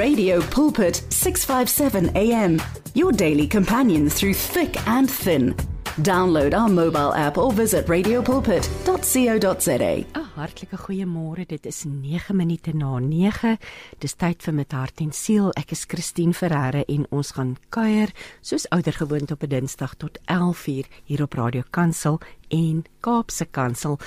[0.00, 2.58] Radio Pulpit 657 AM,
[2.94, 5.54] your daily companion through thick and thin.
[5.98, 10.04] Download our mobile app or visit radiopulpit.co.za.
[10.14, 11.46] 'n Hartlike goeiemôre.
[11.46, 13.58] Dit is 9 minute na 9.
[13.98, 15.50] Dis tyd vir met hart en siel.
[15.50, 20.86] Ek is Christine Ferreira en ons gaan kuier soos oudergewoond op 'n Dinsdag tot 11:00
[21.04, 23.98] hier op Radio Kansel en Kaapse Kansel.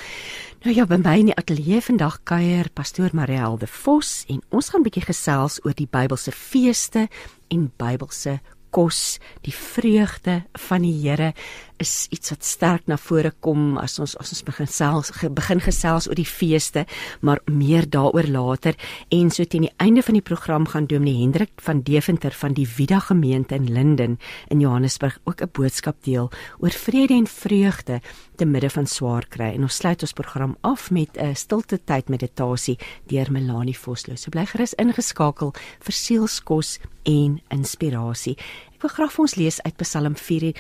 [0.64, 4.70] Nou ja, by my in die ateljee vandag kuier pastoor Marielle de Vos en ons
[4.70, 7.08] gaan 'n bietjie gesels oor die Bybelse feeste
[7.48, 8.40] en Bybelse
[8.74, 11.34] kos, die vreugde van die Here
[11.84, 16.08] is iets wat sterk na vore kom as ons as ons begin gesels begin gesels
[16.10, 16.86] oor die feeste,
[17.22, 18.78] maar meer daaroor later.
[19.12, 22.68] En so teen die einde van die program gaan Dominee Hendrik van Deventer van die
[22.68, 24.20] Vida gemeente in Linden
[24.50, 28.02] in Johannesburg ook 'n boodskap deel oor vrede en vreugde
[28.36, 29.54] te midde van swaar kry.
[29.54, 34.16] En ons sluit ons program af met 'n stilte tyd meditasie deur Melanie Vosloo.
[34.16, 38.38] So bly gerus ingeskakel vir sielskos en inspirasie.
[38.74, 40.54] Ek wil graag vir ons lees uit Psalm 4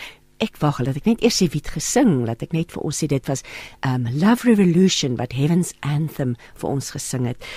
[0.43, 3.03] ek wag dat ek net eers sê wie het gesing, dat ek net vir ons
[3.03, 3.43] sê dit was
[3.85, 7.49] um Love Revolution wat Heaven's Anthem vir ons gesing het.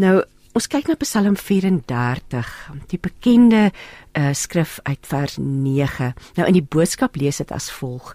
[0.00, 0.20] Nou
[0.58, 2.52] ons kyk na Psalm 34,
[2.90, 6.12] die bekende uh, skrif uit vers 9.
[6.36, 8.12] Nou in die boodskap lees dit as volg: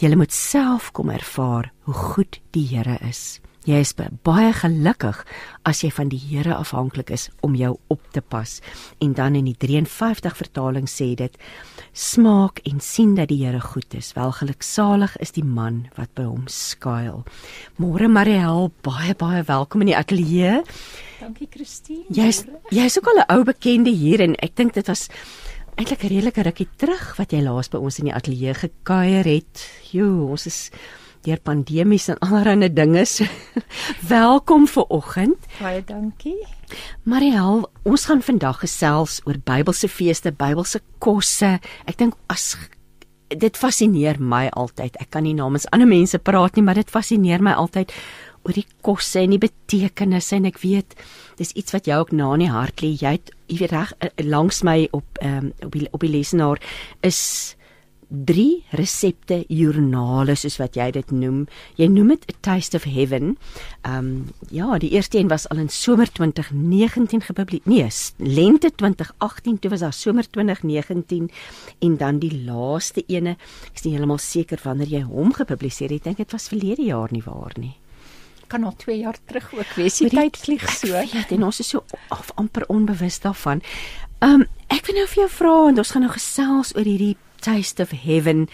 [0.00, 3.40] Julle moet self kom ervaar hoe goed die Here is.
[3.68, 3.90] Jy is
[4.24, 5.18] baie gelukkig
[5.68, 8.54] as jy van die Here afhanklik is om jou op te pas.
[9.04, 11.36] En dan in die 53 vertaling sê dit:
[11.92, 14.14] Smaak en sien dat die Here goed is.
[14.16, 17.26] Welgeluksalig is die man wat by hom skuil.
[17.76, 20.62] Môre Mariel, baie baie welkom in die ateljee.
[21.20, 22.08] Dankie Christine.
[22.08, 25.10] Jy's jy's ook al 'n ou bekende hier en ek dink dit was
[25.76, 29.68] eintlik 'n redelike rukkie terug wat jy laas by ons in die ateljee gekuier het.
[29.92, 30.70] Jo, ons is
[31.26, 33.04] deur pandemies en allerlei dinge.
[34.16, 35.48] Welkom vir oggend.
[35.60, 36.38] Baie dankie.
[37.04, 41.58] Mariel, ons gaan vandag gesels oor Bybelse feeste, Bybelse kosse.
[41.84, 42.54] Ek dink as
[43.30, 44.96] dit fascineer my altyd.
[44.98, 47.94] Ek kan nie namens ander mense praat nie, maar dit fascineer my altyd
[48.46, 50.96] oor die kosse en die betekenisse en ek weet
[51.36, 52.94] dis iets wat jou ook na in die hart lê.
[52.96, 56.12] Jy het jy weet reg eh, langs my op ehm um, op die op die
[56.12, 56.62] lesenaar
[57.06, 57.20] is
[58.10, 61.44] drie resepte joernale soos wat jy dit noem.
[61.78, 63.36] Jy noem dit a taste of heaven.
[63.86, 64.10] Ehm um,
[64.50, 67.70] ja, die eerste een was al in somer 2019 gepubliseer.
[67.70, 67.88] Nee,
[68.18, 71.30] lente 2018, toe was daar somer 2019
[71.78, 73.36] en dan die laaste ene.
[73.70, 76.00] Ek is nie heeltemal seker wanneer jy hom gepubliseer het.
[76.00, 77.76] Ek dink dit was verlede jaar nie waar nie
[78.50, 80.00] kan al 2 jaar terug ook wees.
[80.00, 80.88] Die, die tyd vlieg so.
[80.90, 83.62] Ja, en ons is so af, amper onbewus daarvan.
[84.18, 87.14] Ehm um, ek wil nou vir jou vra en ons gaan nou gesels oor hierdie
[87.40, 88.48] Taste of Heaven.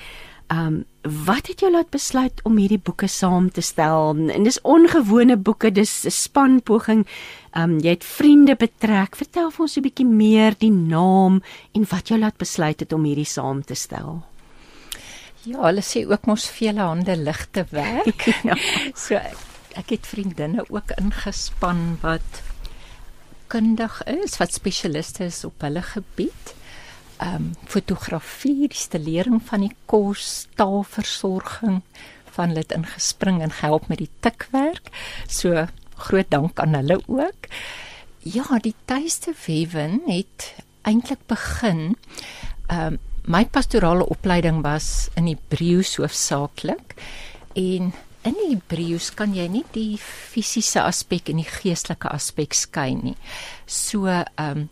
[0.52, 4.14] Um wat het jou laat besluit om hierdie boeke saam te stel?
[4.34, 7.06] En dis ongewone boeke, dis 'n spanpoging.
[7.54, 9.16] Um jy het vriende betrek.
[9.16, 11.42] Vertel vir ons 'n bietjie meer die naam
[11.74, 14.22] en wat jou laat besluit het om hierdie saam te stel.
[15.42, 18.26] Ja, hulle sê ook mos vele hande ligte werk.
[18.48, 18.56] ja.
[18.94, 19.36] So ek,
[19.74, 22.42] ek het vriendinne ook ingespan wat
[23.46, 26.54] kundig is, wat spesialiste is op hulle gebied
[27.16, 31.82] ehm um, fotografie, die stelering van die kos, taalversorging
[32.36, 34.90] van hulle ingespring en gehelp met die tikwerk.
[35.28, 35.66] So
[35.96, 37.48] groot dank aan hulle ook.
[38.20, 41.96] Ja, die tuiste wewen het eintlik begin
[42.66, 46.94] ehm um, my pastorale opleiding was in Hebreëus hoofsaaklik
[47.58, 47.90] en
[48.26, 53.16] in Hebreëus kan jy nie die fisiese aspek en die geestelike aspek skei nie.
[53.66, 54.68] So ehm um,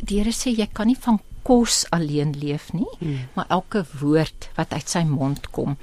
[0.00, 3.28] die Here sê jy kan nie van kos alleen leef nie, hmm.
[3.34, 5.78] maar elke woord wat uit sy mond kom.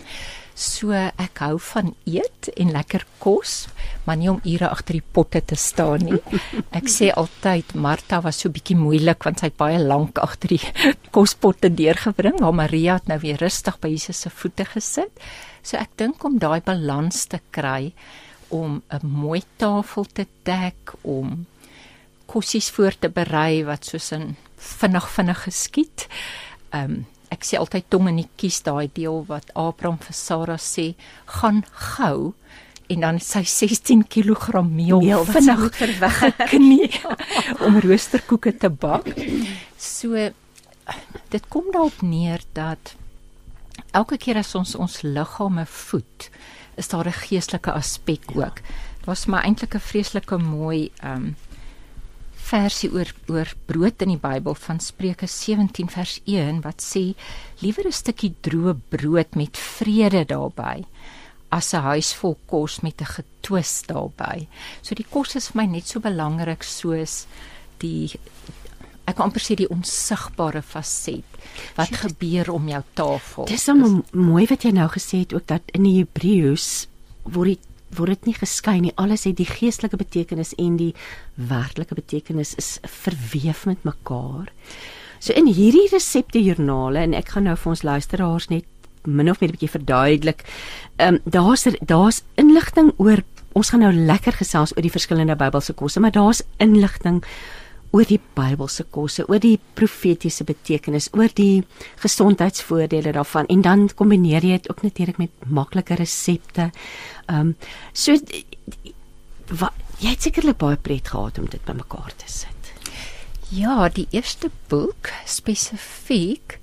[0.57, 3.67] So ek hou van eet en lekker kos,
[4.07, 6.17] maar nie om ure agter die potte te staan nie.
[6.79, 10.71] Ek sê altyd Martha was so bietjie moeilik want sy het baie lank agter die
[11.15, 15.13] kospotte deurgebring, maar Maria het nou weer rustig by Jesus se voete gesit.
[15.61, 17.91] So ek dink om daai balans te kry
[18.49, 21.45] om 'n mooi tafel te dek om
[22.27, 26.07] kossies voor te berei wat soos 'n vinnig vinnig geskied.
[26.71, 30.57] Ehm um, ek sê altyd tong in die kies daai deel wat Abraham vir Sara
[30.57, 32.33] sê, gaan gou
[32.87, 36.91] en dan sy 16 kg meel, meel vinnig verweknie
[37.65, 39.09] om roosterkoeke te bak.
[39.77, 40.29] So
[41.33, 42.95] dit kom daarop neer dat
[43.91, 46.29] elke keer as ons ons liggame voed,
[46.77, 48.61] is daar 'n geestelike aspek ook.
[48.97, 51.35] Dit was maar eintlik 'n vreeslike mooi ehm um,
[52.47, 57.13] versie oor oor brood in die Bybel van Spreuke 17 vers 1 wat sê
[57.63, 60.85] liewer 'n stukkie droë brood met vrede daarbey
[61.51, 64.47] as 'n huis vol kos met 'n getwis daarbey.
[64.81, 67.27] So die kos is vir my net so belangrik soos
[67.79, 68.09] die
[69.07, 71.23] ek kan amper sê die onsigbare faset
[71.75, 73.45] wat Sjoe, gebeur om jou tafel.
[73.45, 73.73] Dis so
[74.11, 76.87] mooi wat jy nou gesê het ook dat in die Hebreëus
[77.23, 78.93] word dit word dit nie geskei nie.
[78.95, 80.93] Alles het die geestelike betekenis en die
[81.35, 84.51] werklike betekenis is verweef met mekaar.
[85.19, 88.65] So in hierdie resepte joernale en ek gaan nou vir ons luisteraars net
[89.07, 90.43] min of meer 'n bietjie verduidelik.
[90.97, 93.23] Ehm um, daar's daar's inligting oor
[93.53, 97.23] ons gaan nou lekker gesels oor die verskillende Bybelse kosse, maar daar's inligting
[97.97, 101.63] oor die Bybelse kosse, oor die profetiese betekenis, oor die
[102.03, 106.69] gesondheidsvoordele daarvan en dan kombineer jy dit ook natuurlik met maklike resepte.
[107.25, 107.55] Ehm um,
[107.93, 108.13] so
[109.47, 109.73] wat
[110.03, 112.71] jy het sekerlik baie pret gehad om dit bymekaar te sit.
[113.49, 116.59] Ja, die eerste boek spesifiek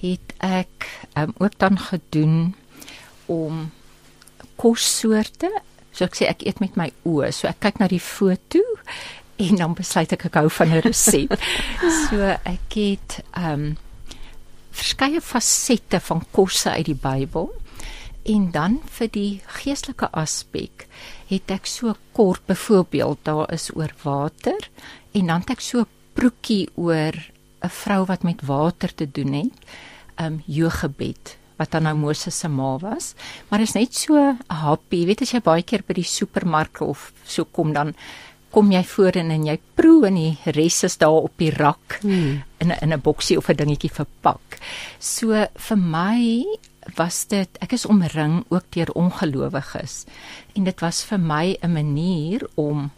[0.00, 2.54] het ek um, ook dan gedoen
[3.30, 3.68] om
[4.56, 5.52] kossoorte.
[5.92, 7.30] So ek sê ek eet met my oë.
[7.36, 8.64] So ek kyk na die foto
[9.46, 11.36] en dan besluit ek ek hou van 'n resep.
[12.06, 13.76] so ek het ehm um,
[14.76, 17.48] verskeie fasette van kosse uit die Bybel
[18.28, 20.84] en dan vir die geestelike aspek
[21.30, 24.68] het ek so kort byvoorbeeld daar is oor water
[25.12, 27.16] en dan het ek so proekie oor
[27.64, 29.56] 'n vrou wat met water te doen het
[30.20, 33.14] um Jogebed wat dan nou Moses se ma was,
[33.48, 34.96] maar is net so happy.
[35.02, 37.94] Jy weet as jy baie keer by die supermark of so kom dan
[38.56, 41.98] kom jy voor en, en jy proe en die res is daar op die rak
[42.00, 42.40] hmm.
[42.64, 44.56] in 'n in 'n boksie of 'n dingetjie verpak.
[44.98, 46.44] So vir my
[46.96, 50.06] was dit ek is omring ook deur ongelowiges
[50.54, 52.90] en dit was vir my 'n manier om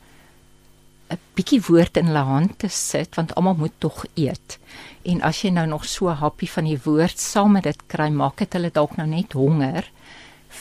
[1.11, 4.59] 'n bietjie woord in hulle hand te sit want almal moet tog eet.
[5.03, 8.37] En as jy nou nog so happy van die woord saam met dit kry, maak
[8.37, 9.91] dit hulle dalk nou net honger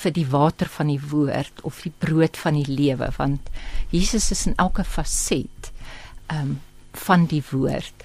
[0.04, 3.50] vir die water van die woord of die brood van die lewe want
[3.92, 5.72] Jesus is in elke faset
[6.34, 6.60] um
[6.98, 8.04] van die woord.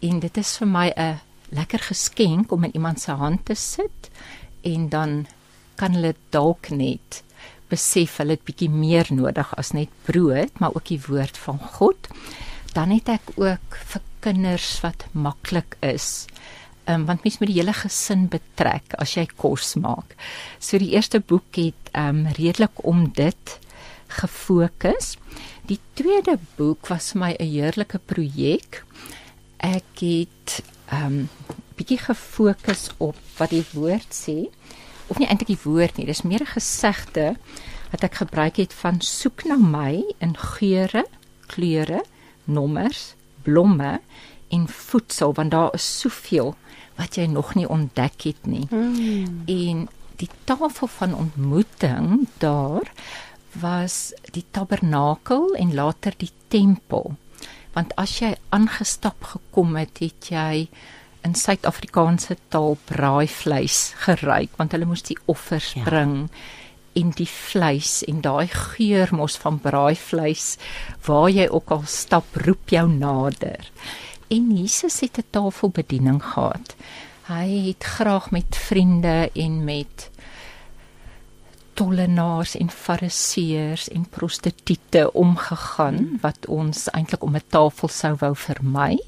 [0.00, 1.18] En dit is vir my 'n
[1.50, 4.10] lekker geskenk om in iemand se hand te sit
[4.62, 5.26] en dan
[5.74, 7.22] kan hulle dalk net
[7.68, 12.08] besef hulle het bietjie meer nodig as net brood, maar ook die woord van God.
[12.72, 16.26] Dan het ek ook vir kinders wat maklik is.
[16.88, 20.14] Ehm um, want mens moet die hele gesin betrek as jy kos maak.
[20.58, 23.58] So die eerste boek het ehm um, redelik om dit
[24.08, 25.16] gefokus.
[25.68, 28.84] Die tweede boek was vir my 'n heerlike projek.
[29.58, 31.28] Ek het ehm um,
[31.76, 34.48] bietjie gefokus op wat die woord sê
[35.08, 37.36] of nie eintlik die woord nie, dis meer 'n gesegde
[37.90, 41.04] wat ek gebruik het van soek na my in geure,
[41.46, 42.00] kleure,
[42.44, 44.00] nommers, blomme
[44.48, 46.56] en voedsel want daar is soveel
[46.98, 48.66] wat jy nog nie ontdek het nie.
[48.70, 49.42] Mm.
[49.46, 49.86] En
[50.18, 52.90] die tafel van ontmoeting daar
[53.60, 57.14] was die tabernakel en later die tempel.
[57.72, 60.68] Want as jy aangestap gekom het, het jy
[61.26, 65.84] in Suid-Afrikaanse taal braaivleis geruik want hulle moes die offers ja.
[65.86, 66.28] bring
[66.98, 70.56] en die vleis en daai geur mos van braaivleis
[71.06, 73.70] waar jy ook al stap roep jou nader.
[74.28, 76.76] En Jesus het 'n tafelbediening gehad.
[77.26, 80.10] Hy het graag met vriende en met
[81.78, 88.98] tollenaars en fariseërs en prostituie omgegaan wat ons eintlik om 'n tafel sou wou vermy.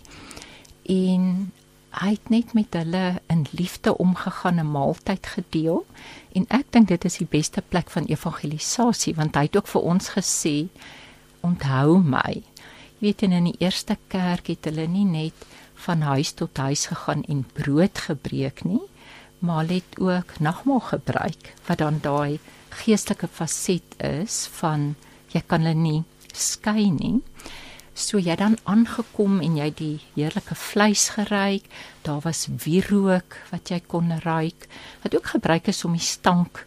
[0.82, 1.52] En
[1.90, 5.86] hy het net met hulle in liefde omgegaan, 'n maaltyd gedeel
[6.32, 9.82] en ek dink dit is die beste plek van evangelisasie want hy het ook vir
[9.82, 10.66] ons gesê
[11.40, 12.42] onthou my.
[13.00, 15.46] Weet in die eerste kerk het hulle nie net
[15.86, 18.82] van huis tot huis gegaan en brood gebreek nie,
[19.40, 22.38] maar het ook nagmaal gebruik wat dan daai
[22.82, 24.94] geestelike faset is van
[25.32, 26.02] jy kan hulle nie
[26.36, 27.22] skei nie.
[27.96, 31.64] So jy dan aangekom en jy die heerlike vleis geruik.
[32.04, 34.68] Daar was wierook wat jy kon ruik.
[35.02, 36.66] Wat ook gebruik is om die stank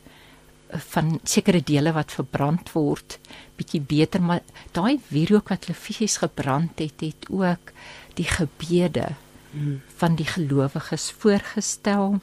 [0.94, 3.20] van sekere dele wat verbrand word
[3.60, 4.42] bietjie beter, maar
[4.74, 7.74] daai wierook wat hulle fisies gebrand het, het ook
[8.18, 9.14] die gebede
[9.52, 9.82] hmm.
[10.02, 12.20] van die gelowiges voorgestel.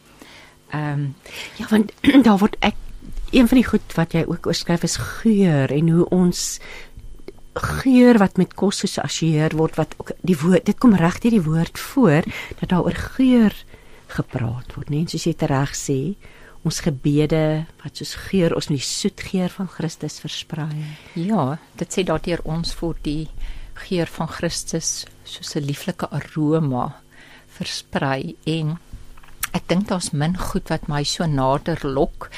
[0.70, 1.14] Ehm um,
[1.58, 1.92] ja, want
[2.26, 2.78] daar word ek
[3.30, 6.58] een van die goed wat jy ook oorskryf is geur en hoe ons
[7.54, 11.46] geur wat met kos geassosieer word wat ook die woord dit kom reg deur die
[11.46, 12.26] woord voor
[12.60, 13.54] dat daar oor geur
[14.10, 16.00] gepraat word net soos jy reg sê
[16.64, 20.68] ons gebede wat soos geur ons met die soet geur van Christus versprei
[21.14, 23.28] ja dit sê daardeur ons voor die
[23.86, 27.02] geur van Christus soos 'n lieflike aroma
[27.58, 28.78] versprei en
[29.50, 32.28] Ek dink daar's min goed wat my so nader lok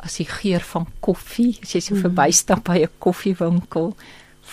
[0.00, 1.58] as die geur van koffie.
[1.60, 2.04] As jy so mm.
[2.06, 3.92] verbystap by 'n koffiewinkel,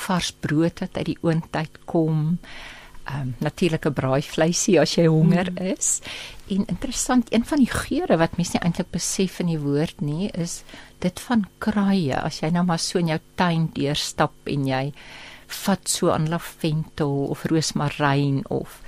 [0.06, 2.40] vars brood wat uit die oondtyd kom.
[3.14, 5.72] Um, natuurlike braaivleisie as jy honger mm.
[5.74, 6.00] is.
[6.50, 10.30] En interessant, een van die geure wat mense nie eintlik besef in die woord nie,
[10.34, 10.62] is
[11.04, 12.16] dit van kruie.
[12.18, 14.84] As jy nou maar so in jou tuin deurstap en jy
[15.64, 18.82] vat so aan lavendel of roosmaryn of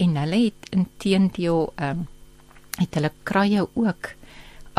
[0.00, 2.08] en hulle het intedeel ehm um,
[2.80, 4.14] het hulle kruie ook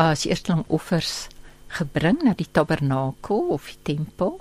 [0.00, 1.28] as eersteling offers
[1.76, 4.40] gebring na die tabernakel of die tempel.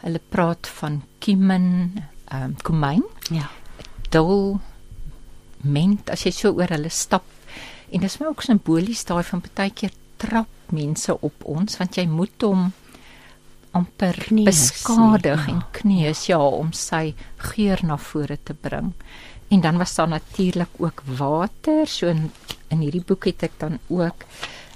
[0.00, 1.68] Hulle praat van kimen,
[2.26, 3.04] ehm um, kumyn.
[3.30, 3.46] Ja
[4.10, 4.58] dol
[5.62, 7.24] ment as jy so oor hulle stap
[7.90, 11.96] en dit is my ook simbolies daai van baie keer trap mense op ons want
[11.96, 12.70] jy moet hom
[13.76, 15.52] amper knees, beskadig ja.
[15.52, 17.10] en kneus ja om sy
[17.52, 18.92] geur na vore te bring.
[19.52, 21.86] En dan was daar natuurlik ook water.
[21.86, 22.30] So in,
[22.72, 24.24] in hierdie boek het ek dan ook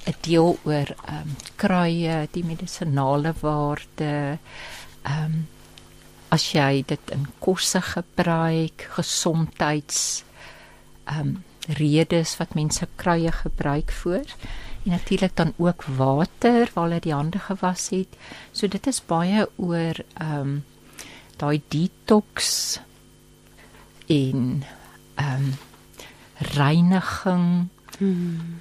[0.07, 4.39] 'n deel oor ehm um, kruie, die medisonale waarde,
[5.03, 5.49] ehm um,
[6.35, 10.25] as jy dit in kosse gebruik, gesondheids
[11.11, 11.39] ehm um,
[11.77, 14.25] redes wat mense kruie gebruik voor.
[14.85, 18.17] En natuurlik dan ook water waar hulle die hande gewas het.
[18.53, 20.65] So dit is baie oor ehm um,
[21.37, 22.81] daai detox
[24.07, 24.65] in
[25.15, 25.55] ehm um,
[26.57, 27.69] reiniging.
[27.99, 28.61] Hmm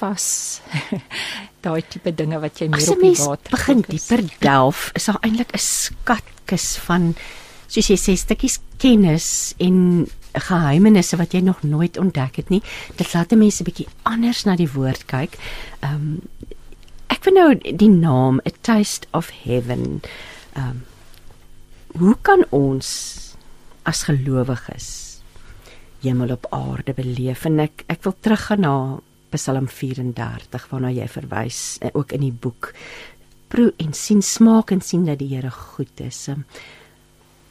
[0.00, 0.60] vas
[1.64, 5.52] daai tipe dinge wat jy meer op die water begin dieper delf is daar eintlik
[5.54, 7.14] 'n skatkis van
[7.70, 12.62] soos jy sê stukkies kennis en geheimenisse wat jy nog nooit ontdek het nie.
[12.96, 15.38] Dit laat mense 'n bietjie anders na die woord kyk.
[15.80, 16.20] Ehm um,
[17.08, 20.02] ek vind nou die naam a taste of heaven.
[20.54, 20.84] Ehm um,
[21.98, 22.88] hoe kan ons
[23.82, 25.18] as gelowiges
[26.02, 27.44] hemel op aarde beleef?
[27.44, 28.98] En ek ek wil teruggaan na
[29.30, 32.72] Psalm 34 waarna jy verwys eh, ook in die boek.
[33.50, 36.26] Proe en sien smaak en sien dat die Here goed is.
[36.28, 36.44] Um,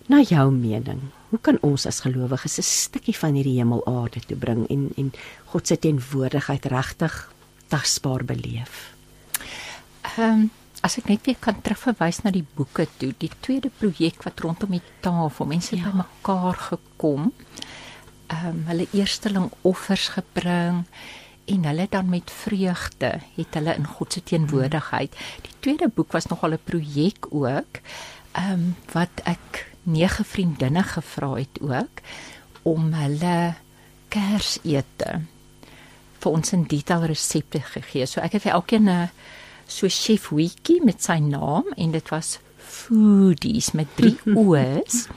[0.09, 4.65] na jou mening, hoe kan ons as gelowiges 'n stukkie van hierdie hemelaarde toe bring
[4.69, 5.11] en en
[5.51, 7.31] God se teenwoordigheid regtig
[7.67, 8.93] tasbaar beleef?
[10.17, 14.23] Ehm um, as ek net weer kan terugverwys na die boeke toe, die tweede projek
[14.23, 15.83] wat rondom die tafel mense ja.
[15.83, 17.33] bymekaar gekom.
[18.27, 20.85] Ehm um, hulle eersteling offers gebring
[21.49, 25.15] en hulle dan met vreugde het hulle in God se teenwoordigheid.
[25.45, 27.81] Die tweede boek was nogal 'n projek ook,
[28.31, 32.01] ehm um, wat ek nege vriendinne gevra het ook
[32.63, 33.55] om hulle
[34.09, 35.21] Kersete
[36.19, 38.05] vir ons in detail resepte gegee.
[38.05, 39.09] So ek het vir elkeen 'n
[39.67, 45.07] so chef wiki met sy naam en dit was foodies met drie o's.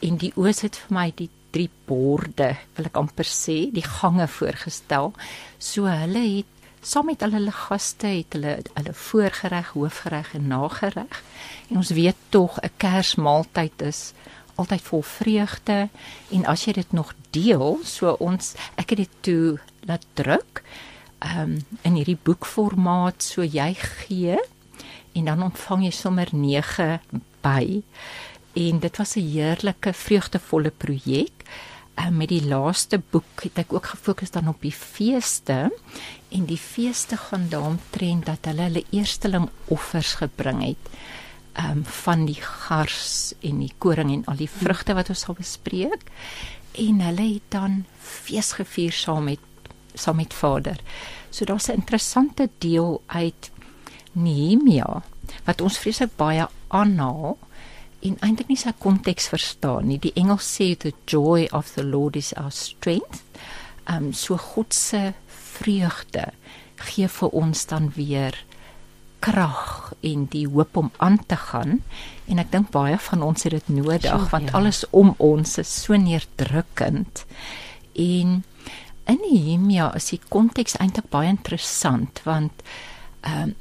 [0.00, 4.28] en die o's het vir my die drie borde, wil ek amper sê, die gange
[4.28, 5.12] voorgestel.
[5.58, 6.54] So hulle het
[6.88, 11.22] saam met hulle gaste het hulle hulle voorgereg, hoofgereg en nagereg.
[11.68, 14.12] En ons weet tog 'n Kersmaaltyd is
[14.58, 15.88] altyd vol vreugde
[16.34, 20.62] en as jy dit nog deel, so ons ek het dit toe laat druk
[21.22, 24.38] um, in hierdie boekformaat so jy gee
[25.14, 26.98] en dan ontvang jy sommer 9
[27.42, 27.82] by
[28.58, 31.37] en dit was 'n heerlike vreugdevolle projek.
[31.98, 35.72] Uh, met die laaste boek het ek ook gefokus dan op die feeste.
[36.30, 40.92] En die feeste gaan daaromtrent dat hulle hulle eersteling offers gebring het
[41.58, 46.06] um van die gars en die koring en al die vrugte wat ons sal bespreek.
[46.78, 49.42] En hulle het dan fees gevier saam met
[49.98, 50.78] saam met Vader.
[51.30, 53.50] So daar's 'n interessante deel uit
[54.12, 55.02] Nehemia
[55.44, 57.38] wat ons vreeslik baie aanhaal
[58.06, 59.98] en eintlik nie sy konteks verstaan nie.
[59.98, 63.24] Die Engels sê the joy of the Lord is our strength.
[63.88, 65.12] Um so God se
[65.58, 66.28] vreugde
[66.78, 68.36] gee vir ons dan weer
[69.24, 71.80] krag en die hoop om aan te gaan
[72.30, 74.54] en ek dink baie van ons het dit nodig so, want ja.
[74.58, 77.24] alles om ons is so neerdrukkend
[77.98, 78.36] en
[79.08, 82.62] in Nehemia is die konteks eintlik baie interessant want
[83.22, 83.56] ehm um,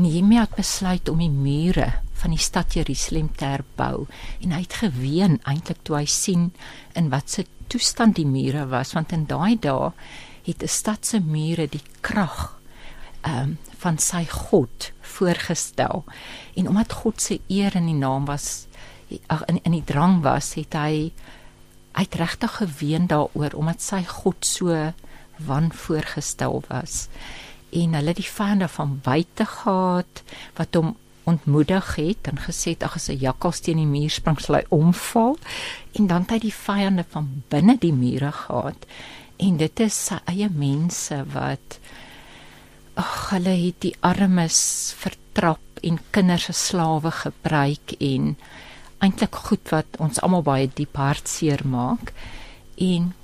[0.00, 1.90] Nehemia het besluit om die mure
[2.20, 4.06] van die stad Jerusalem te herbou.
[4.40, 6.50] En hy het geween eintlik toe hy sien
[6.98, 9.92] in watter toestand die mure was want in daai dae
[10.46, 12.60] het 'n stad se mure die krag
[13.22, 16.04] ehm um, van sy God voorgestel.
[16.54, 18.66] En omdat God se eer in die naam was
[19.26, 21.12] ag in in die drang was het hy
[21.92, 24.92] uit regtig geween daaroor omdat sy God so
[25.46, 27.08] wan voorgestel was.
[27.70, 30.22] En hulle die vyande van buite gehad
[30.58, 30.96] wat hom
[31.30, 35.38] ontmoedig het en gesê ag as 'n jakkals teen die muur spring sal hy omval?
[35.92, 38.86] En dan het hy die vyande van binne die mure gehad.
[39.36, 41.78] En dit is sy eie mense wat
[42.94, 44.58] ag hulle het die armes
[44.98, 48.36] vertrap en kinders as slawe gebruik en
[49.00, 52.12] eintlik goed wat ons almal baie diep hartseer maak.
[52.76, 53.14] En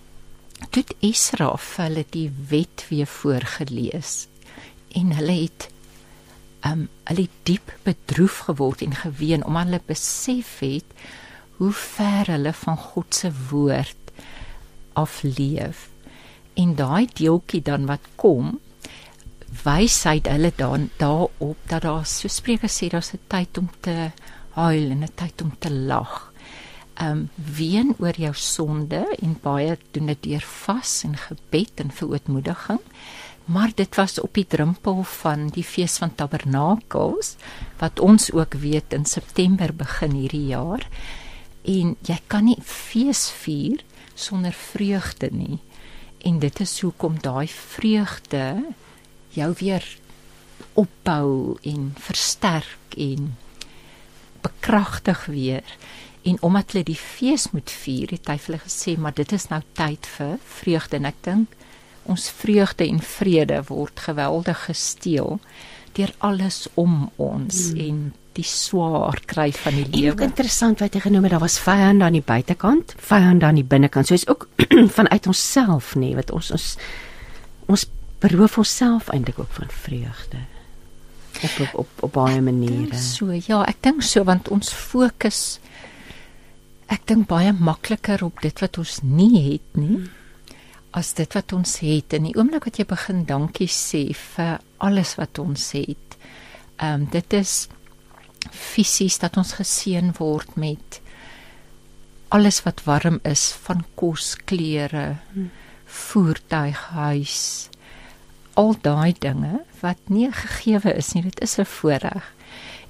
[0.71, 4.27] toe het Esra vir hulle die wet weer voorgeles
[4.97, 5.69] en hulle het
[6.67, 10.97] um hulle diep bedroef geword en geween omdat hulle besef het
[11.59, 14.13] hoe ver hulle van God se woord
[14.93, 15.89] afleef.
[16.57, 18.57] En daai deeltjie dan wat kom,
[19.65, 24.11] wys hy hulle dan daarop dat daar so Spreuke sê daar's 'n tyd om te
[24.57, 26.33] huil en 'n tyd om te lag.
[27.01, 32.81] Um ween oor jou sonde en baie doen dit deur vas en gebed en verootmoediging.
[33.47, 37.37] Maar dit was op die drempel van die fees van Tabernakels
[37.79, 40.83] wat ons ook weet in September begin hierdie jaar.
[41.63, 43.85] En jy kan nie fees vier
[44.15, 45.59] sonder vreugde nie.
[46.27, 48.65] En dit is hoekom daai vreugde
[49.37, 49.87] jou weer
[50.75, 53.37] opbou en versterk en
[54.43, 55.77] bekragtig weer.
[56.23, 59.47] En omdat hulle die fees moet vier, het hy vir hulle gesê, maar dit is
[59.53, 61.55] nou tyd vir vreugde en ek dink
[62.11, 65.41] ons vreugde en vrede word geweldig gesteel
[65.97, 67.81] deur alles om ons hmm.
[67.81, 68.01] en
[68.37, 70.13] die swaar kry van die lewe.
[70.13, 73.65] Ook interessant wat jy genoem het, daar was vyande aan die buitekant, vyande aan die
[73.65, 74.11] binnekant.
[74.11, 74.49] So is ook
[74.99, 76.67] vanuit onsself nê wat ons ons
[77.67, 77.87] ons
[78.23, 80.45] beroof onsself eintlik ook van vreugde
[81.43, 82.97] op op op, op baie maniere.
[82.97, 85.59] So ja, ek dink so want ons fokus
[86.93, 90.05] ek dink baie makliker op dit wat ons nie het nie
[90.97, 95.17] as dit wat ons het en die oomblik wat jy begin dankie sê vir alles
[95.21, 96.17] wat ons het.
[96.81, 97.69] Ehm um, dit is
[98.53, 101.01] fisies dat ons geseën word met
[102.35, 105.51] alles wat warm is van kos, klere, hmm.
[105.87, 107.69] voertuig, huis,
[108.57, 112.33] al daai dinge wat nie gegeewe is nie, dit is 'n voorreg.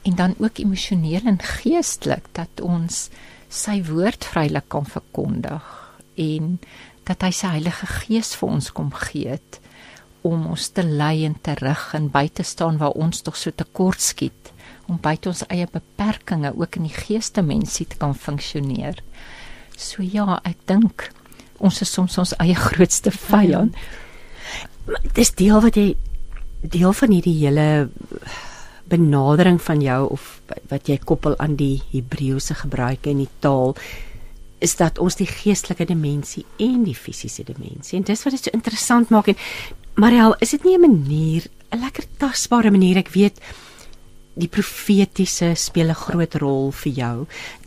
[0.02, 3.08] En dan ook emosioneel en geestelik dat ons
[3.48, 5.64] sy woord vrylik kan verkondig
[6.14, 6.58] en
[7.06, 9.60] dat hy sy Heilige Gees vir ons kom gee het
[10.26, 13.54] om ons te lei en te rig en by te staan waar ons tog so
[13.54, 14.52] tekort skiet
[14.90, 18.98] om buite ons eie beperkings ook in die geeste mensie te kan funksioneer.
[19.76, 21.08] So ja, ek dink
[21.58, 23.74] ons is soms ons eie grootste vyand.
[23.74, 24.04] Ja
[25.16, 25.94] dis deel wat jy
[26.66, 27.66] deel van hierdie hele
[28.90, 30.26] benadering van jou of
[30.70, 33.74] wat jy koppel aan die Hebreëse gebruike in die taal
[34.58, 38.56] is dat ons die geestelike dimensie en die fisiese dimensie en dis wat dit so
[38.56, 39.38] interessant maak en
[39.96, 43.40] Mariel is dit nie 'n manier 'n lekker tasbare manier ek weet
[44.34, 47.26] die profetiese speel 'n groot rol vir jou 'n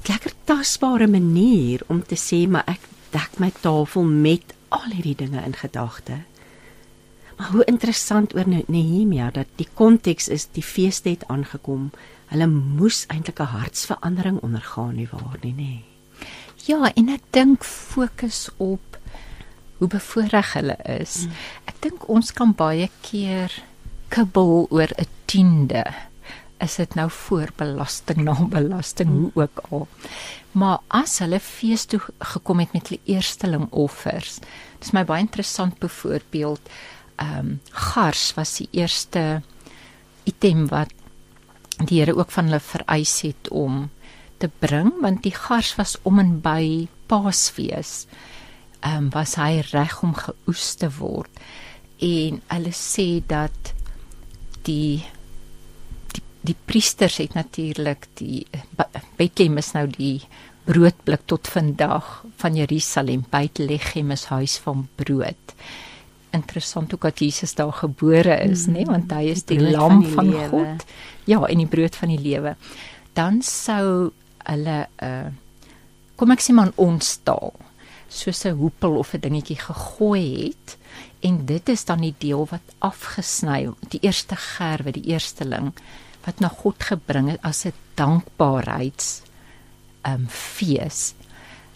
[0.10, 5.42] lekker tasbare manier om te sê maar ek dek my tafel met al hierdie dinge
[5.46, 6.30] in gedagte
[7.40, 11.92] Maar hoe interessant oor Nehemia dat die konteks is die feeste het aangekom.
[12.28, 15.89] Hulle moes eintlik 'n hartsverandering ondergaan nie waar nie, nê.
[16.70, 19.00] Ja, en ek dink fokus op
[19.80, 21.24] hoe bevoorreg hulle is.
[21.24, 21.40] Hmm.
[21.72, 23.56] Ek dink ons kan baie keer
[24.14, 25.84] kibbel oor 'n tiende.
[26.62, 29.88] Is dit nou voorbelasting na belasting hoe ook al.
[30.52, 34.40] Maar as hulle fees toe gekom het met hulle eersteling offers.
[34.80, 36.62] Dis my baie interessant byvoorbeeld
[37.16, 39.42] ehm um, gars was die eerste
[40.24, 40.94] item wat
[41.86, 43.90] die Here ook van hulle vereis het om
[44.42, 48.06] te bring want die gars was om en by Paasfees.
[48.80, 51.42] Ehm um, was hy reg om geoes te word
[52.00, 53.74] en hulle sê dat
[54.68, 55.04] die
[56.14, 58.46] die, die priesters het natuurlik die
[59.18, 60.22] Bethlehem is nou die
[60.70, 65.56] broodblik tot vandag van Jerusalem Bethlehem is huis van brood
[66.32, 70.04] interessant ook dat Jesus daar gebore is, mm, nê, want hy is die, die lam
[70.04, 70.86] van, van God.
[71.30, 72.56] Ja, en die brood van die lewe.
[73.18, 74.12] Dan sou
[74.44, 75.30] hulle uh,
[76.16, 77.54] kom ek sê maar ons taal
[78.10, 80.78] soos 'n hoepel of 'n dingetjie gegooi het
[81.20, 85.74] en dit is dan die deel wat afgesny, die eerste gerwe, die eersteling
[86.26, 89.22] wat na God gebring het as 'n dankbaarheids
[90.04, 91.14] um fees.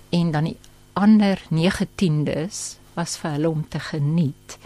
[0.10, 0.58] En dan die
[0.93, 4.58] ander 19des was vir hulle om te geniet.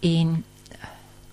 [0.00, 0.44] En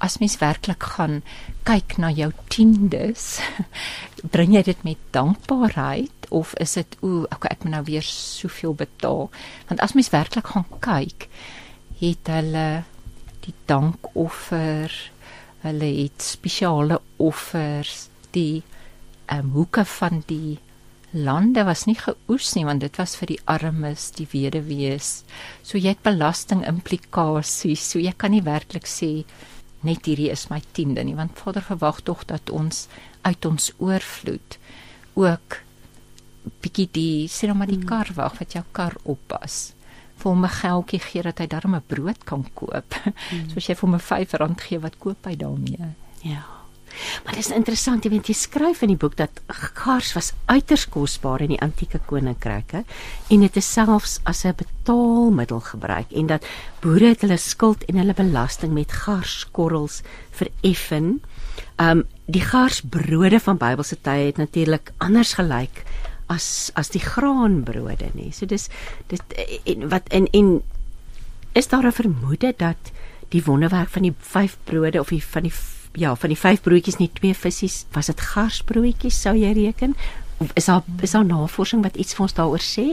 [0.07, 1.21] as mens werklik gaan
[1.67, 3.37] kyk na jou tiendes,
[4.33, 8.75] bring jy dit met dankbaarheid of is dit o, okay, ek moet nou weer soveel
[8.77, 9.27] betaal?
[9.69, 11.27] Want as mens werklik gaan kyk,
[11.99, 12.67] het hulle
[13.47, 14.93] die dankoffer,
[15.63, 18.63] hulle het spesiale offers, die
[19.33, 20.57] um, hoeke van die
[21.11, 25.23] lande was nie geoes nie want dit was vir die armes, die weduwees.
[25.63, 27.85] So jy het belasting implikasies.
[27.93, 29.23] So jy kan nie werklik sê
[29.81, 32.87] net hierdie is my tiende nie want Vader verwag tog dat ons
[33.21, 34.57] uit ons oorvloed
[35.13, 35.61] ook
[36.63, 37.89] bietjie die sê nou maar die hmm.
[37.89, 39.73] kar wag wat jou kar oppas
[40.17, 42.95] vir hom 'n geldjie gee dat hy darm 'n brood kan koop.
[43.31, 43.49] Mm.
[43.49, 45.93] So as jy vir hom 'n R5 gee, wat koop hy daarmee?
[46.21, 46.56] Ja.
[47.23, 49.41] Maar dit is interessant, jy weet jy skryf in die boek dat
[49.77, 52.83] gars was uiters kosbaar in die antieke koninkryke
[53.29, 56.45] en dit is selfs as 'n betaalmiddel gebruik en dat
[56.81, 61.21] boere het hulle skuld en hulle belasting met garskorrels vereffen.
[61.79, 65.85] Um die garsbrode van Bybelse tye het natuurlik anders gelyk
[66.27, 68.31] as as die graanbrode nie.
[68.31, 68.69] So dis
[69.07, 69.21] dit
[69.65, 70.61] en wat en en
[71.53, 72.91] is daar 'n vermoede dat
[73.29, 75.53] die wonderwerk van die vyf brode of die van die
[75.97, 79.95] ja, van die vyf broodjies nie twee visse was dit garsbroodjies sou jy reken?
[80.37, 82.87] Of is daar is daar navorsing wat iets vir ons daaroor sê?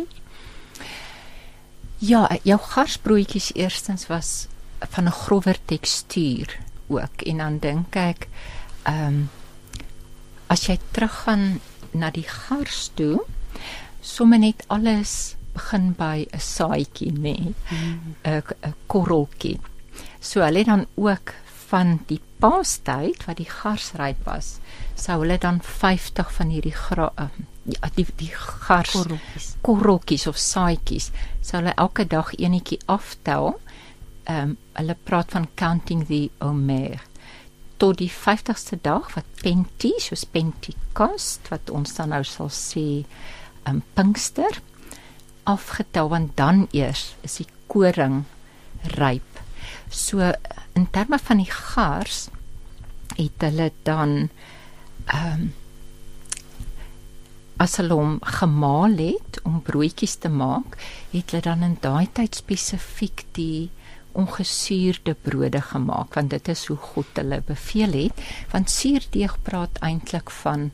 [2.01, 4.49] Ja, jou garsbroodjies eerstens was
[4.81, 8.29] van 'n grower tekstuur ook en dan dink ek
[8.83, 9.31] ehm um,
[10.47, 11.61] as jy teruggaan
[11.93, 13.21] na die gars toe,
[14.01, 17.37] somme net alles begin by 'n saadjie, nê?
[17.37, 18.17] 'n mm.
[18.25, 19.61] 'n korreltjie.
[20.21, 21.35] So hulle dan ook
[21.75, 24.59] van die paastyd wat die gars ryp was,
[24.95, 27.27] sou hulle dan 50 van hierdie gra uh,
[27.67, 31.09] ja, die die gars korreltjies korreltjies of saadjies
[31.41, 33.57] sou hulle elke dag enetjie aftel.
[34.25, 37.03] Ehm um, hulle praat van counting the omer
[37.79, 43.03] tot die 50ste dag wat Penti, soos Pentekost wat ons dan nou sal sê,
[43.69, 44.61] um, Pinkster
[45.51, 48.23] afgetel want dan eers is die koring
[48.97, 49.43] ryp.
[49.91, 50.33] So
[50.75, 52.29] in terme van die gars
[53.17, 54.17] het hulle dan
[55.05, 55.53] ehm um,
[57.63, 60.75] as hulle hom gemaal het om broodjies te maak,
[61.13, 63.71] het hulle dan in daai tyd spesifiek die
[64.19, 70.31] ongesuurde brode gemaak want dit is hoe God hulle beveel het want suurdeeg praat eintlik
[70.43, 70.71] van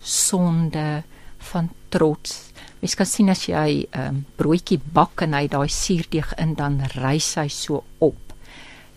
[0.00, 1.02] sonde
[1.50, 2.50] van trots.
[2.80, 6.80] Mens kan sien as jy 'n um, broodjie bak en hy daai suurdeeg in dan
[6.96, 8.33] rys hy so op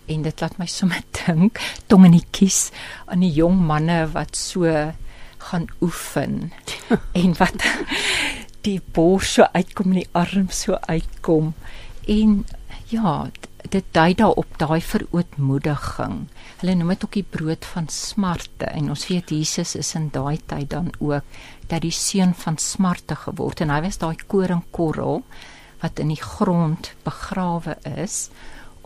[0.07, 2.67] en dit laat my sommer dink tong in die kies
[3.05, 4.67] aan die jong manne wat so
[5.47, 6.51] gaan oefen
[7.21, 7.63] en wat
[8.67, 11.53] die bors so uitkom en die arm so uitkom
[12.07, 12.41] en
[12.91, 13.27] ja
[13.71, 16.17] dit dui daarop daai verootmoediging.
[16.61, 20.39] Hulle noem dit ook die brood van smarte en ons weet Jesus is in daai
[20.47, 21.25] tyd dan ook
[21.67, 25.23] dat die seun van smarte geword en hy was daai koringkorrel
[25.81, 28.29] wat in die grond begrawe is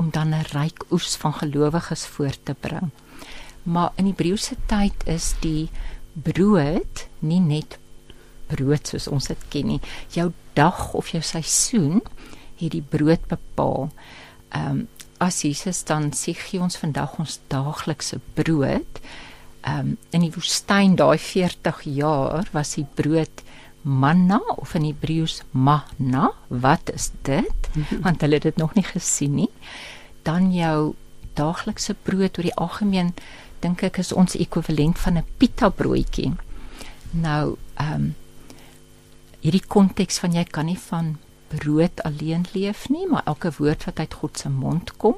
[0.02, 2.90] om dan 'n ryk oes van gelowiges voor te bring.
[3.64, 5.70] Maar in Hebreëse tyd is die
[6.14, 7.78] brood nie net
[8.48, 9.82] brood soos ons dit ken nie.
[10.10, 12.02] Jou dag of jou seisoen
[12.60, 13.90] het die brood bepaal
[14.50, 14.88] ehm um,
[15.22, 19.02] as Jesus dan sê gee ons vandag ons daaglikse brood.
[19.62, 23.44] Ehm um, in die woestyn daai 40 jaar was die brood
[23.82, 26.32] manna of in Hebreëus manna.
[26.48, 27.70] Wat is dit?
[28.06, 29.50] Want hulle het dit nog nie gesien nie.
[30.24, 30.94] Dan jou
[31.34, 33.14] daaglikse brood oor die algemeen
[33.62, 36.34] dink ek is ons ekwivalent van 'n pita broodjie.
[37.12, 38.16] Nou ehm um,
[39.42, 41.18] hierdie konteks van jy kan nie van
[41.50, 45.16] brood alleen leef nie, maar elke woord wat uit God se mond kom.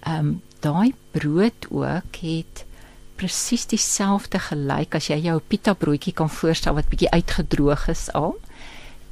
[0.00, 2.64] Ehm um, daai brood ook het
[3.16, 8.34] presies dieselfde gelyk as jy jou pita broodjie kan voorstel wat bietjie uitgedroog is al.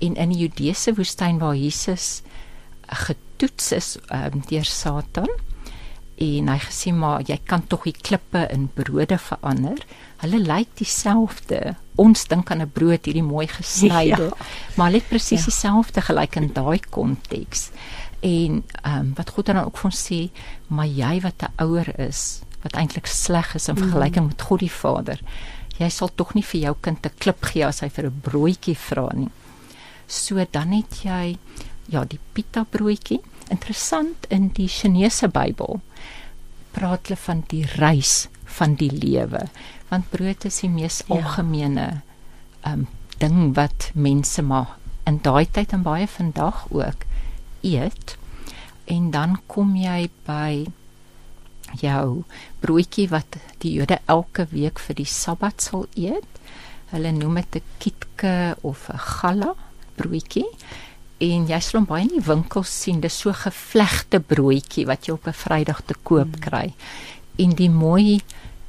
[0.03, 2.23] En in die Judese woestyn waar Jesus
[2.95, 5.31] getoets is um, deur Satan
[6.23, 9.81] en hy gesê maar jy kan tog die klippe in brode verander.
[10.23, 11.75] Hulle lyk dieselfde.
[11.99, 14.47] Ons dink aan 'n brood hierdie mooi gesnyde, ja.
[14.77, 15.51] maar hulle het presies ja.
[15.51, 17.71] dieselfde gelyk in daai konteks.
[18.21, 20.31] En ehm um, wat God dan ook van sê,
[20.69, 24.31] maar jy wat te ouer is, wat eintlik sleg is in vergelyking mm.
[24.31, 25.21] met God die Vader,
[25.79, 28.77] jy sal tog nie vir jou kind 'n klip gee as hy vir 'n broodjie
[28.77, 29.31] vra nie.
[30.07, 31.39] So dan het jy
[31.89, 33.21] ja, die pita broodjie.
[33.51, 35.81] Interessant in die Chinese Bybel
[36.73, 39.49] praat hulle van die reis van die lewe
[39.93, 41.19] want brood is die mees ja.
[41.19, 41.87] algemene
[42.69, 42.87] um
[43.21, 47.05] ding wat mense maar in daai tyd en baie vandag ook
[47.61, 48.17] eet
[48.91, 50.65] en dan kom jy by
[51.81, 52.23] jou
[52.65, 56.41] broodjie wat die Jode elke week vir die Sabbat sal eet.
[56.91, 59.55] Hulle noem dit 'n kitke of 'n galla
[59.97, 60.49] broodjie
[61.23, 65.15] en jy sal hom baie in die winkels sien, dis so gevlegte broodjie wat jy
[65.15, 66.41] op 'n Vrydag te koop mm.
[66.43, 66.75] kry.
[67.39, 68.21] En die mooi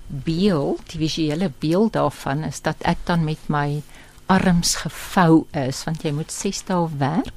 [0.08, 3.82] beeld, die visuele beeld daarvan is dat ek dan met my
[4.28, 7.34] arms gevou is want jy moet 6 dae werk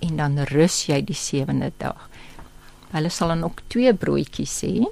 [0.00, 2.08] en dan rus jy die 7de dag.
[2.90, 4.86] Hulle sal dan ook twee broodjies hê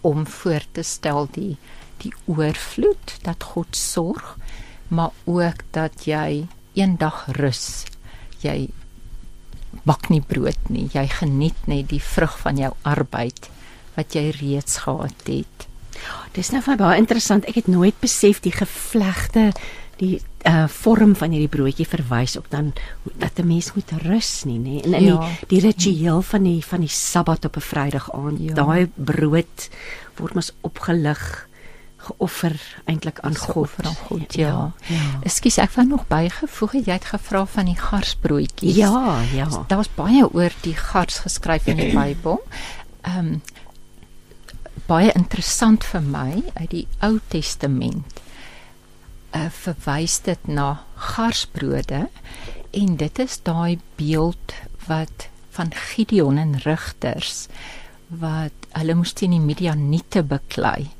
[0.00, 1.56] om voor te stel die
[2.00, 4.38] die oorvloed dat God sorg,
[4.88, 7.84] maar ook dat jy eendag rus
[8.42, 8.68] jy
[9.86, 10.88] bak nie brood nie.
[10.92, 13.50] Jy geniet net die vrug van jou arbeid
[13.96, 15.66] wat jy reeds gehad het.
[16.32, 17.46] Dis nou vir baie interessant.
[17.50, 19.50] Ek het nooit besef die gevlegte
[20.00, 22.72] die uh vorm van hierdie broodjie verwys ook dan
[23.20, 24.80] dat 'n mens moet rus nie, nê?
[24.84, 25.18] En in ja.
[25.20, 28.54] die die ritueel van die van die Sabbat op 'n Vrydag aand, ja.
[28.54, 29.68] daai brood
[30.16, 31.48] word mos opgelig
[32.00, 32.56] geoffer
[32.88, 34.72] eintlik aan God aan God ja.
[34.88, 35.06] ja.
[35.26, 38.76] Ekskuus ek wou nog bygevoeg jy het gevra van die garsbroodjies.
[38.76, 39.48] Ja, ja.
[39.68, 42.40] Daar was baie oor die gars geskryf in die Bybel.
[43.02, 43.40] Ehm um,
[44.90, 48.20] baie interessant vir my uit die Ou Testament
[49.36, 50.80] uh, verwys dit na
[51.12, 52.08] garsbrode
[52.74, 54.54] en dit is daai beeld
[54.88, 57.46] wat van Gideon en rigters
[58.08, 60.90] wat hulle moes teen die Midianiete beklei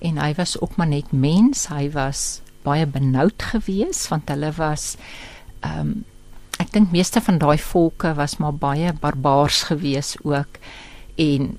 [0.00, 1.68] en hy was ook maar net mens.
[1.68, 4.96] Hy was baie benoud geweest want hulle was
[5.60, 5.98] ehm um,
[6.60, 10.58] ek dink meeste van daai volke was maar baie barbaars geweest ook.
[11.16, 11.56] En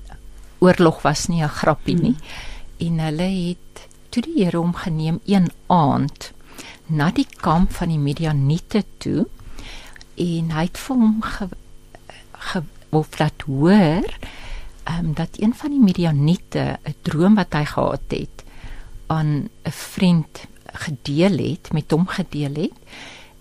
[0.62, 2.14] oorlog was nie 'n grappie nie.
[2.14, 2.52] Hmm.
[2.82, 6.30] en hulle het toe die Here hom geneem een aand
[6.86, 9.26] na die kamp van die Midianiete toe
[10.20, 11.48] en hy het vir hom ge,
[12.50, 14.08] ge of laat hoor
[14.88, 18.44] um, dat een van die Midianiete 'n droom wat hy gehad het
[19.06, 22.78] aan 'n vriend gedeel het met hom gedeel het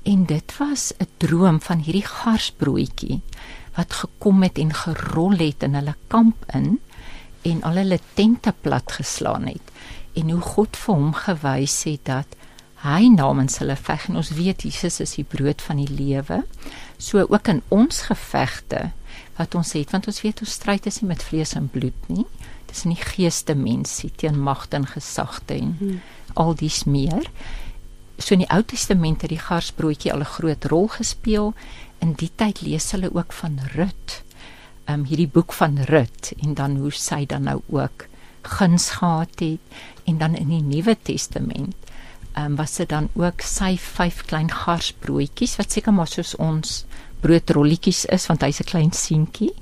[0.04, 3.22] en dit was 'n droom van hierdie garsbroodjie
[3.76, 6.80] wat gekom het en gerol het in hulle kamp in
[7.42, 9.72] en al hulle tente plat geslaan het
[10.14, 12.28] en hoe God vir hom gewys het dat
[12.82, 16.42] hy namens hulle veg en ons weet Jesus is die brood van die lewe.
[16.98, 18.90] So ook in ons gevegte
[19.38, 22.26] wat ons het want ons weet ons stryd is nie met vlees en bloed nie.
[22.72, 26.02] Dis in die geeste mense teen magte en gesagte en hmm.
[26.40, 27.28] al dies meer.
[28.18, 31.54] So in die Ou Testament het die garsbroodjie al 'n groot rol gespeel.
[32.00, 34.24] In die tyd lees hulle ook van Rut.
[34.86, 38.08] Ehm um, hierdie boek van Rut en dan hoe sy dan nou ook
[38.42, 39.60] guns gehad het
[40.04, 41.76] en dan in die Nuwe Testament
[42.34, 46.86] ehm um, was dit dan ook sy vyf klein garsbroodjies wat seker maar soos ons
[47.22, 49.54] broodrolletjies is want hy's 'n klein seentjie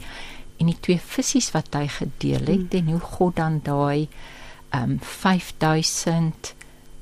[0.59, 2.79] en die twee visse wat hy gedeel het hmm.
[2.79, 4.07] en hoe God dan daai
[4.69, 6.53] ehm um, 5000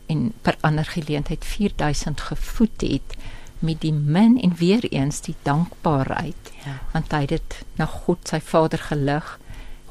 [0.07, 3.17] en per ander geleentheid 4000 gevoed het
[3.59, 6.79] met die min en weer eens die dankbaarheid ja.
[6.93, 9.37] want hy het dit na God sy Vader gelig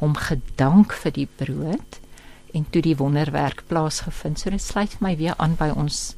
[0.00, 2.00] hom gedank vir die brood
[2.57, 4.40] en toe die wonderwerk plaasgevind.
[4.40, 6.14] So dit sluit my weer aan by ons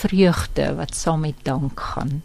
[0.00, 2.20] vreugde wat saam met dank gaan.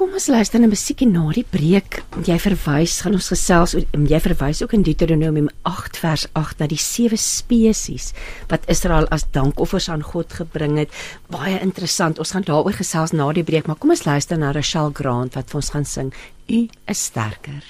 [0.00, 1.98] Kom ons luister na musiekie na die breek.
[2.24, 6.78] Jy verwys, gaan ons gesels jy verwys ook in Deuteronomium 8 vers 8 na die
[6.80, 8.14] sewe spesies
[8.48, 10.96] wat Israel as dankoffers aan God gebring het.
[11.28, 12.16] Baie interessant.
[12.16, 15.52] Ons gaan daaroor gesels na die breek, maar kom ons luister na Rachel Grant wat
[15.52, 16.16] vir ons gaan sing.
[16.48, 17.60] U is sterker.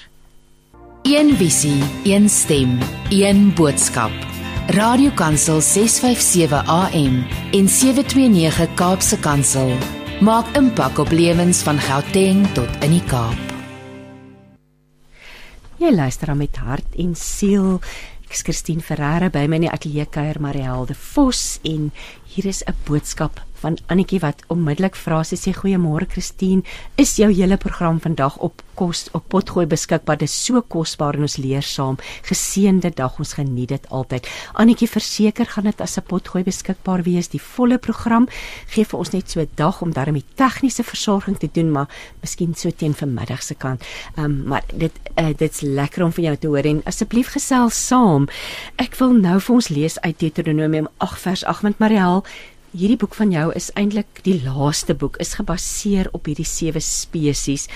[1.03, 2.77] Een visie, een stem,
[3.11, 4.15] een boodskap.
[4.71, 9.75] Radiokansel 657 AM en 729 Kaapse Kansel
[10.21, 13.53] maak impak op lewens van Gauteng tot in die Kaap.
[15.81, 17.79] Jy luister aan met hart en siel.
[18.29, 21.89] Ek's Christine Ferreira by my in die ateljee kuier Marielde Vos en
[22.33, 26.65] hier is 'n boodskap van Annetjie wat onmiddellik vra sy sê goeiemôre Christine.
[26.97, 30.17] Is jou hele program vandag op kos op potgooi beskikbaar?
[30.17, 31.99] Dis so kosbaar en ons leer saam.
[32.25, 34.25] Geseënde dag ons geniet dit altyd.
[34.57, 38.27] Annetjie verseker gaan dit as 'n potgooi beskikbaar wees die volle program.
[38.67, 41.87] Gee vir ons net so 'n dag om daarmee tegniese versorging te doen maar
[42.21, 43.83] miskien so teen vermiddag se kant.
[44.17, 48.27] Um, maar dit uh, dit's lekker om vir jou te hoor en asseblief gesels saam.
[48.77, 52.20] Ek wil nou vir ons lees uit Deuteronomium 8 vers 8 met Mariel
[52.71, 57.67] hierdie boek van jou is eintlik die laaste boek is gebaseer op hierdie sewe spesies.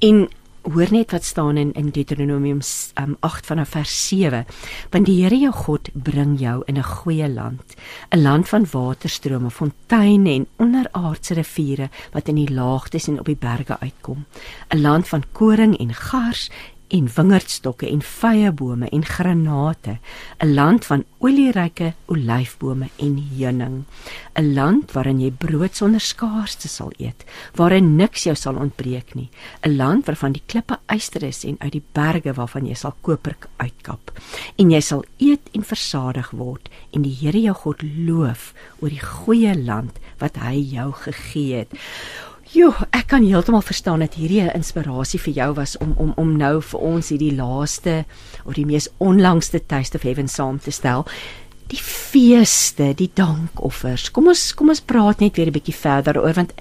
[0.00, 0.28] En
[0.62, 2.60] hoor net wat staan in in Deuteronomium
[3.00, 4.44] um, 8 vanaf vers 7
[4.90, 7.74] want die Here jou God bring jou in 'n goeie land
[8.10, 13.36] 'n land van waterstrome fonteine en onderaardse riviere wat in die laagtes en op die
[13.36, 14.24] berge uitkom.
[14.70, 16.50] 'n land van koring en gars
[16.92, 19.98] en wingerdstokke en vyebome en granate,
[20.40, 23.84] 'n land van olieryke olyfbome en heuning,
[24.34, 27.24] 'n land waarin jy brood sonder skaarste sal eet,
[27.54, 29.30] waarin niks jou sal ontbreek nie,
[29.62, 33.36] 'n land waarvan die klippe yster is en uit die berge waarvan jy sal koper
[33.56, 34.12] uitkap.
[34.56, 39.00] En jy sal eet en versadig word en die Here jou God loof oor die
[39.00, 41.72] goeie land wat hy jou gegee het.
[42.52, 46.36] Jo, ek kan heeltemal verstaan dat hierdie 'n inspirasie vir jou was om om om
[46.36, 48.04] nou vir ons hierdie laaste
[48.44, 51.06] of die mees onlangste Taste of Heaven saam te stel.
[51.66, 54.10] Die feeste, die dankoffers.
[54.10, 56.52] Kom ons kom ons praat net weer 'n bietjie verder oor want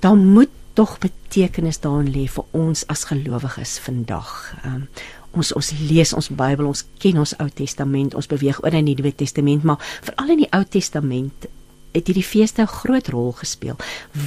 [0.00, 4.54] daar moet tog betekenis daarin lê vir ons as gelowiges vandag.
[4.64, 4.88] Um,
[5.32, 8.94] ons ons lees ons Bybel, ons ken ons Ou Testament, ons beweeg oor in die
[8.94, 11.48] Nuwe Testament, maar veral in die Ou Testament
[11.98, 13.76] het hierdie feeste 'n groot rol gespeel.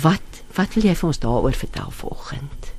[0.01, 0.21] Wat
[0.55, 2.71] wat wil jy vir ons daaroor vertel vanoggend?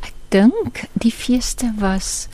[0.00, 2.28] Ek dink die feeste was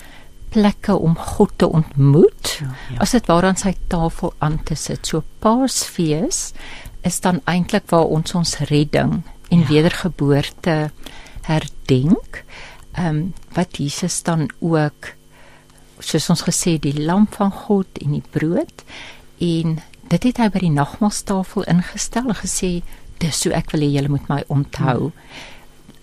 [0.49, 2.59] plekke om God te ontmoet.
[2.61, 2.99] Ja, ja.
[3.05, 5.07] As dit waar aan sy tafel aan te sit.
[5.07, 6.53] So Paasfees
[7.07, 9.67] is dan eintlik waar ons ons redding en ja.
[9.69, 10.91] wedergeboorte
[11.43, 12.45] herdenk.
[12.93, 15.15] Ehm um, wat Jesus dan ook
[15.99, 18.85] soos ons gesê die lam van God en die brood
[19.43, 22.71] en dit het hy by die nagmaaltafel ingestel en gesê
[23.23, 25.13] dis so ek wil hê julle moet my onthou.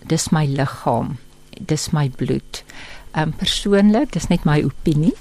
[0.06, 1.16] Dis my liggaam.
[1.58, 2.62] Dis my bloed.
[3.16, 5.14] Ehm um, persoonlik, dis net my opinie.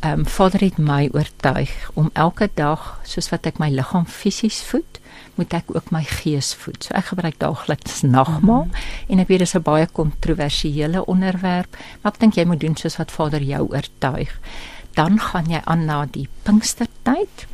[0.00, 4.62] Ehm um, Vader het my oortuig om elke dag soos wat ek my liggaam fisies
[4.70, 5.00] voed,
[5.36, 6.84] moet ek ook my gees voed.
[6.84, 9.12] So ek gebruik daagliks nagmaal mm -hmm.
[9.12, 12.96] en ek weet dis 'n baie kontroversiële onderwerp, maar ek dink jy moet doen soos
[12.96, 14.40] wat Vader jou oortuig.
[14.94, 17.46] Dan gaan jy aan na die Pinkstertyd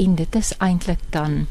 [0.00, 1.44] en dit is eintlik dan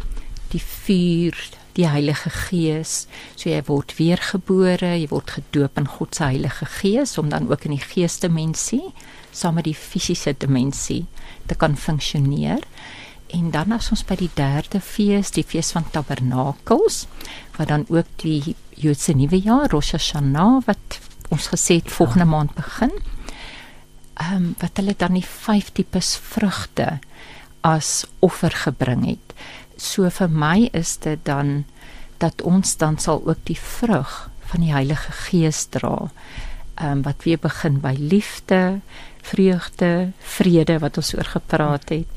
[0.50, 1.38] die vuur
[1.78, 3.06] die Heilige Gees.
[3.38, 7.68] So jy word weergebore, jy word gedoop in God se Heilige Gees om dan ook
[7.70, 8.90] in die geesdimensie
[9.32, 11.04] saam met die fisiese dimensie
[11.48, 12.66] te kan funksioneer.
[13.30, 17.04] En dan as ons by die derde fees, die fees van Tabernakels,
[17.60, 20.98] wat dan ook die Joodse nuwe jaar Rosh Hashanah wat
[21.30, 22.96] ons gesê het volgende maand begin.
[24.20, 26.98] Ehm um, wat hulle dan die vyf tipes vrugte
[27.62, 29.36] as offer gebring het.
[29.80, 31.64] So vir my is dit dan
[32.20, 36.10] dat ons dan sal ook die vrug van die Heilige Gees dra.
[36.80, 38.80] Ehm um, wat weer begin by liefde,
[39.22, 42.08] vreugde, vrede wat ons oor gepraat het.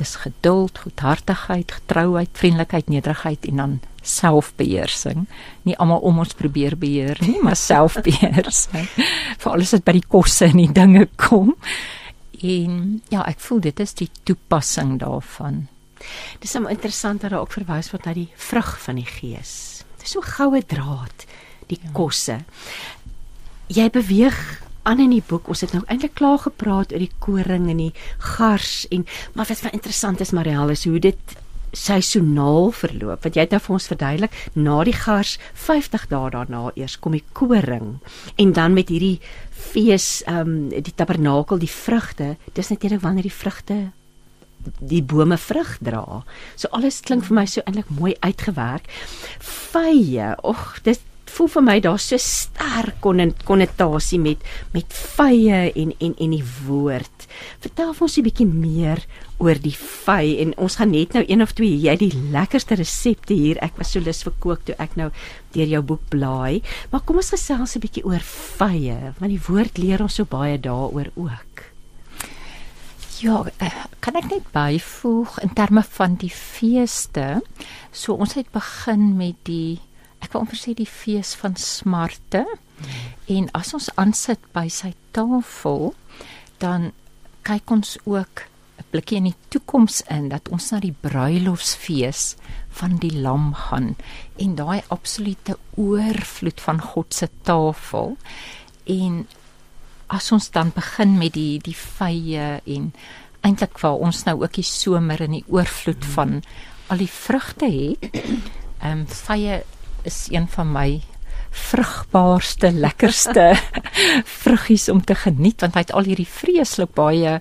[0.00, 5.26] Dis geduld, goedhartigheid, getrouheid, vriendelikheid, nederigheid en dan selfbeheersing.
[5.62, 8.88] Nie almal om ons probeer beheer nie, maar selfbeheersing.
[9.38, 11.54] Vir alles wat by die kosse en die dinge kom.
[12.42, 15.66] En ja, ek voel dit is die toepassing daarvan.
[16.42, 19.84] Dis sommer interessant dat daar ook verwys word na die vrug van die gees.
[20.02, 21.26] Dis so goue draad,
[21.70, 21.92] die ja.
[21.94, 22.40] kosse.
[23.70, 24.40] Jy beweeg
[24.82, 25.46] aan in die boek.
[25.48, 27.92] Ons het nou eintlik klaar gepraat oor die koring en die
[28.34, 31.36] gars en maar wat vir interessant is Marielle is hoe dit
[31.72, 33.22] seisoonaal verloop.
[33.24, 37.16] Wat jy het nou vir ons verduidelik, na die gars 50 dae daarna eers kom
[37.16, 37.96] die koring
[38.36, 39.18] en dan met hierdie
[39.72, 43.80] fees ehm um, die tabernakel, die vrugte, dis natuurlik wanneer die vrugte
[44.78, 46.22] die bome vrug dra.
[46.56, 48.86] So alles klink vir my so eintlik mooi uitgewerk.
[49.42, 54.42] Vye, ag, dis voel vir my daar's so sterk konnotasie met
[54.74, 57.26] met vye en en en die woord.
[57.64, 59.04] Vertel ons 'n bietjie meer
[59.38, 63.34] oor die vy en ons gaan net nou een of twee jy die lekkerste resepte
[63.34, 63.58] hier.
[63.62, 65.10] Ek was so lus vir kook toe ek nou
[65.52, 66.62] deur jou boek blaai.
[66.90, 70.58] Maar kom ons gesels 'n bietjie oor vye want die woord leer ons so baie
[70.58, 71.72] daaroor ook.
[73.22, 77.42] Ja, eh, kan ek net byvoeg in terme van die feeste.
[77.92, 79.78] So ons het begin met die
[80.22, 82.46] ek wil amper sê die fees van smarte.
[83.30, 85.92] En as ons aansit by sy tafel,
[86.62, 86.92] dan
[87.46, 88.46] kyk ons ook
[88.78, 92.36] 'n blikkie in die toekoms in dat ons na die bruilofsfees
[92.70, 93.96] van die lam gaan
[94.36, 98.16] en daai absolute oorvloed van God se tafel.
[98.84, 99.26] En
[100.06, 102.92] as ons dan begin met die die vye en
[103.42, 106.42] eintlik waar ons nou ook die somer in die oorvloed van
[106.86, 108.10] al die vrugte het.
[108.82, 109.62] Ehm um, vye
[110.02, 111.00] is een van my
[111.52, 113.52] vrugbaarste, lekkerste
[114.42, 117.40] vruggies om te geniet want hy het al hierdie vreeslik baie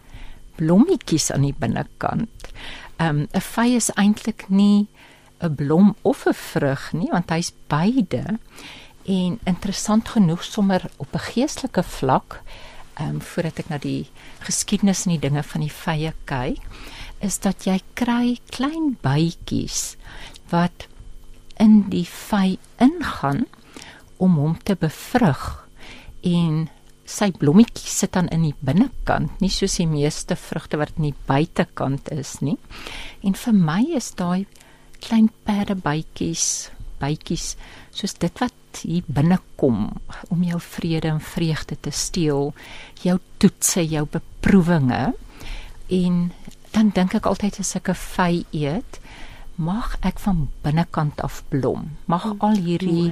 [0.60, 2.52] blommetjies aan die binnekant.
[3.00, 4.88] Ehm um, 'n vy is eintlik nie
[5.41, 8.38] 'n blom of 'n vrug nie want hy's beide.
[9.06, 12.41] En interessant genoeg sommer op 'n geestelike vlak,
[12.93, 16.62] ehm um, voordat ek na die geskiedenis en die dinge van die vye kyk,
[17.19, 19.95] is dat jy kry klein bytjies
[20.50, 20.90] wat
[21.62, 23.45] in die vy ingaan
[24.21, 25.43] om hom te bevrug
[26.27, 26.67] en
[27.12, 31.17] sy blommetjies sit dan in die binnekant nie soos die meeste vrugte wat in die
[31.27, 32.57] buitekant is nie.
[33.25, 34.45] En vir my is daai
[35.01, 37.55] klein perdebytjies bytjies
[37.97, 39.89] soos dit wat hier binne kom
[40.31, 42.53] om jou vrede en vreugde te steel
[43.03, 45.01] jou toetse jou beproewinge
[45.97, 46.21] en
[46.71, 49.01] dan dink ek altyd as ek 'n vy eet
[49.56, 51.97] mag ek van binnekant af blom.
[52.06, 53.12] Mag oh, al hierdie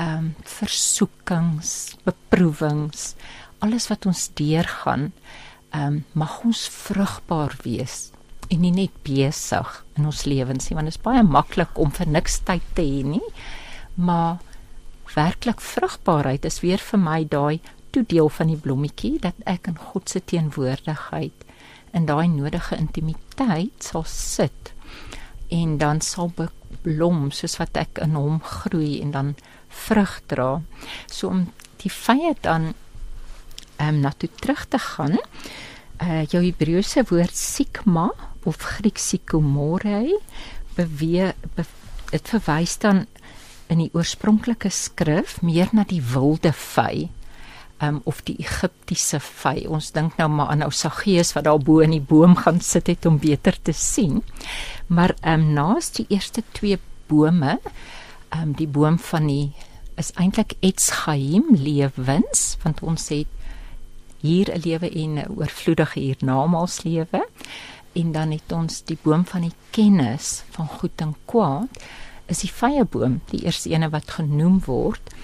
[0.00, 3.14] ehm um, versoekings, beproewings,
[3.60, 5.10] alles wat ons deurgaan,
[5.70, 8.10] ehm um, mag ons vrugbaar wees
[8.50, 12.08] en nie net besig in ons lewens nie, want dit is baie maklik om vir
[12.10, 13.26] niks tyd te hê nie.
[13.94, 14.40] Maar
[15.14, 17.60] werklik vrugbaarheid is weer vir my daai
[17.94, 21.46] toedeel van die blommetjie dat ek in God se teenwoordigheid
[21.94, 24.74] in daai nodige intimiteit sal sit
[25.50, 26.32] en dan sal
[26.82, 29.32] blom soos wat ek in hom groei en dan
[29.68, 30.60] vrug dra.
[31.10, 31.46] So om
[31.82, 32.72] die vye dan
[33.80, 35.18] ehm um, na toe terug te gaan.
[36.00, 38.10] Uh jou Hebreëse woord sigma
[38.44, 40.20] of Grieks sikomore
[40.76, 41.64] beweeg be,
[42.10, 43.06] dit verwys dan
[43.70, 47.08] in die oorspronklike skrif meer na die wilde vy
[47.82, 49.66] um, of die Egiptiese vy.
[49.68, 52.86] Ons dink nou maar aan ou Saggeus wat daar bo in die boom gaan sit
[52.86, 54.22] het om beter te sien.
[54.86, 57.58] Maar ehm um, naas die eerste twee bome,
[58.30, 59.52] ehm um, die boom van die
[60.00, 63.28] is eintlik Etschaim lewens want ons het
[64.20, 67.20] hier 'n lewe en 'n oorvloedige hiernamaals lewe
[67.92, 71.68] en dan het ons die boom van die kennis van goed en kwaad
[72.26, 75.14] is die vrye boom die eerste ene wat genoem word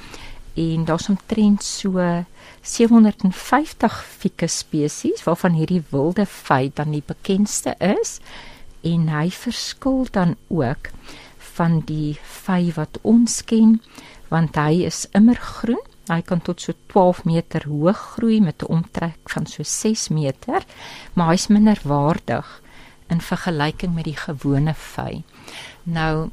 [0.56, 2.24] en daar's omtrent so
[2.62, 8.18] 750 ficus spesies waarvan hierdie wilde vy dan die bekendste is
[8.86, 10.90] en hy verskil dan ook
[11.56, 13.78] van die vy wat ons ken
[14.32, 15.82] want hy is immergroen.
[16.06, 20.62] Hy kan tot so 12 meter hoog groei met 'n omtrek van so 6 meter,
[21.14, 22.62] maar hy's minder waardig
[23.08, 25.22] in vergelyking met die gewone vy.
[25.82, 26.30] Nou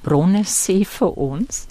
[0.00, 1.66] bronne sê vir ons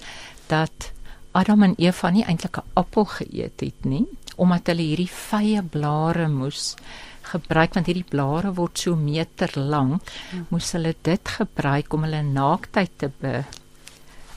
[0.46, 0.92] dat
[1.32, 4.06] Adam en Eva nie eintlik 'n appel geëet het nie,
[4.36, 6.74] omdat hulle hierdie vye blare moes
[7.22, 10.02] gebruik want hierdie blare word so meter lank,
[10.48, 13.44] moes hulle dit gebruik om hulle naaktheid te be,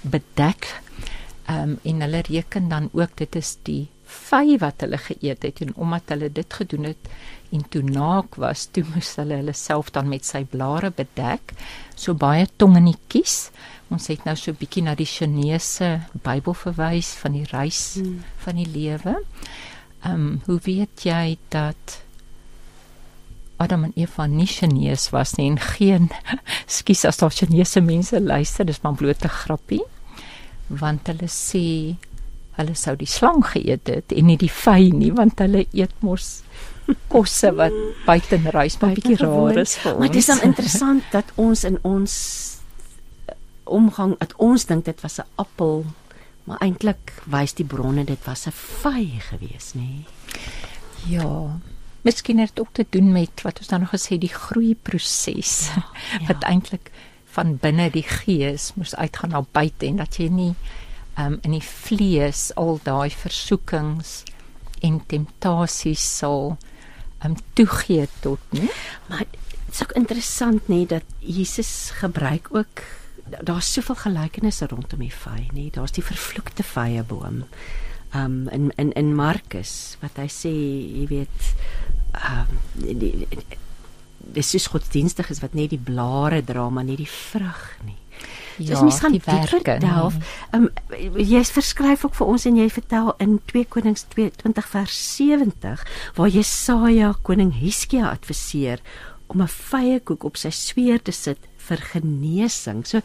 [0.02, 0.70] bedek.
[1.48, 5.62] Ehm um, en hulle reken dan ook dit is die vy wat hulle geëet het
[5.66, 7.10] en omdat hulle dit gedoen het
[7.54, 11.54] en toe naak was, toe moes hulle hulle self dan met sy blare bedek.
[11.96, 13.52] So baie tong in die kies.
[13.94, 18.24] Ons het nou so 'n bietjie na die Chinese Bybel verwys van die reis hmm.
[18.38, 19.20] van die lewe.
[20.04, 22.02] Ehm um, hoe weet jy dat
[23.58, 26.10] Adam en Eva nie Chinese was nie en geen
[26.78, 29.84] skus as daar Chinese mense luister, dis maar blote grappie.
[30.68, 31.96] Want hulle sê
[32.58, 36.44] hulle sou die slang geëet het en nie die vy nie want hulle eet mos
[37.14, 37.74] kosse wat
[38.06, 40.00] buitenreis maar bietjie raar is vir ons.
[40.00, 42.14] Maar dit is dan interessant dat ons in ons
[43.64, 45.86] omgang dat ons dink dit was 'n appel,
[46.44, 50.04] maar eintlik wys die bronne dit was 'n vy gewees, nê?
[51.08, 51.60] Ja.
[52.02, 55.86] Miskien het dit ook te doen met wat ons dan nog gesê die groeiproses ja,
[56.20, 56.28] ja.
[56.28, 56.92] wat eintlik
[57.26, 60.56] van binne die gees moes uitgaan na buite en dat jy nie
[61.18, 64.24] um, in die vlees al daai versoekings
[64.82, 66.58] en temptasies sal
[67.26, 68.68] um, toegee tot, né?
[69.08, 72.84] Maar dit is ook interessant nê dat Jesus gebruik ook
[73.42, 75.70] daar's soveel gelykenisse rondom die vy, nê?
[75.72, 77.44] Daar's die vervloekte vye boom.
[78.14, 81.54] Um in in in Markus wat hy sê, jy weet,
[82.14, 82.60] um
[83.00, 83.14] die
[84.34, 87.98] dis is godsdienstig is wat net die blare dra maar nie die vrug nie.
[88.58, 90.16] Ja, so mens gaan die werke delf.
[90.54, 95.00] Ehm um, jy verskryf ook vir ons en jy vertel in 2 Konings 22 vers
[95.16, 98.82] 70 waar Jesaja koning Hiskia adviseer
[99.28, 102.86] om 'n vye koek op sy sweer te sit vir genesing.
[102.88, 103.02] So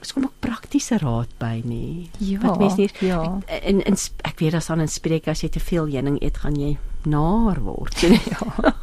[0.00, 2.10] is kom ook praktiese raad by nie.
[2.22, 3.38] Ja, wat mens nie ja.
[3.62, 6.54] in in ek weet as aan 'n spreek as jy te veel heuning eet gaan
[6.54, 8.00] jy naar word.
[8.32, 8.74] ja.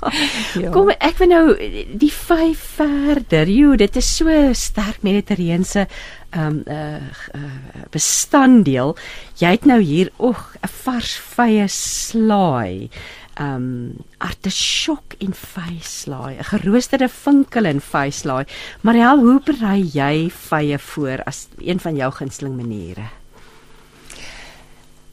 [0.60, 0.72] ja.
[0.72, 1.45] Kom ek wil nou
[1.97, 3.47] die vyf verder.
[3.47, 5.88] Jo, dit is so sterk mediterrane
[6.36, 6.99] ehm um, uh,
[7.36, 8.95] uh, bestanddeel.
[9.39, 12.89] Jy het nou hier oeg 'n vars vye slaai
[13.39, 18.45] um artisjok en vyslaai, 'n geroosterde vinkel en vyslaai.
[18.81, 23.09] Mariel, hoe berei jy vye voor as een van jou gunsteling maniere?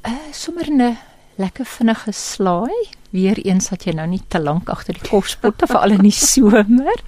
[0.07, 0.99] Uh sommer 'n
[1.37, 2.89] lekker vinnige slaai.
[3.11, 7.03] Weereens dat jy nou nie te lank agter die kofspotte veral in die somer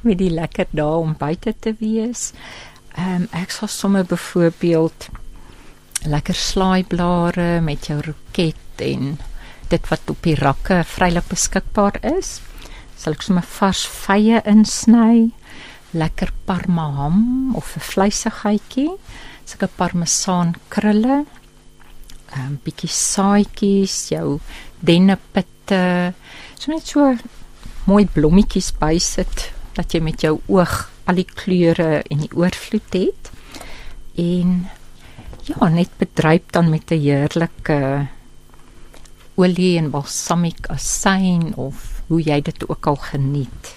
[0.00, 2.32] met die lekker dae om buite te wees.
[2.98, 5.08] Um ek sal sommer byvoorbeeld
[6.04, 9.18] lekker slaaiblare met jou roket en
[9.72, 12.40] dit wat op die rakke vrylik beskikbaar is.
[12.98, 15.30] Sal ek sommer vars vye insny,
[15.96, 18.92] lekker parmaham of 'n vleisigheidjie,
[19.44, 21.26] sulke parmesan krulle, 'n
[22.36, 24.40] ehm, bietjie saaitjies, jou
[24.80, 26.14] dennepitte,
[26.58, 27.16] so net so
[27.86, 33.30] mooi blommetjies bysit dat jy met jou oog al die kleure en die oorvloed het.
[34.16, 34.68] En
[35.44, 38.08] ja, net bedryf dan met 'n heerlike
[39.40, 43.74] olie en balsamiek asyn of hoe jy dit ook al geniet.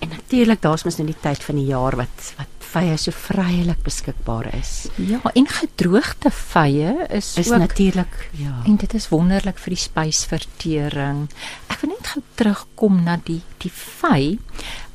[0.00, 3.82] En natuurlik daar's mos nou die tyd van die jaar wat wat vye so vrylik
[3.86, 4.88] beskikbaar is.
[4.98, 8.56] Ja, en gedroogde vye is, Is ook natuurlik ja.
[8.66, 11.28] en dit is wonderlik vir die spysvertering.
[11.70, 14.38] Ek wil net gou terugkom na die die vy.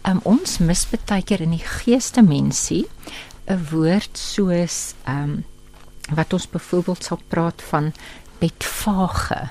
[0.08, 2.86] Um, ons mis baie keer in die geeste mensie
[3.48, 5.46] 'n woord soos ehm um,
[6.10, 7.94] wat ons byvoorbeeld sal praat van
[8.40, 9.50] bedvage.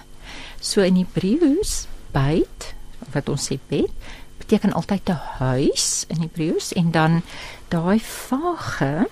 [0.61, 2.75] So in Hebreëus byt
[3.15, 3.93] wat ons sê bed
[4.39, 7.23] beteken altyd 'n huis in Hebreëus en dan
[7.69, 9.07] daai vage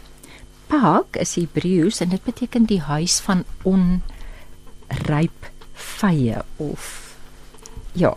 [0.67, 5.41] pak is Hebreëus en dit beteken die huis van onryp
[5.73, 7.17] vye of
[7.93, 8.17] ja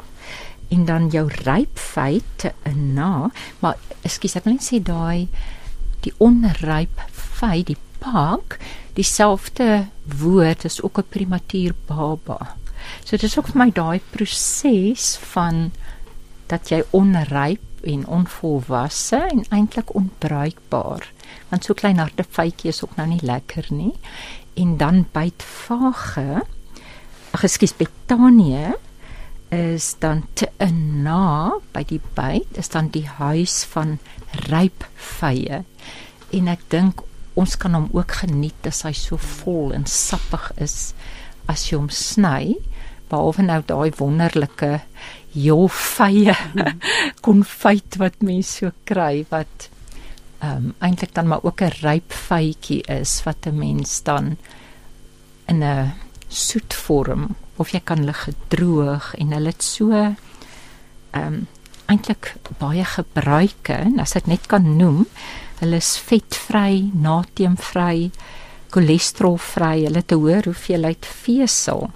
[0.69, 5.27] en dan jou ryp feite na maar ekskuus ek wil net sê daai
[6.05, 8.59] die onryp vy die pak
[8.95, 9.87] dieselfde
[10.19, 12.58] woord is ook 'n prematuur baba.
[13.03, 15.69] So dit is ook vir my daai proses van
[16.49, 21.05] dat jy onryp en onvolwasse en eintlik onbruikbaar.
[21.49, 23.93] Want so klein harde fytjie is ook nou nie lekker nie.
[24.59, 26.43] En dan byt vage.
[27.31, 28.73] Ag ekskuus Betanie
[29.49, 33.97] is dan te na by die byt is dan die huis van
[34.49, 35.63] ryp vye.
[36.35, 37.01] En ek dink
[37.39, 40.93] ons kan hom ook geniet as hy so vol en sappig is
[41.49, 42.57] as jy hom sny
[43.09, 44.79] behalwe nou daai wonderlike
[45.33, 46.35] jolvye
[47.25, 49.69] konfyt wat mense so kry wat
[50.39, 54.37] ehm um, eintlik dan maar ook 'n ryp vytjie is wat 'n mens dan
[55.47, 55.91] in 'n
[56.27, 60.15] soet vorm of jy kan hulle gedroog en hulle het so ehm
[61.13, 61.47] um,
[61.89, 65.07] eintlik baie gebruike en as ek net kan noem
[65.59, 68.11] hulle is vetvry, natriumvry,
[68.71, 71.89] cholesterolvry, hulle het 'n hoër hoeveelheid vesel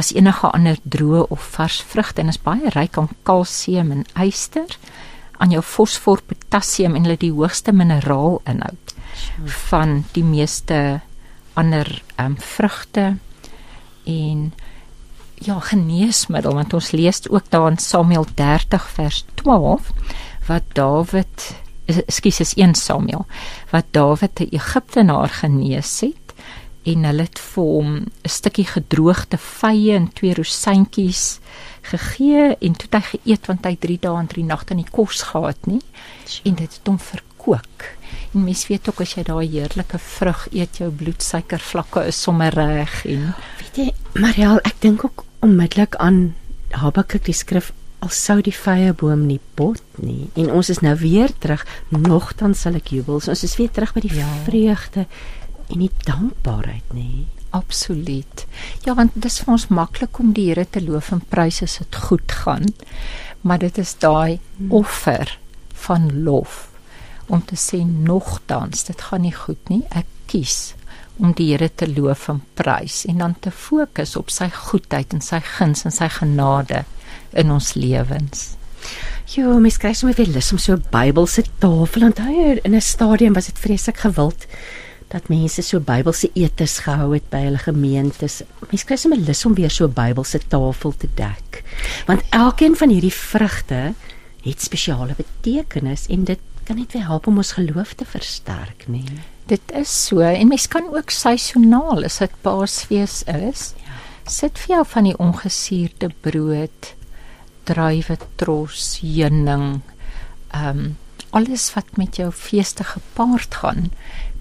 [0.00, 4.76] as enige ander droë of vars vrugte en is baie ryk aan kalsium en yster,
[5.40, 8.94] aan jou fosfor, potasium en hulle die hoogste mineraalinhoud
[9.68, 11.00] van die meeste
[11.60, 13.06] ander ehm um, vrugte.
[14.08, 14.52] En
[15.40, 19.92] ja geneesmiddel want ons lees ook daar in Samuel 30 vers 12
[20.46, 21.46] wat Dawid
[21.90, 23.26] ekskuus is 1 Samuel
[23.70, 26.19] wat Dawid 'n Egiptenaar genees het
[26.88, 31.40] en hulle het vir hom 'n stukkie gedroogde vye en twee rosientjies
[31.82, 35.66] gegee en toe hy geëet want hy 3 dae en 3 nagte nie kos gehad
[35.66, 35.82] nie.
[36.44, 37.84] En dit het hom verkoop.
[38.34, 43.04] En mens weet ook as jy daai heerlike vrug eet jou bloedsuikervlakke is sommer reg
[43.06, 46.34] en weet jy Mariel, ek dink ook onmiddellik aan
[46.70, 50.30] Habakuk die skrif al sou die vrye boom nie bot nie.
[50.40, 51.66] En ons is nou weer terug.
[51.92, 53.20] Nogtans sal ek jubel.
[53.20, 54.28] So ons is weer terug by die ja.
[54.46, 55.06] vreugde
[55.70, 58.46] en die dankbaarheid nê absoluut
[58.86, 61.78] ja want dit is vir ons maklik om die Here te loof en prys as
[61.82, 62.66] dit goed gaan
[63.42, 65.38] maar dit is daai offer
[65.86, 66.66] van lof
[67.30, 70.74] om te sê nogtans dit gaan nie goed nie ek kies
[71.20, 75.24] om die Here te loof en prys en dan te fokus op sy goedheid en
[75.24, 76.84] sy guns en sy genade
[77.36, 78.54] in ons lewens.
[79.30, 82.58] Jo, mens kry sommer weer lus om so 'n Bybelse tafel aan te hou.
[82.64, 84.46] In 'n stadium was dit vreeslik gewild
[85.10, 88.40] dat mense so Bybelse etes gehou het by hulle gemeentes.
[88.70, 91.62] Mens kry sommer lus om weer so Bybelse tafel te dek.
[92.06, 93.80] Want elkeen van hierdie vrugte
[94.44, 99.02] het spesiale betekenis en dit kan net weer help om ons geloof te versterk, nê?
[99.02, 99.26] Nee.
[99.50, 103.72] Dit is so en mens kan ook seisoonaal as dit Paasfees is.
[103.82, 103.98] Ja.
[104.30, 106.94] Sit vir jou van die ongesuurde brood
[107.66, 109.80] druiwe tros, heuning,
[110.54, 110.98] ehm um,
[111.30, 113.92] alles wat met jou feeste gepaard gaan,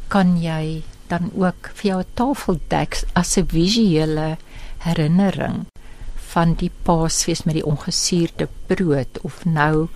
[0.10, 4.38] kan jy dan ook vir jou 'n tafel dek as 'n visuele
[4.86, 5.66] herinnering
[6.34, 9.88] van die Paasfees met die ongesuurde brood of nou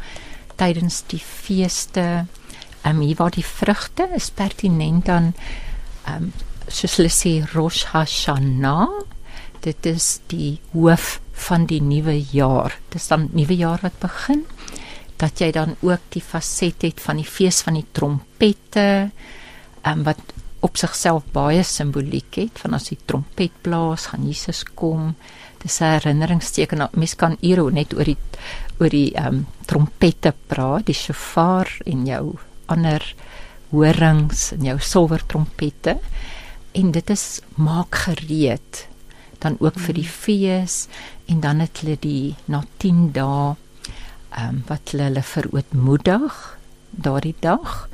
[0.55, 2.25] tydens die feeste.
[2.83, 5.33] Ehm um, hier waar die vrugte is pertinent dan
[6.05, 6.33] ehm um,
[6.67, 8.89] soos hulle sê Rosh Hashanah.
[9.59, 12.79] Dit is die hoof van die nuwe jaar.
[12.89, 14.45] Dis dan nuwe jaar wat begin
[15.17, 19.11] dat jy dan ook die faset het van die fees van die trompette
[19.87, 20.19] um, wat
[20.63, 25.15] op sigself baie simboliek het van as die trompet blaas gaan Jesus kom.
[25.63, 26.87] Dis 'n herinneringsteken.
[26.93, 28.17] Mens kan hier net oor die
[28.79, 33.03] oor die um, trompette praat, die shofar en jou ander
[33.71, 35.97] horings en jou silwer trompette
[36.73, 38.87] en dit is maak gereed
[39.43, 40.87] dan ook vir die fees
[41.31, 43.55] en dan het hulle die na 10 dae
[44.33, 46.37] ehm um, wat hulle hulle verootmoedig
[47.05, 47.87] daardie dag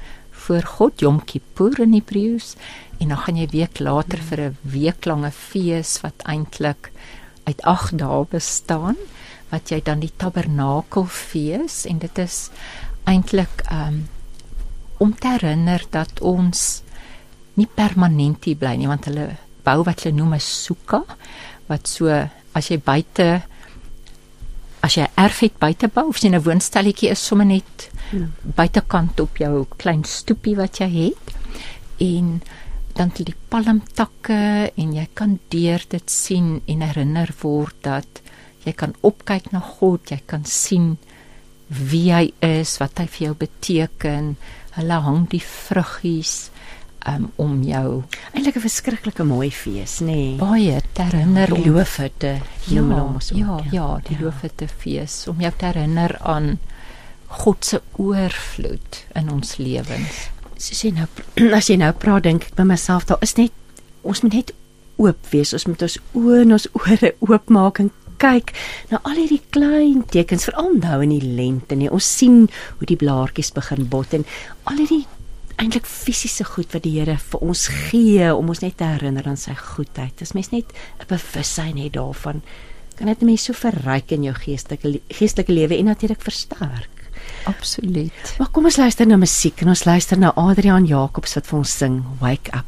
[0.45, 2.55] voor God Yom Kippur in Hebreëus
[2.99, 6.91] en dan gaan jy week later vir 'n weeklange fees wat eintlik
[7.43, 8.97] uit 8 dae bestaan
[9.49, 12.49] wat jy dan die tabernakelfees en dit is
[13.03, 14.07] eintlik ehm um,
[14.99, 16.83] om te herinner dat ons
[17.55, 19.29] nie permanent hier bly nie want hulle
[19.63, 21.03] bou wat hulle noem 'n soeka
[21.67, 22.07] wat so
[22.53, 23.41] as jy buite
[24.85, 28.33] as jy erf het buite bou of jy 'n woonstelletjie is sommer net hmm.
[28.55, 31.35] buitekant op jou klein stoepie wat jy het
[31.99, 32.41] en
[32.95, 38.21] dan die palmtakke en jy kan deur dit sien en herinner word dat
[38.65, 40.97] jy kan opkyk na God, jy kan sien
[41.69, 44.33] wie hy is, wat hy vir jou beteken.
[44.75, 46.49] Hulle hang die vruggies
[47.07, 48.03] um, om jou.
[48.33, 50.05] Eintlik 'n verskriklike mooi fees, nê?
[50.05, 50.35] Nee.
[50.35, 52.41] Baie te herinner die loofhutte.
[52.65, 52.81] Ja,
[53.31, 54.23] ja, ja, die ja.
[54.23, 56.59] loofhutte fees om jou te herinner aan
[57.27, 60.29] God se oorvloed in ons lewens.
[60.57, 61.07] Soos jy nou
[61.57, 63.51] as jy nou praat dink ek by myself daar is net
[64.01, 64.53] ons moet net
[64.97, 65.53] oop wees.
[65.53, 68.51] Ons moet ons oë en ons ore oopmaak en kyk
[68.89, 71.87] na al hierdie klein tekens veral nou in die lente nie.
[71.89, 74.25] Ons sien hoe die blaartjies begin bot en
[74.67, 75.05] al hierdie
[75.59, 79.37] eintlik fisiese goed wat die Here vir ons gee om ons net te herinner aan
[79.37, 80.15] sy goedheid.
[80.17, 82.41] Dis mens net 'n bewussyn het daarvan
[82.99, 87.05] kan dit mense so verryk in jou geestelike geestelike lewe en natuurlik versterk.
[87.47, 88.35] Absoluut.
[88.37, 91.77] Maar kom ons luister na musiek en ons luister na Adrian Jacobs wat vir ons
[91.77, 92.65] sing Wake Up.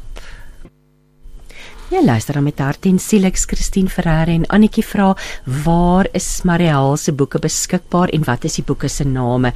[1.92, 5.10] Ja, luister dan met hart en siel ek Christine Ferreira en Annetjie vra
[5.66, 9.52] waar is Mariel se boeke beskikbaar en wat is die boeke se name?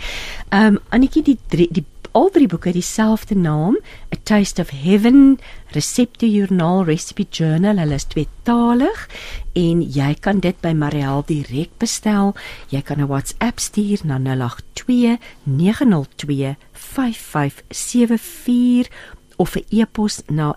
[0.51, 1.85] Ehm um, Annetjie die drie, die
[2.17, 3.77] al drie boeke dieselfde naam,
[4.09, 5.39] A Taste of Heaven,
[5.75, 9.09] Resepte Journal, Recipe Journal, hulle is tweetalig
[9.53, 12.33] en jy kan dit by Mariel direk bestel.
[12.73, 18.89] Jy kan 'n WhatsApp stuur na 082 902 5574
[19.37, 20.57] of 'n e-pos na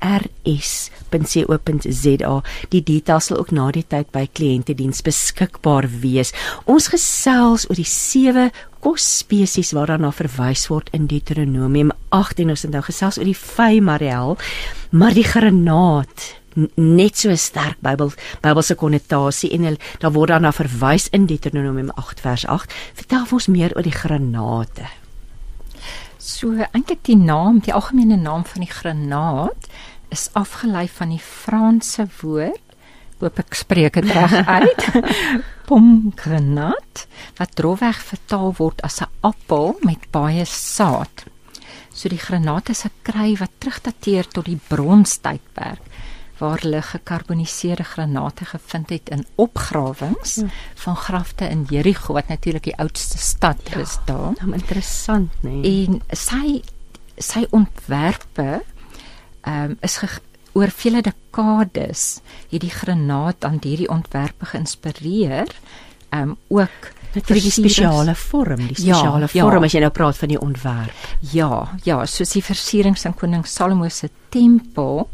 [0.00, 2.42] mdevos@dvrs.co.za.
[2.68, 6.32] Die details sal ook na die tyd by kliëntediens beskikbaar wees.
[6.64, 12.72] Ons gesels oor die sewe kosspesies waarna verwys word in Deuteronomium 8 en ons het
[12.72, 14.38] nou gesels oor die vy Mariel,
[14.90, 16.36] maar die granaat
[16.74, 18.10] net so sterk Bybel
[18.42, 22.74] Bybelse konnotasie en daar word daarna verwys in Deuteronomium 8 vers 8.
[22.94, 24.88] Vertel ons meer oor die granate.
[26.20, 29.70] So eintlik die naam, die algemene naam van die granaat
[30.12, 32.60] is afgelei van die Franse woord
[33.20, 34.84] hoop ek spreek dit reg uit.
[35.68, 37.06] Pomgranat
[37.38, 41.24] wat droeweg vertaal word as 'n appel met baie saad.
[41.92, 45.84] So die granaat is 'n kry wat terugdateer tot die bronstydperk
[46.40, 50.48] waar hulle gekarboniseerde granate gevind het in opgrawings ja.
[50.82, 54.32] van grafte in Jerigo wat natuurlik die oudste stad ja, is daar.
[54.40, 55.60] Nou interessant, né?
[55.60, 55.86] Nee.
[55.86, 56.60] En sy
[57.20, 58.62] sy ontwerpe
[59.40, 59.98] ehm um, is
[60.52, 62.20] oor vele dekades
[62.50, 65.52] het die granaat aan hierdie ontwerpe geïnspireer.
[66.10, 69.68] Ehm um, ook natuurlik die spesiale vorm, die ja, spesiale ja, vorm ja.
[69.68, 71.06] as jy nou praat van die ontwerp.
[71.32, 71.52] Ja,
[71.84, 75.08] ja, soos die versierings aan koning Salomo se tempel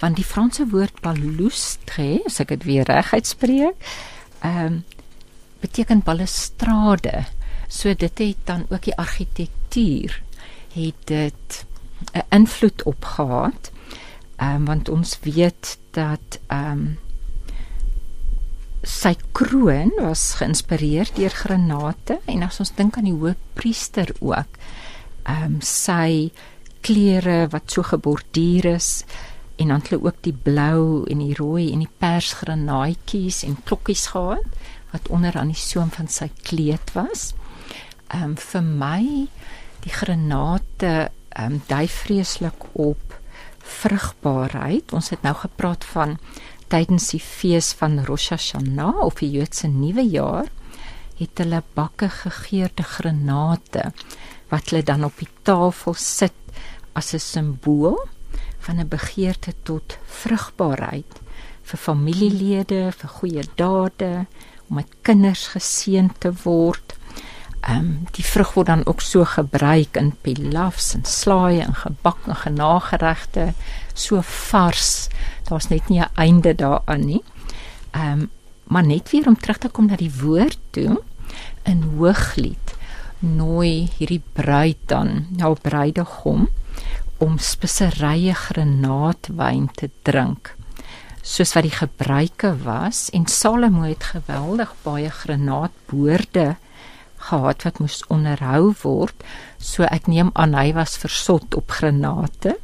[0.00, 3.76] want die Franse woord balustre, as ek dit weer reg uitspreek,
[4.40, 4.80] ehm um,
[5.60, 7.26] beteken balustrade.
[7.68, 10.22] So dit het dan ook die argitektuur
[10.72, 11.64] het dit
[12.14, 13.70] 'n invloed op gehad.
[14.36, 16.98] Ehm um, want ons weet dat ehm um,
[18.82, 24.56] sy kroon was geïnspireer deur granate en as ons dink aan die hoofpriester ook
[25.22, 26.30] ehm um, sy
[26.80, 29.04] klere wat so geborduur is
[29.60, 33.58] en dan het hulle ook die blou en die rooi en die pers granaatjies en
[33.68, 37.30] klokkies gehad wat onder aan die soem van sy kleed was.
[38.08, 39.02] Ehm um, vir my
[39.84, 43.18] die granate ehm um, dui vreeslik op
[43.70, 44.92] vrugbaarheid.
[44.96, 46.16] Ons het nou gepraat van
[46.72, 50.48] tydens die fees van Rosh Hashanah of die Joodse nuwe jaar
[51.20, 53.90] het hulle bakke gegeurde granate
[54.48, 56.36] wat hulle dan op die tafel sit
[56.96, 57.98] as 'n simbool
[58.60, 61.20] van 'n begeerte tot vrugbaarheid
[61.62, 64.26] vir familielede, vir goeie dade,
[64.68, 66.96] om met kinders geseën te word.
[67.60, 72.26] Ehm um, die vrug word dan ook so gebruik in pilafs en slaai en gebak
[72.26, 73.52] en genageregte,
[73.94, 75.08] so vars.
[75.48, 77.22] Daar's net nie 'n einde daaraan nie.
[77.90, 78.30] Ehm um,
[78.64, 81.02] maar net weer om terug te kom na die woord toe
[81.62, 82.78] in Hooglied
[83.18, 86.48] nooi hierdie bruid dan, nou bruidegom
[87.20, 90.54] om speserye granaatwyn te drink
[91.22, 96.56] soos wat die gebruike was en Salomo het geweldig baie granaatboorde
[97.28, 99.24] gehad wat moes onderhou word.
[99.58, 102.56] So ek neem aan hy was versot op granate.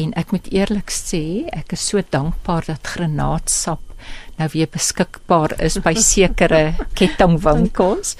[0.00, 3.93] En ek moet eerlik sê ek is so dankbaar dat granaatsap
[4.36, 8.16] nou weer beskikbaar is by sekere kettingwinkels.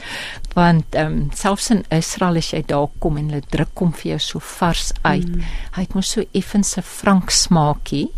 [0.54, 4.14] Want ehm um, selfs in Israel as jy daar kom en hulle druk hom vir
[4.14, 5.26] jou so vars uit.
[5.26, 5.48] Mm.
[5.74, 8.08] Hy het mos so effens 'n frank smaakie,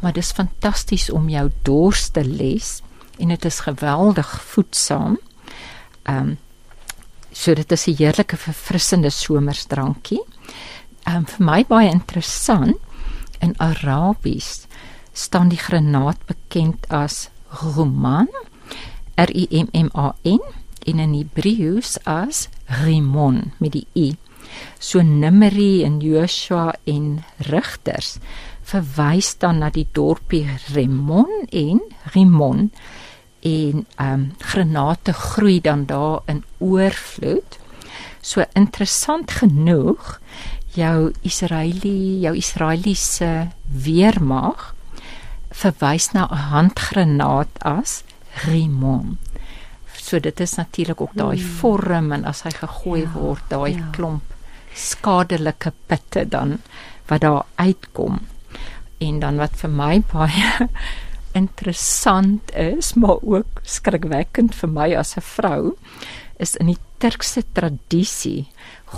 [0.00, 2.82] maar dis fantasties om jou dors te les
[3.18, 5.18] en dit is geweldig voedsaam.
[6.02, 6.38] Ehm um,
[7.32, 10.22] so dit is 'n heerlike verfrissende somersdrankie.
[11.06, 12.76] Ehm um, vir my baie interessant
[13.40, 14.66] in Arabies
[15.12, 18.28] staan die granaat bekend as Roman
[19.16, 20.40] R I M M A N
[20.86, 22.48] en in Hebreëus as
[22.84, 24.14] Rimon met die i.
[24.78, 27.20] So Nimri en Joshua en
[27.50, 28.18] Rigters
[28.70, 31.82] verwys dan na die dorpie Rimon en
[32.14, 32.70] Rimon
[33.40, 37.58] en ehm um, granate groei dan daar in oorvloed.
[38.20, 40.18] So interessant genoeg
[40.76, 44.74] jou Israeli jou Israeliese weermag
[45.50, 48.02] verwys na 'n handgranaat as
[48.46, 49.18] rimon.
[49.96, 51.50] So dit is natuurlik ook daai hmm.
[51.60, 53.90] vorm en as hy gegooi ja, word, daai ja.
[53.92, 54.22] klomp
[54.74, 56.58] skadelike pitte dan
[57.06, 58.20] wat daar uitkom.
[58.98, 60.68] En dan wat vir my baie
[61.32, 65.76] interessant is, maar ook skrikwekkend vir my as 'n vrou,
[66.40, 68.46] is in die Turkse tradisie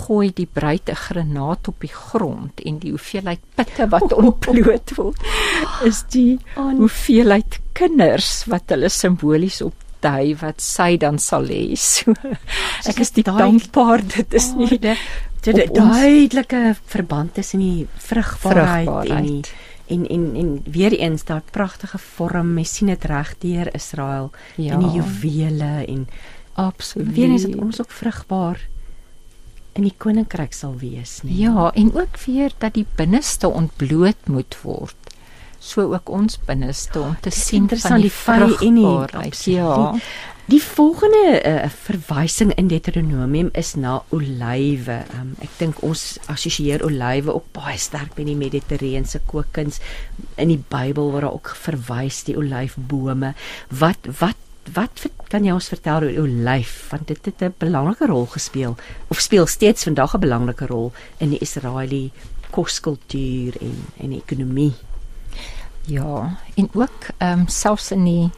[0.05, 5.21] gooi die bruid 'n granaat op die grond en die hoeveelheid pitte wat ontbloot word
[5.85, 11.75] is die hoeveelheid kinders wat hulle simbolies op dui wat sy dan sal hê.
[11.93, 12.13] So,
[12.89, 14.97] ek is die dankbaar dit is nie dit
[15.43, 19.11] dit duidelike verband tussen die vrugbaarheid, vrugbaarheid.
[19.11, 19.43] en die
[19.93, 24.73] en en en weer eens daai pragtige vorm, mens sien dit reg deur Israel ja.
[24.73, 26.07] in die juwele en
[26.53, 27.15] absoluut.
[27.15, 28.67] Weer eens dat ons ook vrugbaar
[29.73, 31.37] in die koninkryk sal wees, nee.
[31.37, 34.95] Ja, en ook weer dat die binneste ontbloot moet word.
[35.59, 39.43] So ook ons binneste om te sien van die vrugbaarheid.
[39.43, 39.91] Ja.
[39.91, 40.01] Die,
[40.51, 44.97] Die volgende uh, verwysing in Deuteronomium is na olywe.
[45.15, 49.79] Um, ek dink ons assosieer olywe ook baie sterk met die mediterrane kookkuns
[50.35, 53.31] in die Bybel waar daar ook verwys die olyfbome.
[53.71, 54.35] Wat wat
[54.73, 58.75] wat kan jy ons vertel oor olyf want dit het 'n belangrike rol gespeel
[59.07, 64.73] of speel steeds vandag 'n belangrike rol in die Israeliese koskultuur en en ekonomie.
[65.89, 68.29] Ja, en ook ehm um, selfs in die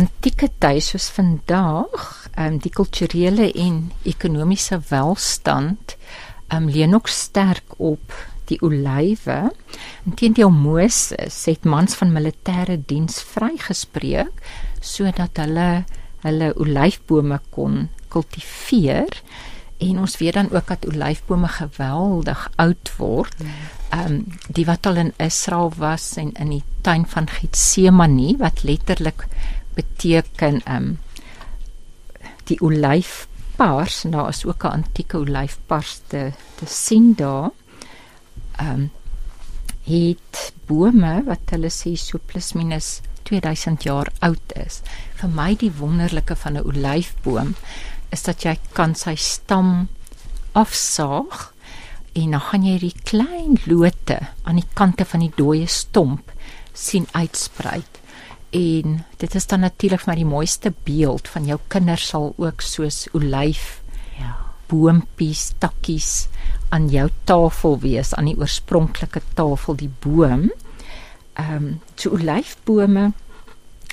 [0.00, 5.96] antieke tye soos vandag, ehm um, die kulturele en ekonomiese welstand
[6.48, 8.16] ehm um, leun ook sterk op
[8.50, 9.52] die olywe.
[10.04, 14.42] Inteendeel Moses het mans van militêre diens vrygespreek
[14.82, 15.84] sodat hulle
[16.22, 19.16] hulle olyfbome kon kultiveer
[19.82, 23.34] en ons weet dan ook dat olyfbome geweldig oud word.
[23.90, 28.62] Ehm um, die wat al in Israel was en in die tuin van Getsemane wat
[28.62, 29.26] letterlik
[29.74, 30.98] beteken ehm um,
[32.46, 37.50] die olyfpars, nou is ook 'n antieke olyfpars te te sien daar.
[38.56, 38.90] Ehm um,
[39.82, 43.00] het bome wat hulle sê so plus minus
[43.32, 44.82] 2000 jaar oud is.
[45.20, 47.56] Vir my die wonderlike van 'n olyfboom
[48.12, 49.88] is dat jy kan sy stam
[50.52, 51.52] afsaag
[52.12, 56.32] en dan gaan jy die klein lote aan die kante van die dooie stomp
[56.76, 57.82] sien uitsprei
[58.52, 63.06] en dit is dan natuurlik maar die mooiste beeld van jou kinders sal ook soos
[63.16, 63.80] olyf
[64.18, 64.34] ja.
[64.68, 66.28] boompies takkies
[66.68, 70.50] aan jou tafel wees aan die oorspronklike tafel die boom
[71.40, 73.12] ehm um, so olyfbome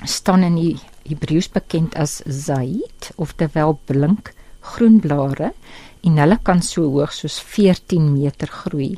[0.03, 0.79] staan in die
[1.09, 4.33] Hebreëus bekend as zaid of terwyl blink
[4.73, 5.53] groen blare
[6.03, 8.93] en hulle kan so hoog soos 14 meter groei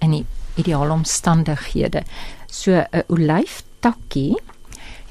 [0.00, 0.24] in die
[0.56, 2.04] ideale omstandighede
[2.46, 4.36] so 'n olyftakkie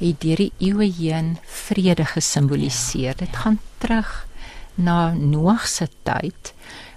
[0.03, 3.15] het deur die eeue heen vrede gesimboliseer.
[3.17, 4.27] Dit gaan terug
[4.75, 6.53] na Noag se tyd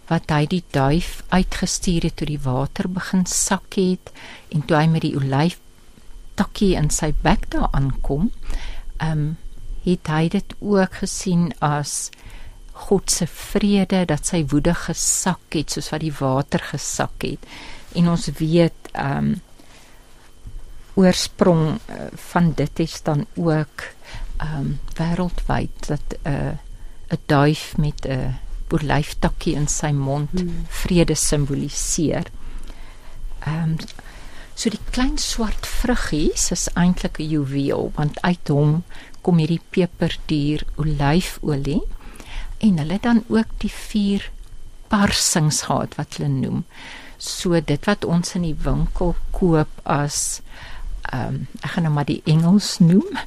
[0.09, 4.12] wat hy die duif uitgestuur het toe die water begin sak het
[4.54, 5.59] en toe hy met die olyf
[6.36, 8.30] takkie in sy bek daar aankom.
[9.00, 9.34] Ehm um,
[9.86, 12.11] het hy dit ook gesien as
[12.86, 17.46] God se vrede dat sy woede gesak het soos wat die water gesak het.
[17.94, 19.34] En ons weet ehm um,
[20.96, 23.84] oorsprong uh, van dit is dan ook
[24.36, 26.54] ehm um, wêreldwyd dat 'n uh,
[27.14, 28.34] 'n duif met 'n uh,
[28.75, 30.67] olyftakkie in sy mond hmm.
[30.83, 32.31] vrede simboliseer.
[33.47, 33.79] Ehm um,
[34.57, 38.71] so die klein swart vruggies is eintlik 'n juweel want uit hom
[39.21, 41.83] kom hierdie peperduur olyfolie
[42.64, 44.31] en hulle dan ook die vier
[44.89, 46.64] parsings gehad wat hulle noem.
[47.19, 50.41] So dit wat ons in die winkel koop as
[51.12, 53.21] ehm um, ek gaan nou maar die Engels noem,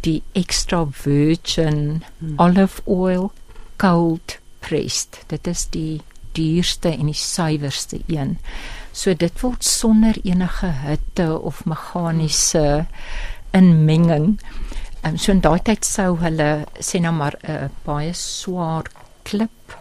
[0.00, 2.38] die extra virgin hmm.
[2.40, 3.32] olive oil
[3.76, 5.22] cold pressed.
[5.26, 6.00] Dit is die
[6.32, 8.38] duurste en die suiwerste een.
[8.92, 12.86] So dit word sonder enige hitte of meganiese
[13.56, 14.38] inmenging.
[15.02, 18.90] Ehm um, so in daai tyd sou hulle sê nou maar 'n baie swaar
[19.24, 19.76] klip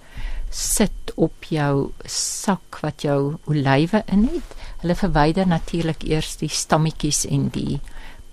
[0.50, 4.56] sit op jou sak wat jou olywe in het.
[4.82, 7.80] Hulle verwyder natuurlik eers die stammetjies en die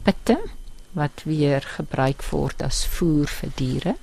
[0.02, 0.38] pitte
[0.96, 3.94] wat weer gebruik word as voer vir diere.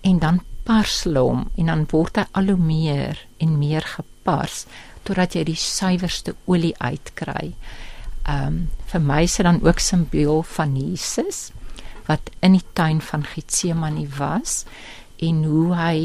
[0.00, 0.40] En dan
[0.70, 4.64] pars hulle hom en dan word hy al hoe meer en meer gepars
[5.08, 7.54] totdat jy die suiwerste olie uitkry.
[8.28, 8.60] Ehm um,
[8.90, 11.50] vir my is dit dan ook simbool van Jesus
[12.06, 14.64] wat in die tuin van Getsemane was
[15.22, 15.96] en hoe hy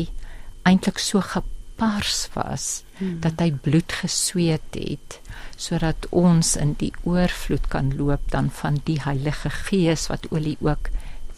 [0.69, 3.19] eintlik so gepars was hmm.
[3.25, 5.19] dat hy bloed gesweet het
[5.57, 10.91] sodat ons in die oorvloed kan loop dan van die Heilige Gees wat olie ook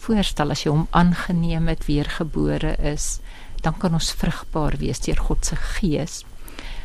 [0.08, 3.18] voorstel as jy hom aangeneem het weergebore is
[3.62, 6.22] dan kan ons vrugbaar wees deur God se Gees.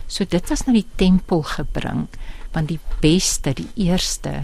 [0.07, 2.07] So dit was na die tempel gebring
[2.53, 4.43] want die beste, die eerste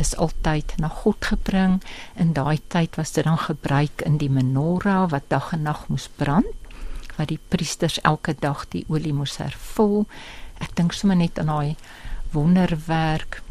[0.00, 1.80] is altyd na God gebring.
[2.14, 6.08] In daai tyd was dit dan gebruik in die menorah wat dag en nag moes
[6.20, 6.46] brand
[7.16, 10.06] wat die priesters elke dag die olie moes hervul.
[10.62, 11.76] Ek dink sommer net aan daai
[12.32, 13.42] wonderwerk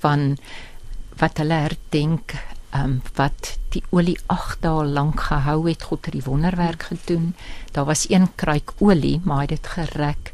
[0.00, 0.36] van
[1.20, 2.36] wat hulle herdenk
[2.84, 7.34] um, wat die olie 8 dae lank gehou het God het die wonderwerk gedoen.
[7.72, 10.32] Daar was een kruik olie maar hy het dit gerek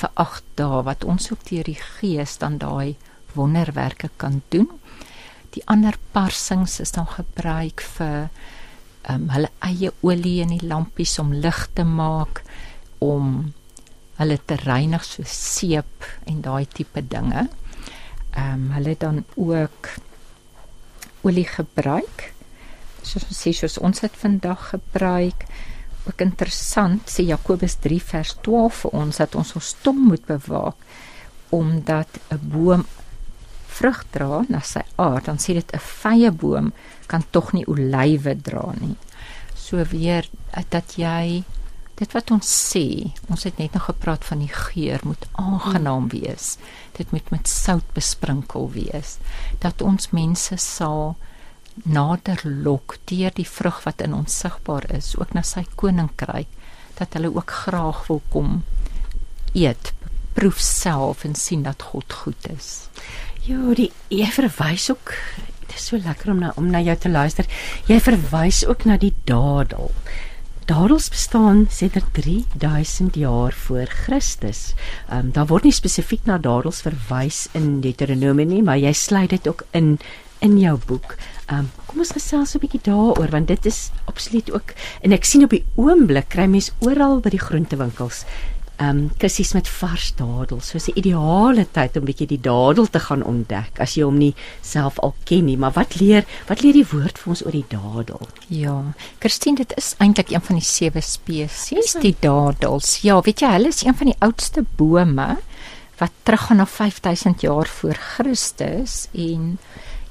[0.00, 0.82] vir 8 dae.
[0.82, 2.96] Wat ons ook deur die gees dan daai
[3.34, 4.68] wonderwerke kan doen.
[5.56, 8.28] Die ander parsings is dan gebruik vir
[9.08, 12.42] um, hulle eie olie in die lampies om lig te maak
[13.04, 13.52] om
[14.16, 17.48] hulle te reinig so seep en daai tipe dinge.
[18.36, 19.88] Ehm um, hulle dan ook
[21.26, 22.30] olie gebruik.
[23.02, 25.46] Soos ons sê, soos ons dit vandag gebruik.
[26.06, 30.78] Ook interessant sê Jakobus 3 vers 12 vir ons dat ons ons tong moet bewaak
[31.54, 32.82] omdat 'n boom
[33.76, 36.72] vrug dra na sy aard, dan sê dit 'n vye boom
[37.06, 38.96] kan tog nie olywe dra nie.
[39.54, 40.24] So weer
[40.68, 41.44] dat jy
[41.96, 46.56] dit wat ons sê, ons het net nog gepraat van die geur moet aangenaam wees.
[46.98, 49.16] Dit moet met sout besprinkel wees
[49.64, 51.16] dat ons mense sal
[51.84, 56.48] nader lok deur die vrug wat in ons sigbaar is, ook na sy koninkryk,
[56.96, 58.62] dat hulle ook graag wil kom
[59.52, 59.92] eet,
[60.36, 62.88] proef self en sien dat God goed is.
[63.46, 65.12] Ja, die jy verwys ook
[65.66, 67.46] dit is so lekker om na om na jou te luister.
[67.88, 69.92] Jy verwys ook na die dadel.
[70.66, 74.74] Dadels bestaan sedert 3000 jaar voor Christus.
[75.08, 79.30] Ehm um, daar word nie spesifiek na dadels verwys in Deuteronomium nie, maar jy sluit
[79.30, 79.98] dit ook in
[80.42, 81.14] in jou boek.
[81.46, 85.24] Ehm um, kom ons gesels 'n bietjie daaroor want dit is absoluut ook en ek
[85.24, 88.24] sien op die oomblik kry mense oral by die groentewinkels
[88.76, 90.68] ehm um, kussies met vars dadels.
[90.68, 94.34] So 'n ideale tyd om bietjie die dadel te gaan ontdek as jy hom nie
[94.60, 95.56] self al ken nie.
[95.56, 98.28] Maar wat leer wat leer die woord vir ons oor die dadel?
[98.48, 103.00] Ja, Christine, dit is eintlik een van die sewe spesies, die dadels.
[103.00, 105.36] Ja, weet jy, hulle is een van die oudste bome
[105.98, 109.58] wat teruggaan na 5000 jaar voor Christus en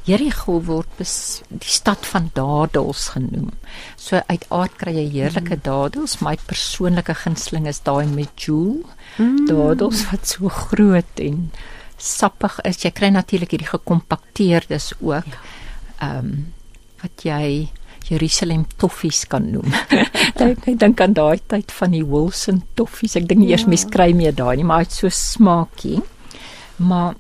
[0.06, 3.49] Jericho word bes, die stad van dadels genoem.
[3.97, 5.64] So uit aard kry jy heerlike mm.
[5.66, 6.20] dadels.
[6.22, 8.84] My persoonlike gunsteling is daai met jewel.
[9.18, 9.47] Mm.
[9.49, 11.47] Dadels wat so groot en
[11.97, 12.84] sappig is.
[12.86, 15.32] Jy kry natuurlik hierdie gekompakteerdes ook.
[15.32, 15.41] Ja.
[16.01, 16.20] Ehm ja.
[16.20, 16.36] um,
[17.06, 17.70] wat jy
[18.06, 19.74] Jerusalem toffies kan noem.
[20.45, 23.18] ek dink aan daai tyd van die Wilson toffies.
[23.18, 23.74] Ek dink eers ja.
[23.74, 25.99] mens kry meer daai nie, maar dit so smaakie.
[26.78, 27.16] Maar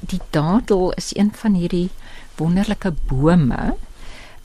[0.00, 1.90] die dadel is een van hierdie
[2.36, 3.76] wonderlike bome.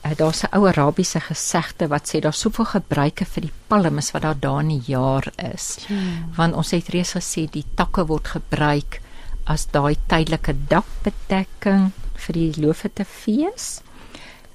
[0.02, 4.22] Uh, daar's 'n ou Arabiese gesegde wat sê daar's soveel gebruike vir die palms wat
[4.22, 5.78] daar daar in die jaar is.
[5.86, 6.32] Hmm.
[6.36, 9.00] Want ons het reeds gesê die takke word gebruik
[9.44, 13.82] as daai tydelike dakbedekking vir die loofete fees.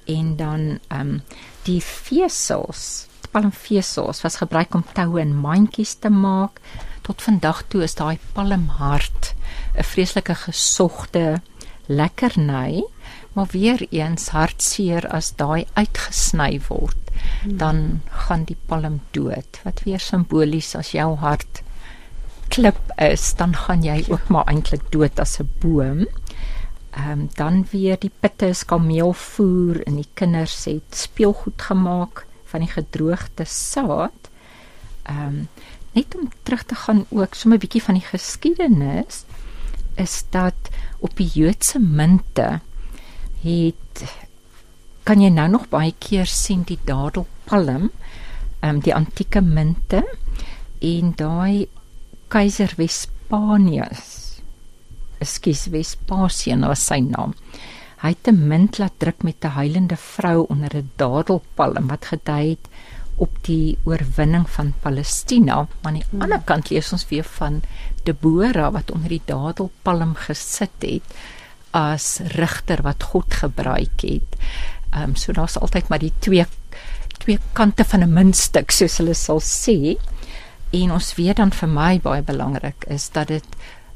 [0.06, 1.22] En dan ehm um,
[1.62, 6.60] die vesels, palmvesels was gebruik om toue en mandjies te maak.
[7.02, 9.34] Tot vandag toe is daai palmhart
[9.78, 11.40] 'n vreeslike gesogte
[11.86, 12.84] lekkerny,
[13.32, 17.12] maar weer eens hartseer as daai uitgesny word,
[17.42, 17.56] hmm.
[17.56, 19.60] dan gaan die palm dood.
[19.64, 21.62] Wat weer simbolies as jou hart
[22.48, 26.06] klip is, dan gaan jy ook maar eintlik dood as 'n boom.
[26.90, 32.60] Ehm um, dan weer die pitte is kameelvoer en die kinders het speelgoed gemaak van
[32.60, 34.30] die gedroogde saad.
[35.02, 35.48] Ehm um,
[35.92, 39.24] net om terug te gaan ook so 'n bietjie van die geskiedenis
[39.98, 42.60] is dat op die Joodse munte
[43.42, 44.04] het
[45.08, 47.88] kan jy nou nog baie keer sien die dadelpalm,
[48.60, 50.02] ehm um, die antieke munte
[50.84, 51.68] en daai
[52.28, 54.02] keiser Vespasius.
[55.18, 57.32] Ekskuus, Vespasian was sy naam.
[58.02, 62.50] Hy het 'n munt laat druk met 'n huilende vrou onder 'n dadelpalm wat gedui
[62.50, 62.68] het
[63.18, 65.54] op die oorwinning van Palestina.
[65.54, 66.22] Maar aan die hmm.
[66.22, 67.60] ander kant lees ons weer van
[68.06, 71.18] Deborah wat onder die dadelpalm gesit het
[71.76, 74.38] as rigter wat God gebruik het.
[74.90, 76.46] Ehm um, so daar's altyd maar die twee
[77.18, 79.98] twee kante van 'n muntstuk soos hulle sal sê.
[80.70, 83.44] En ons weet dan vir my baie belangrik is dat dit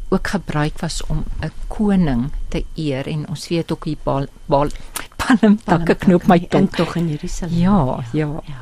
[0.08, 4.68] ook gebruik was om 'n koning te eer en ons weet ook die bal, bal
[5.20, 7.58] palm takke knoop my tong tog in Jerusalem.
[7.58, 8.28] Ja, ja.
[8.46, 8.61] ja.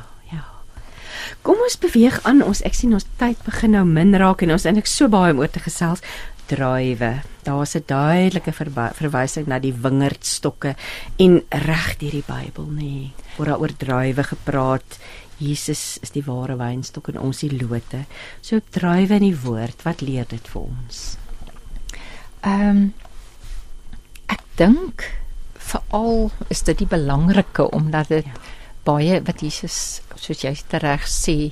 [1.41, 2.43] Kom ons beweeg aan.
[2.43, 5.39] Ons ek sien ons tyd begin nou min raak en ons eintlik so baie om
[5.39, 6.03] oor te gesels
[6.51, 7.21] druiwe.
[7.43, 8.51] Daar's 'n duidelike
[8.93, 10.75] verwysing na die wingerdstokke
[11.17, 12.81] en reg deur die Bybel nê.
[12.81, 14.99] Nee, word daar oor druiwe gepraat.
[15.37, 18.05] Jesus is die ware wynstok en ons die lote.
[18.41, 21.17] So druiwe in die woord, wat leer dit vir ons?
[22.41, 22.93] Ehm um,
[24.27, 25.03] ek dink
[25.53, 28.31] veral is dit die belangrike omdat dit ja.
[28.85, 31.51] Baie wat Jesus soos jy reg sê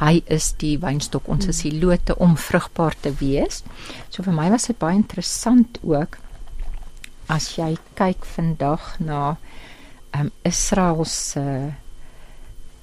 [0.00, 3.62] hy is die wynstok ons is die lote om vrugbaar te wees.
[4.10, 6.18] So vir my was dit baie interessant ook
[7.32, 9.36] as jy kyk vandag na
[10.12, 11.42] ehm um, Israel se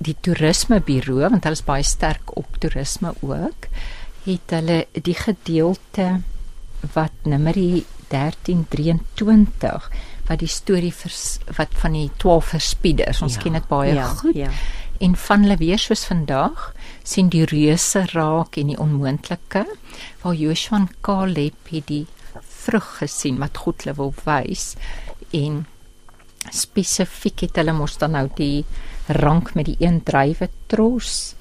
[0.03, 3.69] die toerismeburo want hulle is baie sterk op toerisme ook
[4.25, 6.07] het hulle die gedeelte
[6.93, 9.89] wat Numeri 1323
[10.27, 14.07] wat die storie vers, wat van die 12 verspieders ons ja, ken dit baie ja,
[14.21, 14.35] goed.
[14.35, 14.51] Ja.
[15.03, 16.69] En van hulle weer soos vandag
[17.03, 19.65] sien die reuse raak en die onmoontlike
[20.21, 22.05] waar Joshua en Caleb die
[22.63, 24.73] vrug gesien wat God hulle wil wys
[25.35, 25.63] en
[26.53, 28.63] spesifiek het hulle mos dan nou die
[29.19, 31.35] rank met die een drywe tros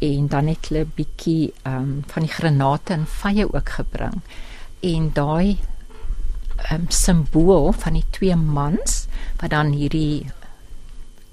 [0.00, 4.20] en dan het hulle bietjie um, van die granate en vye ook gebring
[4.86, 5.58] en daai
[6.70, 9.06] um, simbool van die twee mans
[9.40, 10.26] wat dan hierdie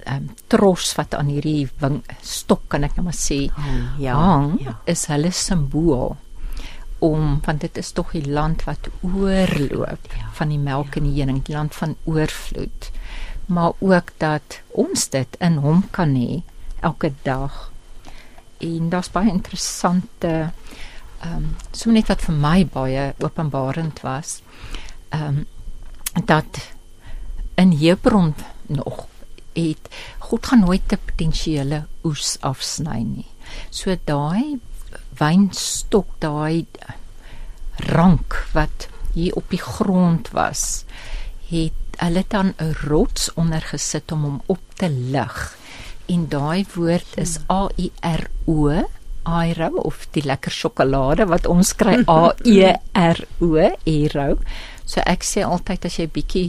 [0.08, 4.56] um, tros wat aan hierdie wing, stok kan ek nou maar sê hang, ja, hang
[4.64, 4.78] ja.
[4.90, 6.16] is hulle simbool
[7.04, 11.02] om want dit is tog die land wat oorloop ja, van die melk ja.
[11.02, 12.92] en die honing, die land van oorvloed.
[13.54, 16.42] Maar ook dat ons dit in hom kan hê
[16.82, 17.68] elke dag.
[18.64, 20.52] En daar's baie interessante
[21.18, 24.42] ehm um, so net wat vir my baie openbarend was.
[25.10, 25.46] Ehm um,
[26.26, 26.74] dat
[27.56, 28.36] in Hebron
[28.66, 29.06] nog
[29.54, 29.90] het
[30.20, 33.32] God gaan nooit 'n potensiële oes afsny nie.
[33.70, 34.60] So daai
[35.18, 36.66] wynstok, daai
[37.76, 40.86] rank wat hier op die grond was,
[41.50, 45.58] het hulle dan 'n rots onder gesit om hom op te lig.
[46.06, 48.86] En daai woord is A I R O
[49.24, 53.56] Aero of die lekker sjokolade wat ons kry A E R O
[53.86, 54.38] Aero.
[54.88, 56.48] So ek sê altyd as jy bietjie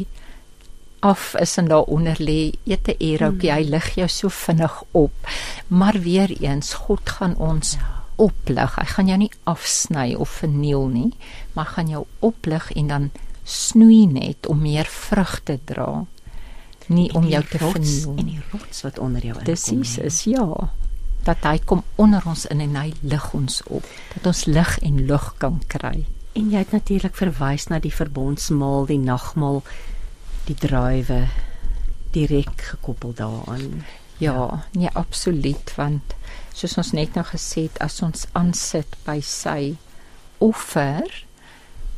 [1.07, 5.12] af is en daaronder lê, eet 'n Aerokie, hy lig jou so vinnig op.
[5.68, 8.05] Maar weer eens, God gaan ons ja.
[8.16, 8.74] oplig.
[8.74, 11.12] Hy gaan jou nie afsny of verniel nie,
[11.53, 13.11] maar gaan jou oplig en dan
[13.45, 16.05] snoei net om meer vrug te dra.
[16.86, 19.45] Nie om jou te verniel en die rots wat onder jou is.
[19.45, 20.70] Dis is ja
[21.24, 23.84] dat hy kom onder ons in en hy lig ons op
[24.14, 26.07] dat ons lig en lug kan kry.
[26.39, 29.64] En jy het natuurlik verwys na die verbondsmaal, die nagmaal,
[30.47, 31.24] die druiwe
[32.14, 33.82] direk gekoppel daaraan.
[34.22, 36.14] Ja, nee absoluut want
[36.55, 39.76] soos ons net nou gesê het as ons aansit by sy
[40.43, 41.07] offer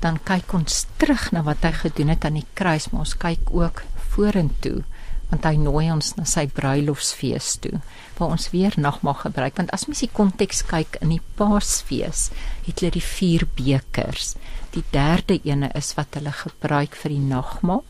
[0.00, 3.52] dan kyk ons terug na wat hy gedoen het aan die kruis maar ons kyk
[3.56, 3.82] ook
[4.14, 4.82] vorentoe
[5.30, 7.80] want hy nooi ons na sy bruilofsfees toe
[8.20, 12.28] waar ons weer nagmaal gebruik want as mens die konteks kyk in die Paasfees
[12.66, 14.34] het hulle die vier bekers
[14.76, 17.84] die derde ene is wat hulle gebruik vir die nagmaal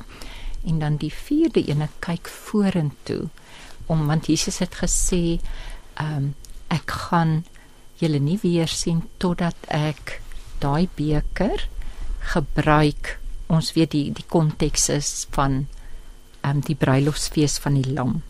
[0.70, 3.26] en dan die vierde ene kyk vorentoe
[3.90, 5.40] om want Jesus het gesê
[6.00, 6.32] um,
[6.70, 7.40] ek gaan
[8.00, 10.20] julle nie weer sien totdat ek
[10.62, 11.66] daai beker
[12.32, 13.16] gebruik
[13.50, 15.64] ons weet die die konteks is van
[16.46, 18.20] um, die bruilofsfees van die lam.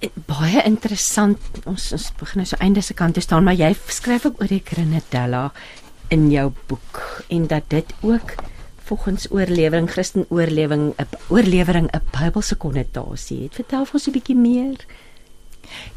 [0.00, 1.38] Baie interessant.
[1.68, 4.48] Ons ons begin nou so einde se kant te staan, maar jy skryf ook oor
[4.48, 5.50] die Grenadella
[6.08, 8.32] in jou boek en dat dit ook
[8.88, 13.54] volgens oorlewering Christen oorlewing 'n oorlewering 'n Bybelse konnotasie het.
[13.54, 14.78] Vertel vir ons 'n bietjie meer.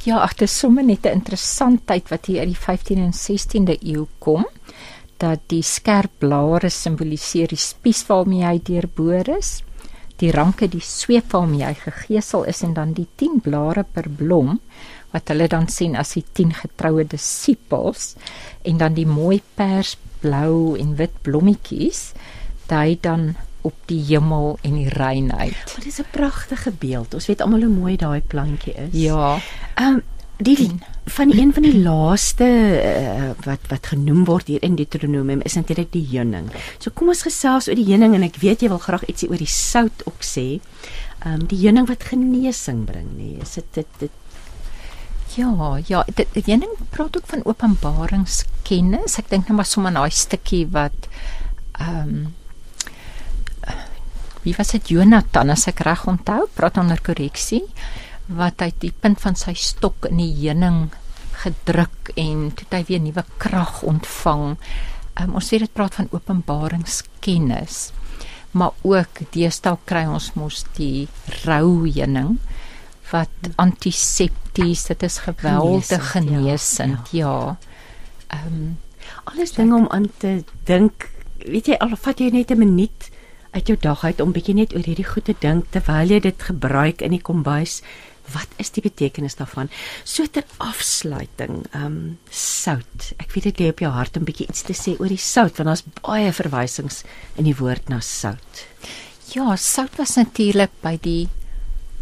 [0.03, 3.77] Ja, ag, dit is sommer net 'n interessantheid wat hier uit die 15de en 16de
[3.81, 4.45] eeu kom
[5.17, 9.63] dat die skerp blare simboliseer die spies waarmee hy deurboor is,
[10.21, 14.59] die ranke die sweep waarmee hy gegeesel is en dan die 10 blare per blom
[15.13, 18.13] wat hulle dan sien as die 10 getroue disippels
[18.65, 22.13] en dan die mooi pers, blou en wit blommetjies
[22.69, 23.33] dui dan
[23.63, 25.75] op die hemel en die reinheid.
[25.75, 27.13] Dit is 'n pragtige beeld.
[27.13, 28.91] Ons weet almal hoe mooi daai plantjie is.
[28.91, 29.39] Ja.
[29.75, 30.01] Ehm um,
[30.37, 35.41] die van die een van die laaste uh, wat wat genoem word hier in Deuteronomium
[35.43, 36.47] is natuurlik die heuning.
[36.79, 39.41] So kom ons gesels oor die heuning en ek weet jy wil graag ietsie oor
[39.41, 40.47] die sout ook sê.
[41.23, 43.39] Ehm um, die heuning wat genesing bring, nee.
[43.43, 44.19] Is dit dit dit
[45.33, 45.49] Ja,
[45.89, 49.17] ja, dit heuning praat ook van openbaringskennis.
[49.17, 51.09] Ek dink net maar sommer daai stukkie wat
[51.81, 52.23] ehm um,
[54.43, 57.63] wie was dit Jonathan as ek reg onthou, praat onder korreksie
[58.27, 60.91] wat hy die punt van sy stok in die heuning
[61.43, 64.55] gedruk en toe hy weer nuwe krag ontvang.
[65.19, 67.91] Um, ons sê dit praat van openbaringskennis.
[68.53, 71.07] Maar ook deesdae kry ons mos die
[71.43, 72.37] rou heuning
[73.11, 77.57] wat antisepties, dit is geweldig genesend, ja.
[78.33, 78.47] Ehm ja.
[78.47, 78.77] um,
[79.23, 81.09] alles dinge om aan te dink.
[81.43, 83.09] Weet jy, al vat jy net 'n minuut
[83.51, 86.45] uit jou dag uit om bietjie net oor hierdie goed te dink terwyl jy dit
[86.49, 87.81] gebruik in die kombuis.
[88.31, 89.69] Wat is die betekenis daarvan?
[90.07, 93.11] So ter afsluiting, ehm um, sout.
[93.19, 95.59] Ek weet dit lê op jou hart om bietjie iets te sê oor die sout
[95.59, 97.03] want daar's baie verwysings
[97.35, 98.65] in die woord na sout.
[99.33, 101.27] Ja, sout was natuurlik by die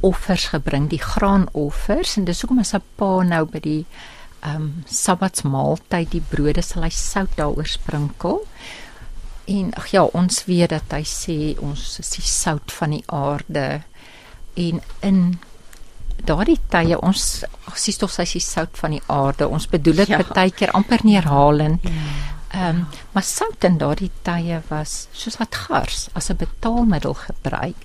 [0.02, 3.86] offers gebring, die graanoffers en dis hoekom as 'n pa nou by die
[4.42, 8.42] ehm um, Sabbatsmaaltyd die brode sal hy sout daaroor sprinkel.
[9.46, 13.84] En ag ja, ons weet dat hy sê ons is die sout van die aarde
[14.54, 15.40] en in
[16.26, 17.44] daardie tye ons
[17.76, 19.48] sies tog sy is sout van die aarde.
[19.48, 20.22] Ons bedoel dit ja.
[20.34, 21.84] baie keer amper neerhalend.
[21.84, 21.92] Ja.
[22.52, 27.80] Ehm um, maar sout in daardie tye was soos wat gars as 'n betaalmiddel gebruik.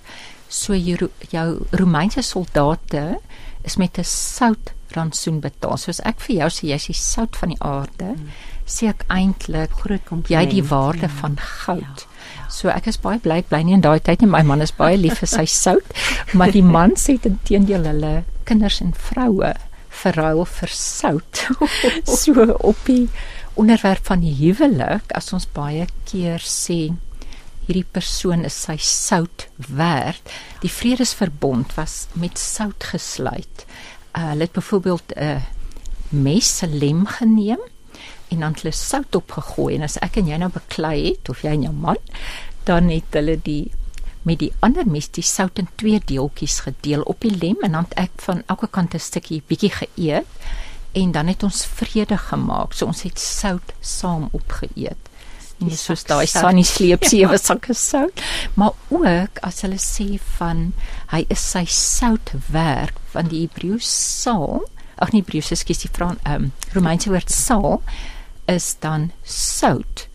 [0.49, 3.21] So jou jou Romeinse soldate
[3.63, 5.77] is met 'n sout rantsoen betaal.
[5.77, 8.29] Soos ek vir jou sê jy's die sout van die aarde, hmm.
[8.67, 11.15] sê ek eintlik groot kom jy die waarde ja.
[11.21, 12.07] van goud.
[12.07, 12.16] Ja.
[12.57, 14.31] So ek is baie bly bly nie in daai tyd nie.
[14.33, 15.97] My man is baie lief vir sy sout,
[16.33, 18.13] maar die man sê teenoor hulle
[18.49, 19.53] kinders en vroue
[20.03, 21.43] verruil vir sout.
[22.23, 23.09] so op die
[23.61, 26.95] onderwerp van die huwelik as ons baie keer sê
[27.67, 30.23] hierdie persoon is sy sout werd.
[30.63, 33.67] Die vredesverbond was met sout gesluit.
[34.17, 35.41] Uh, hulle het byvoorbeeld 'n uh,
[36.09, 37.61] mes se lem geneem
[38.29, 41.55] en dan hulle sout opgegooi en as ek en jy nou beklei het of jy
[41.57, 42.01] en jou man
[42.67, 43.71] dan het hulle die
[44.27, 47.87] met die ander mes die sout in twee deeltjies gedeel op die lem en dan
[47.95, 50.27] ek van elke kant 'n stukkie bietjie geëet
[50.97, 52.73] en dan het ons vrede gemaak.
[52.73, 55.11] So ons het sout saam opgeëet.
[55.61, 58.21] En dis soos daai sunny sleep sewe sakke sout.
[58.55, 60.73] Maar ook as hulle sê van
[61.13, 64.65] hy is sy sout werk van die Hebreëse saal
[64.97, 66.47] ag nee Hebreëse skus die Frans um, ehm,
[66.77, 67.83] Romeinse woord saal
[68.51, 70.07] is dan sout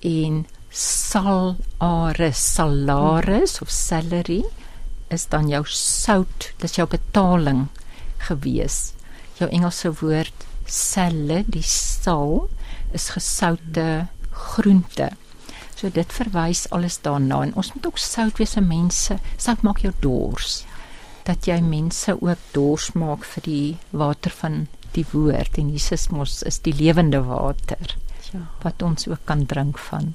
[0.00, 4.42] en salaris salaris of salary
[5.14, 7.68] is dan jou sout dis jou betaling
[8.28, 8.94] gewees.
[9.38, 12.48] Jou Engelse woord salad die sal
[12.96, 15.10] is gesoute groente.
[15.74, 19.18] So dit verwys alles daarna en ons moet ook sout wees aan mense.
[19.36, 20.62] Sout maak jou dors.
[21.24, 26.42] Dat jy mense ook dors maak vir die water van die woord en Jesus mos
[26.42, 27.96] is die lewende water
[28.32, 28.46] ja.
[28.62, 30.14] wat ons ook kan drink van.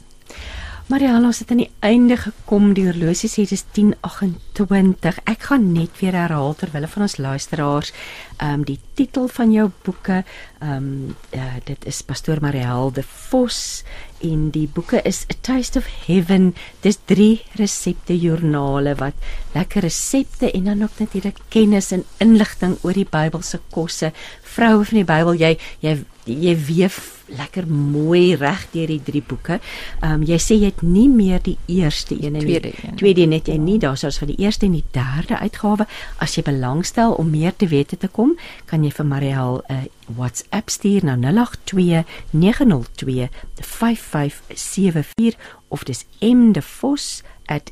[0.89, 2.72] Mariala, ons het aan die einde gekom.
[2.73, 5.19] Die horlosie sê dit is 10:28.
[5.30, 7.91] Ek gaan net weer herhaal ter wille van ons luisteraars,
[8.39, 10.23] ehm um, die titel van jou boeke.
[10.60, 13.84] Ehm um, uh, dit is Pastoor Mariel de Vos
[14.26, 16.56] en die boeke is A Taste of Heaven.
[16.81, 19.14] Dis drie resepte joernale wat
[19.53, 24.11] lekker resepte en dan ook natuurlik kennis en inligting oor die Bybelse kosse.
[24.49, 25.55] Vroue van die Bybel, jy
[25.85, 25.97] jy
[26.30, 26.99] jy weef
[27.30, 29.59] lekker mooi reg deur die drie boeke.
[30.01, 32.95] Ehm um, jy sê jy het nie meer die eerste een en tweede een.
[32.97, 35.88] Tweede net jy nie daar soos vir die eerste en die derde uitgawe.
[36.17, 38.35] As jy belangstel om meer te weet te kom,
[38.65, 39.85] kan jy vir Mariel 'n uh,
[40.17, 43.30] WhatsApp stuur na 082 902
[43.61, 45.38] 5574
[45.69, 47.21] of dis M de Vos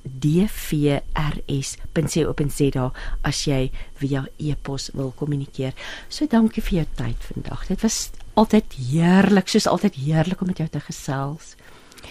[0.04, 1.02] @dvrs.co.za
[3.22, 5.74] as jy via e-pos wil kommunikeer.
[6.10, 7.68] So dankie vir jou tyd vandag.
[7.68, 11.56] Dit was altyd heerlik, soos altyd heerlik om met jou te gesels.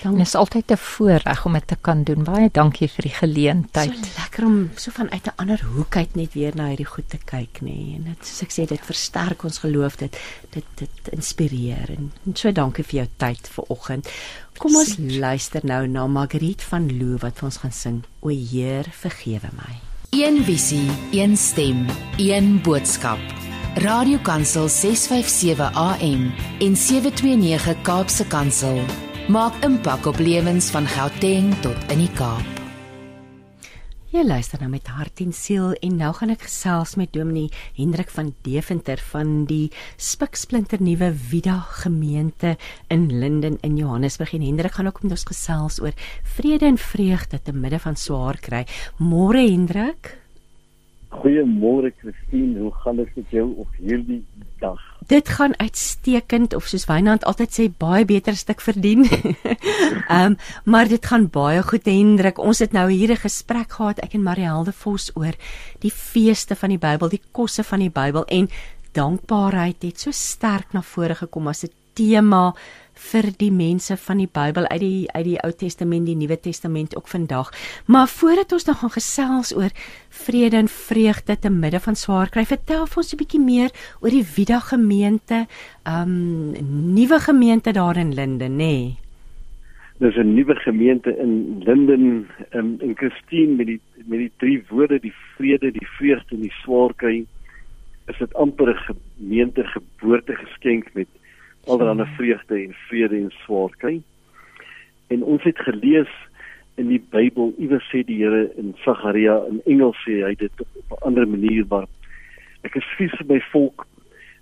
[0.03, 2.25] Dan is altyd 'n voorreg om dit te kan doen.
[2.25, 3.95] Baie dankie vir die geleentheid.
[3.95, 7.09] So lekker om so van uit 'n ander hoek uit net weer na hierdie goed
[7.09, 7.65] te kyk, nê.
[7.65, 7.95] Nee.
[7.97, 10.17] En dit soos ek sê, dit versterk ons geloof, dit
[10.51, 11.91] dit dit inspireer.
[11.97, 14.09] En, en so dankie vir jou tyd vanoggend.
[14.59, 18.05] Kom ons luister nou na Margriet van Loo wat vir ons gaan sing.
[18.21, 19.75] O Heer, vergewe my.
[20.11, 21.87] Een visie, een stem,
[22.17, 23.19] een boodskap.
[23.77, 28.81] Radiokansel 657 AM en 729 Kaapse Kansel
[29.27, 32.61] maak impak op lewens van Gauteng tot in die Kaap.
[34.15, 38.13] Jy luister nou met hart en siel en nou gaan ek gesels met Dominee Hendrik
[38.15, 42.55] van Deventer van die Spiksplinter nuwe Vida gemeente
[42.87, 45.99] in Linden in Johannesburg en Hendrik gaan ook met ons gesels oor
[46.39, 48.63] vrede en vreugde te midde van swaar kry.
[49.03, 50.15] Môre Hendrik.
[51.19, 54.23] Goeiemôre Christine, hoe gaan dit met jou op hierdie
[54.63, 54.96] dag?
[55.07, 59.07] Dit gaan uitstekend of soos Wynand altyd sê baie beter stuk verdien.
[60.09, 62.39] Ehm um, maar dit gaan baie goed Hendrik.
[62.39, 65.35] Ons het nou hier 'n gesprek gehad ek en Marielde Vos oor
[65.79, 68.51] die feeste van die Bybel, die kosse van die Bybel en
[68.93, 72.55] dankbaarheid het so sterk na vore gekom as 'n tema
[72.97, 76.97] vir die mense van die Bybel uit die uit die Ou Testament, die Nuwe Testament
[76.97, 77.53] ook vandag.
[77.87, 79.71] Maar voordat ons nou gaan gesels oor
[80.25, 83.71] vrede en vreugde te midde van swaar kry, vertel vir ons 'n bietjie meer
[84.01, 85.47] oor die Vida gemeente,
[85.85, 86.53] um
[86.95, 88.57] nuwe gemeente daar in Linden, nê?
[88.57, 88.97] Nee.
[89.99, 95.01] Dis 'n nuwe gemeente in Linden um, in Christine met die met die drie woorde
[95.01, 97.25] die vrede, die vreugde en die swaar kry.
[98.07, 101.09] Is dit amper 'n gemeente geboorte geskenk met
[101.67, 104.01] allerlei vreugde en vrede en swaarkry.
[105.07, 106.13] En ons het gelees
[106.77, 110.99] in die Bybel, iewers sê die Here in Sagaria in Engels sê hy dit op
[110.99, 111.87] 'n ander manier, maar
[112.63, 113.87] ek is vies vir my volk.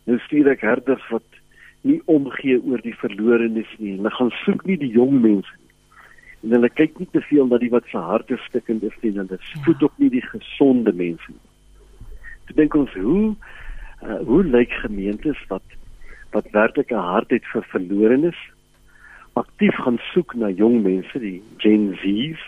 [0.06, 1.28] Nou stuur ek herders wat
[1.82, 3.96] nie omgee oor die verlorenes nie.
[3.96, 5.72] Hulle gaan soek nie die jong mense nie.
[6.42, 9.38] En hulle kyk nie te veel na die wat se harte stikkend is nie, hulle
[9.64, 11.44] voed ook nie die gesonde mense nie.
[12.48, 13.34] Ek dink ons hoe
[14.04, 15.62] uh, hoe lyk gemeentes wat
[16.34, 18.40] wat werklik 'n hart het vir verlorenes,
[19.32, 22.42] aktief gaan soek na jong mense, die Gen Z's.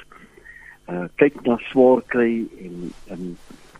[0.88, 3.36] Uh kyk na swaar kry en en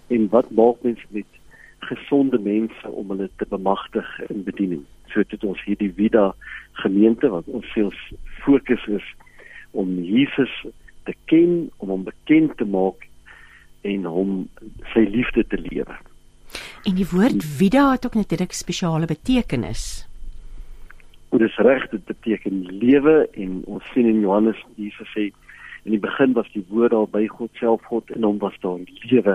[0.09, 1.31] en wat maak mense met
[1.79, 4.85] gesonde mense om hulle te bemagtig in bediening.
[5.11, 6.35] So dit ons hierdie Vida
[6.73, 7.93] gemeente wat ons veel
[8.43, 9.07] fokus is
[9.71, 10.67] om Jesus
[11.05, 13.07] te ken, om hom bekend te maak
[13.83, 14.49] en hom
[14.95, 15.99] sy liefde te lewe.
[16.87, 20.07] En die woord vida het ook natuurlik spesiale betekenis.
[21.31, 25.25] Dit is reg, dit beteken lewe en ons sien in Johannes Jesus sê
[25.83, 28.79] in die begin was die woord daar by God self God en hom was daar
[29.11, 29.35] lewe.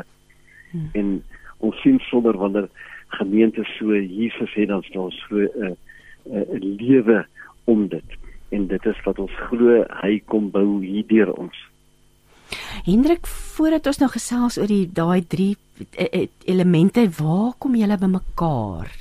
[0.71, 0.87] Hmm.
[0.95, 1.11] En
[1.59, 2.69] ons sien sonder wanneer
[3.19, 5.75] gemeente so Jesus het dan staan so 'n uh,
[6.31, 7.25] 'n uh, lewe
[7.63, 8.17] om dit.
[8.49, 11.70] En dit is wat ons glo hy kom bou hier deur ons.
[12.85, 15.55] Hendrik, voordat ons nou gesels oor die daai drie
[15.95, 18.91] e, e, elemente, waar kom julle bymekaar?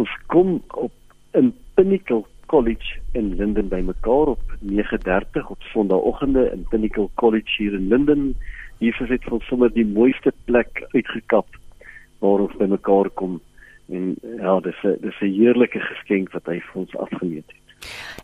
[0.00, 0.92] Ons kom op
[1.38, 7.88] in Pinnacle College in Linden bymekaar op 9:30 op Sondagoggende in Pinnacle College hier in
[7.88, 8.34] Linden.
[8.78, 11.46] Hier is dit vir sommer die mooiste plek uitgekap
[12.18, 13.40] waar ons bymekaar kom
[13.90, 17.59] en ja, dis 'n dis 'n heerlike geskenk wat hy vir ons afgeneem het.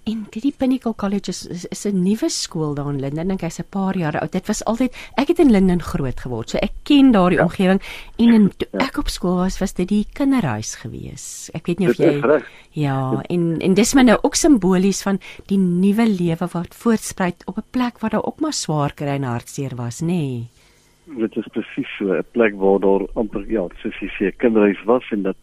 [0.06, 3.28] En dit die Pinnacle College is is, is 'n nuwe skool daar in Linden.
[3.28, 4.32] Dink hy's 'n paar jaar oud.
[4.32, 6.50] Dit was altyd ek het in Linden groot geword.
[6.50, 7.44] So ek ken daardie ja.
[7.44, 7.80] omgewing
[8.18, 8.78] en in, toe ja.
[8.86, 11.50] ek op skool was, was dit die kinderhuis gewees.
[11.54, 15.58] Ek weet nie of jy Ja, en en dis maar nou ook simbolies van die
[15.58, 19.74] nuwe lewe wat voortspruit op 'n plek waar daar ook maar swaar kry en hartseer
[19.76, 20.06] was, nê.
[20.06, 20.48] Nee.
[21.06, 25.04] Dit is presies so 'n plek waar daar amper ja, soos jy sê, kinderhuis was
[25.10, 25.36] en dat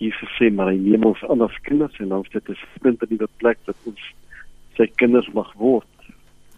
[0.00, 3.16] Jesus sê maar hy neem ons aan as kinders en ons dit is vind in
[3.16, 4.04] die plek dat ons
[4.78, 5.88] sy kinders mag word.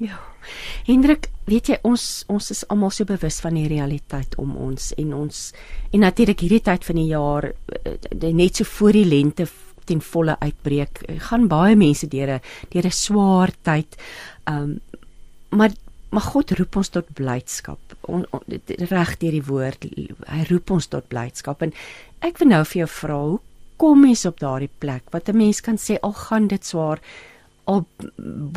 [0.03, 0.19] Ja.
[0.87, 5.13] Hendrik, weet jy ons ons is almal so bewus van die realiteit om ons en
[5.15, 5.43] ons
[5.93, 9.47] en natuurlik hierdie tyd van die jaar eh, net so voor die lente
[9.87, 13.99] ten volle uitbreek gaan baie mense deur 'n deur 'n swaar tyd.
[14.47, 14.81] Ehm um,
[15.51, 15.71] maar
[16.13, 17.81] maar God roep ons tot blydskap.
[18.01, 18.41] On, on,
[18.91, 19.87] reg deur die woord,
[20.29, 21.73] hy roep ons tot blydskap en
[22.23, 23.41] ek wil nou vir jou vra, hoe
[23.83, 27.01] kom mens op daardie plek wat 'n mens kan sê al gaan dit swaar
[27.65, 27.85] al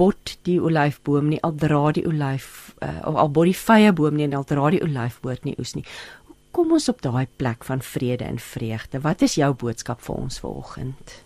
[0.01, 4.25] bot die olyfboom nie al dra die olyf uh, al bot die vrye boom nie
[4.25, 5.85] en al dra die olyfboord nie oes nie.
[6.25, 9.01] Hoe kom ons op daai plek van vrede en vreugde?
[9.01, 11.21] Wat is jou boodskap vir ons vanoggend?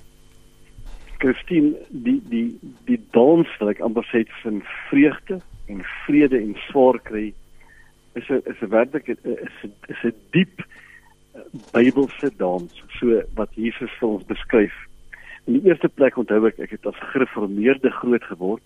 [1.20, 2.56] Christine, die die
[2.88, 7.34] die dans wat ek amper sê van vreugde en vrede en swaar kry
[8.16, 9.20] is 'n is 'n werklik is
[9.64, 10.64] 'n is 'n diep
[11.74, 14.76] Bybelse dans so wat Jesus vir ons beskryf.
[15.46, 18.66] In die eerste plek onthou ek ek het as gereformeerde groot geword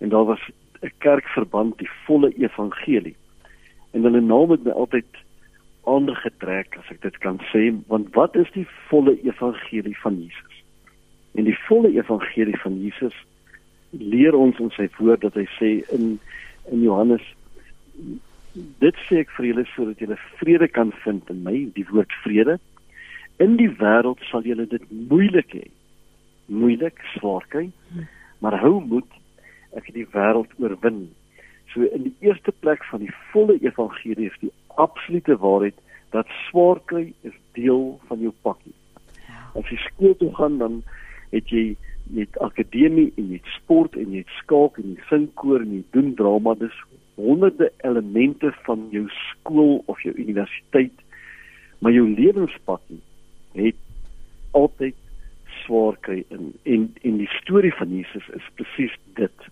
[0.00, 0.40] en daar was
[0.82, 3.16] 'n kerkverband die volle evangelie.
[3.92, 5.06] En hulle naam het my altyd
[5.84, 10.54] aangetrek as ek dit kan sê, want wat is die volle evangelie van Jesus?
[11.34, 13.14] En die volle evangelie van Jesus
[13.90, 16.18] leer ons in sy woord dat hy sê in
[16.72, 17.24] in Johannes
[18.54, 22.58] dit sê ek vir julle sodat julle vrede kan vind in my die woord vrede.
[23.42, 25.66] In die wêreld sal julle dit moeilik hê.
[26.46, 27.66] Moeilik swaar kry.
[28.44, 29.08] Maar hou moed
[29.74, 31.08] ek het die wêreld oorwin.
[31.72, 35.78] So in die eerste plek van die volle evangelie is die absolute waarheid
[36.14, 38.74] dat swaar kry is deel van jou pakkie.
[39.58, 40.82] As jy skool toe gaan dan
[41.32, 41.74] het jy
[42.14, 46.54] met akademie en met sport en met skaak en sing koor en doen drama.
[46.60, 46.76] Dis
[47.14, 51.04] honderde elemente van jou skool of jou universiteit
[51.84, 52.80] maar jou lewenspad
[53.52, 53.76] het
[54.50, 54.94] altyd
[55.64, 56.52] swaar kry in.
[56.62, 59.48] En en die storie van Jesus is presies dit.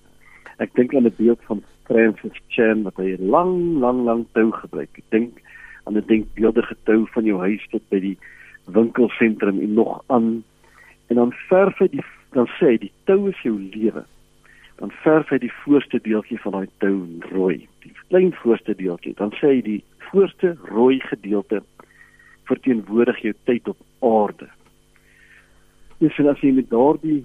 [0.57, 4.91] Ek dink aan 'n beeld van Francis Chan wat hy lang lang lang tou gebruik.
[4.97, 5.43] Ek dink
[5.85, 8.19] aan 'n denkbeeldige tou van jou huis tot by die
[8.65, 10.45] winkelsentrum en nog aan.
[11.07, 14.05] En dan verf hy die dan sê hy die tou is jou lewe
[14.83, 16.97] dan verf hy die voorste deeltjie van daai tou
[17.31, 19.13] rooi, die klein voorste deeltjie.
[19.15, 21.61] Dan sê hy die voorste rooi gedeelte
[22.51, 24.49] verteenwoordig jou tyd op aarde.
[26.03, 27.21] Dis en as jy met daardie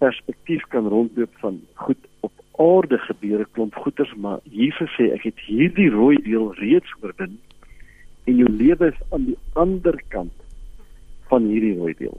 [0.00, 5.44] perspektief kan rondloop van goed op aarde gebeure klomp goeters, maar Jesus sê ek het
[5.44, 7.36] hierdie rooi deel reeds oorwin
[8.24, 10.32] en jou lewe is aan die ander kant
[11.28, 12.16] van hierdie rooi deel.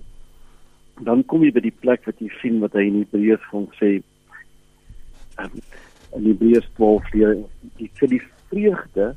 [1.10, 3.82] Dan kom jy by die plek wat jy sien wat hy in Hebreërs vir ons
[3.82, 3.92] sê
[5.44, 5.58] um,
[6.18, 7.36] in Hebreërs 12 leer
[7.82, 8.22] die vir die
[8.52, 9.10] vreugde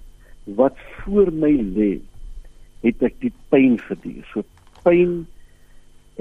[0.58, 1.92] wat voor my lê
[2.82, 4.44] het ek die pyn verduur so
[4.82, 5.22] pyn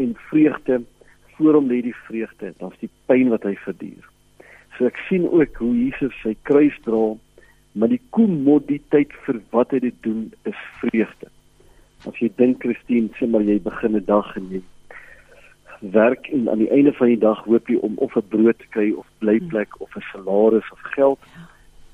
[0.01, 0.83] en vreugde
[1.35, 4.07] voor hom lê die vreugde dan's die pyn wat hy verduur
[4.77, 7.11] so ek sien ook hoe Jesus sy kruis dra
[7.71, 11.29] maar die kommoditeit vir wat hy dit doen is vreugde.
[12.07, 14.61] As jy dink Christine sê maar jy begin 'n dag en jy
[15.81, 18.67] werk en aan die einde van die dag hoop jy om of 'n brood te
[18.69, 21.19] kry of blyplek of 'n salaris of geld.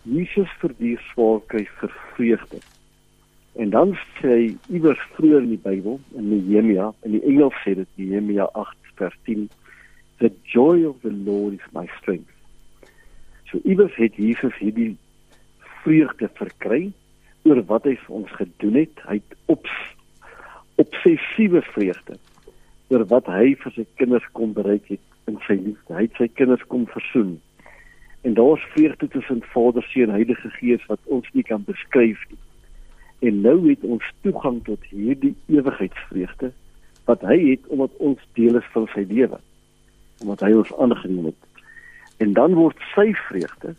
[0.01, 2.57] Jesus verdien swaar kry vir vreugde.
[3.55, 7.75] En dan sê hy iewers vroeër in die Bybel in Nehemia, in die Engels sê
[7.75, 9.49] dit Nehemia 8:10,
[10.17, 12.31] "The joy of the Lord is my strength."
[13.45, 14.97] So iewers het Jesus hierdie
[15.83, 16.91] vreugde verkry
[17.43, 18.99] oor wat hy vir ons gedoen het.
[19.07, 19.67] Hy het op
[20.75, 22.17] obsessiewe vreugde
[22.87, 25.93] oor wat hy vir sy kinders kom bereik het in sy liefde.
[25.93, 27.35] Hy het sy kinders kom versoen.
[28.27, 32.39] En daar's vreugde tussen Vader, Seun Heilige Gees wat ons nie kan beskryf nie.
[33.27, 36.51] En nou het ons toegang tot hierdie ewigheidsvreugde
[37.07, 39.39] wat hy het omdat ons deel is van sy lewe.
[40.23, 41.63] Omdat hy ons aangeneem het.
[42.23, 43.75] En dan word sy vreugde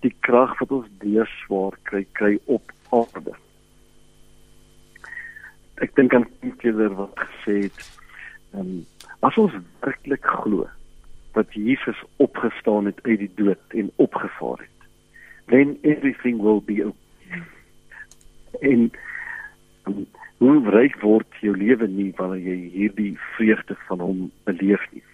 [0.00, 3.36] die krag wat ons deur swaar kry kry op aarde
[5.80, 6.28] ek dink aan
[6.60, 7.80] Kieler wat gesê het,
[8.52, 8.86] ehm um,
[9.20, 9.52] as ons
[9.84, 10.68] werklik glo
[11.36, 14.88] dat Jesus opgestaan het uit die dood en opgevaar het,
[15.52, 17.42] then everything will be okay.
[18.60, 18.90] En
[19.86, 20.06] um,
[20.40, 25.04] hoe ryk word jou lewe nie wanneer jy hierdie vreugde van hom beleef nie.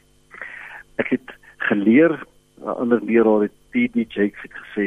[1.03, 1.35] Ek het
[1.69, 2.15] geleer,
[2.63, 4.07] 'n ander leraar het T.D.
[4.15, 4.87] Jakes het gesê,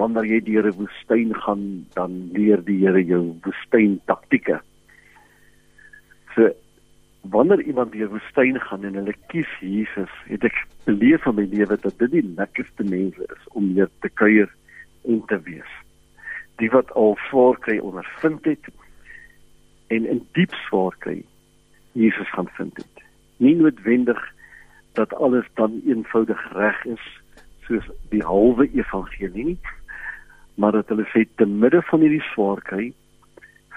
[0.00, 4.60] wanneer jy deur 'n woestyn gaan, dan leer die Here jou woestyn taktieke.
[6.38, 6.54] So
[7.20, 11.74] wanneer iemand deur woestyn gaan en hulle kies Jesus, het ek beleef in my lewe
[11.82, 14.46] dat dit die lekkerste mense is om hier te kuier
[15.10, 15.72] en te wees.
[16.62, 18.70] Die wat al swaar kry ondervind het
[19.90, 21.18] en in diep swaar kry
[21.98, 23.04] Jesus gaan vind het.
[23.42, 24.22] Nie noodwendig
[24.94, 27.04] dat alles dan eenvoudig reg is
[27.66, 29.60] soos die halwe evangelie nie,
[30.54, 32.92] maar dat hulle sê te midde van hierdie swaar kry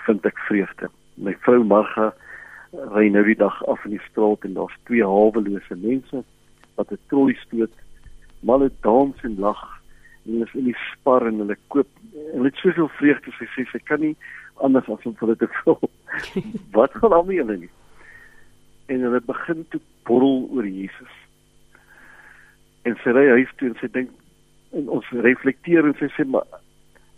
[0.06, 0.94] vind ek vreugde.
[1.18, 2.14] My vrou Marga
[2.72, 6.24] ry nou die dag af in die straat en daar's twee hawelose mense
[6.76, 7.74] wat 'n trolly stoot,
[8.40, 9.82] malle dans en lag
[10.26, 13.48] en hulle is in die spar en hulle koop en hulle het soveel vreugde sy
[13.56, 14.16] sê sy kan nie
[14.56, 15.80] anders as om hulle te vul.
[16.78, 17.72] wat gaan al mee hulle nie?
[18.86, 21.14] En hulle begin te borrel oor Jesus.
[22.84, 24.10] En sy ry huis toe en sy dink
[24.78, 26.48] en ons reflekteer en sy sê maar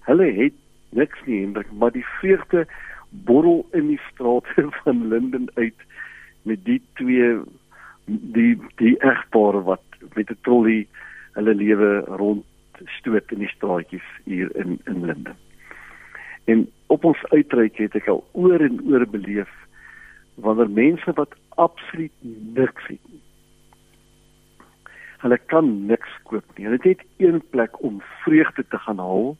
[0.07, 0.55] hulle het
[0.93, 2.65] niks nie Hendrik, maar die vreugde
[3.25, 5.87] borrel in die strate van Linden uit
[6.43, 7.39] met die twee
[8.05, 9.83] die die egpaar wat
[10.13, 10.87] met 'n trolly
[11.33, 12.45] hulle lewe rond
[12.85, 15.37] stoot in die straatjies hier in in Linden.
[16.45, 19.51] En op ons uitreik het ek al oor en oor beleef
[20.35, 22.11] wanneer mense wat absoluut
[22.57, 23.21] niks het nie.
[25.23, 26.65] Hulle kan niks koop nie.
[26.65, 29.37] Hulle het een plek om vreugde te gaan haal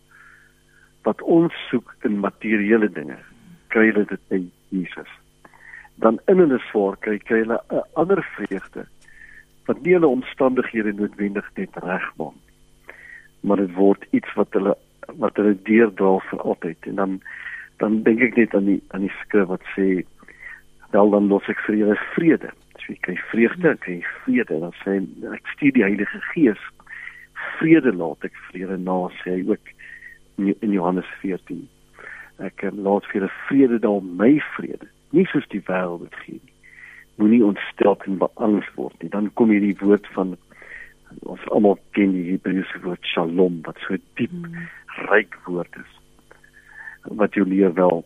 [1.04, 3.18] wat ons soek in materiële dinge.
[3.74, 5.12] Kry hulle dit by Jesus.
[6.02, 8.88] Dan in hulle swaar kry kry hulle 'n ander vreugde
[9.66, 12.40] wat nie hulle omstandighede noodwendig net regmaak
[13.44, 14.76] maar dit word iets wat hulle
[15.20, 17.16] wat hulle deurdra vir altyd en dan
[17.82, 19.88] dan dink ek net aan die aan die skrif wat sê
[20.94, 22.52] wel dan los ek vir julle vrede.
[22.78, 24.60] So jy kry vreugde, ek kry vrede.
[24.62, 25.00] Dan sê
[25.34, 26.62] ek stuur die Heilige Gees.
[27.58, 29.74] Vrede laat ek julle na sê hy ook
[30.38, 31.66] in Johannes 14.
[32.41, 34.89] Ek eh, laat vir julle vrede daar my vrede.
[35.14, 36.53] Nie soos die wêreld dit gee nie.
[37.22, 39.11] Moenie ontstel en beangs word nie.
[39.14, 40.34] Dan kom hierdie woord van
[41.30, 44.65] ons almal ken die Hebreëse woord shalom wat so diep hmm.
[45.11, 45.99] ryk woord is.
[47.05, 48.01] Wat jou leer wel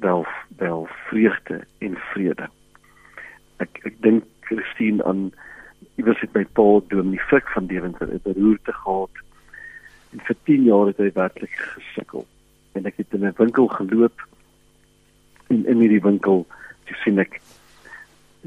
[0.00, 0.26] wel
[0.56, 2.48] wel vreugde en vrede.
[3.62, 5.30] Ek ek dink Christine aan
[6.00, 9.22] iewers het my pa doen die fik van Deventer het beroerte gehad.
[10.12, 12.26] En vir 10 jaar het hy werklik gesukkel.
[12.72, 14.26] En ek het in 'n winkel geloop
[15.48, 16.46] en in hierdie winkel
[16.84, 17.40] te sien ek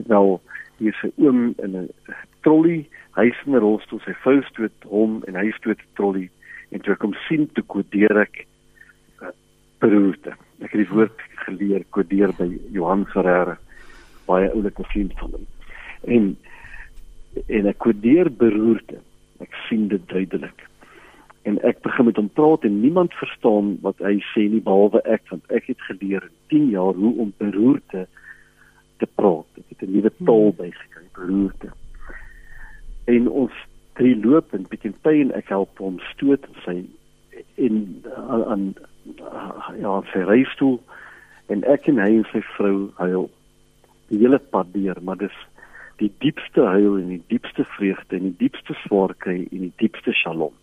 [0.10, 0.40] nou
[0.78, 1.90] hier se oom in 'n
[2.42, 6.30] trolly, hy is in 'n rolstoel, sy vrou stoot hom en hy stoot die trolly
[6.72, 8.46] en toe ek hom sien te kodeer ek
[9.22, 9.32] uh,
[9.80, 10.36] beroerte.
[10.62, 13.58] Ek het die woord geleer kodeer by Johan Ferreira,
[14.26, 15.48] baie oulike vriend van hom.
[16.04, 16.36] En
[17.48, 19.02] en ek kodeer beroerte.
[19.44, 20.64] Ek sien dit duidelik.
[21.46, 25.28] En ek begin met hom praat en niemand verstaan wat hy sê nie behalwe ek
[25.30, 28.08] want ek het geleer in 10 jaar hoe om beroerte
[28.98, 29.48] te praat.
[29.62, 30.58] Ek het 'n nuwe taal hmm.
[30.58, 31.70] bygekry, beroerte.
[33.06, 33.54] En ons
[33.94, 36.84] drie loop en bietjie pyn ek help hom stoot sy
[37.56, 38.74] in aan
[39.80, 40.80] ja, sy reistool
[41.54, 43.30] en ek en hy en sy vrou huil
[44.10, 45.38] die hele pad deur, maar dis
[46.02, 50.54] die diepste huil en die diepste vreugde en die diepste swaarkry en die diepste shalom.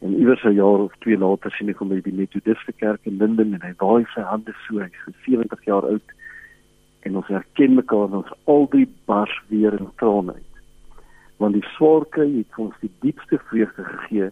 [0.00, 3.16] En iewers 'n jaar of twee later sien ek hom by die Methodiste kerk in
[3.18, 6.12] Linden en hy waai sy hande so, hy's 70 jaar oud
[7.00, 10.54] en ons herken mekaar en ons albei bars weer in trane uit.
[11.38, 14.30] Want die swaarkry het ons die diepste vreugde gegee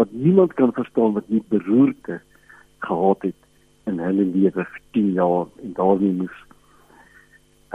[0.00, 2.20] wat niemand kan verstaan wat nie beroerte
[2.78, 3.40] gehad het
[3.86, 6.38] in hulle lewe vir 10 jaar en daarmee moes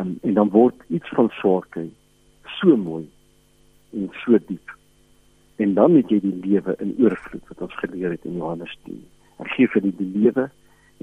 [0.02, 1.89] en en dan word iets van swaarkry
[2.60, 3.06] so mooi
[3.93, 4.72] en so diep.
[5.56, 8.99] En dan het jy die lewe in oorvloed wat ons geleer het in Johannes 10.
[9.44, 10.49] Ek gee vir die, die lewe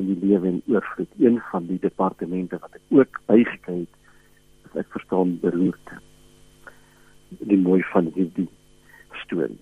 [0.00, 4.82] en die lewe in oorvloed een van die departemente wat ek ook bygekry het as
[4.84, 6.00] ek verstaan beroerte.
[7.40, 8.48] Die mooi van hierdie
[9.24, 9.60] storie.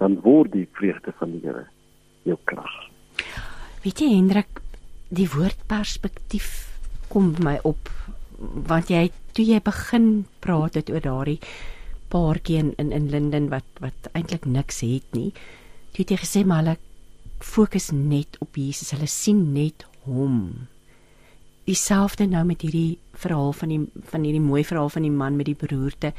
[0.00, 1.66] Dan word die vreugde van die Here
[2.24, 2.72] jou krag.
[3.84, 4.60] Weet jy Hendrik,
[5.08, 6.70] die woord perspektief
[7.12, 7.90] kom my op
[8.40, 10.06] want jy toe jy begin
[10.40, 11.40] praat het oor daardie
[12.10, 15.30] paartjie in in, in Linden wat wat eintlik niks het nie.
[15.92, 16.76] Toe het jy gesê maar hulle
[17.40, 18.92] fokus net op Jesus.
[18.94, 20.68] Hulle sien net hom.
[21.68, 23.80] Dieselfde nou met hierdie verhaal van die
[24.12, 26.12] van hierdie mooi verhaal van die man met die beroerte.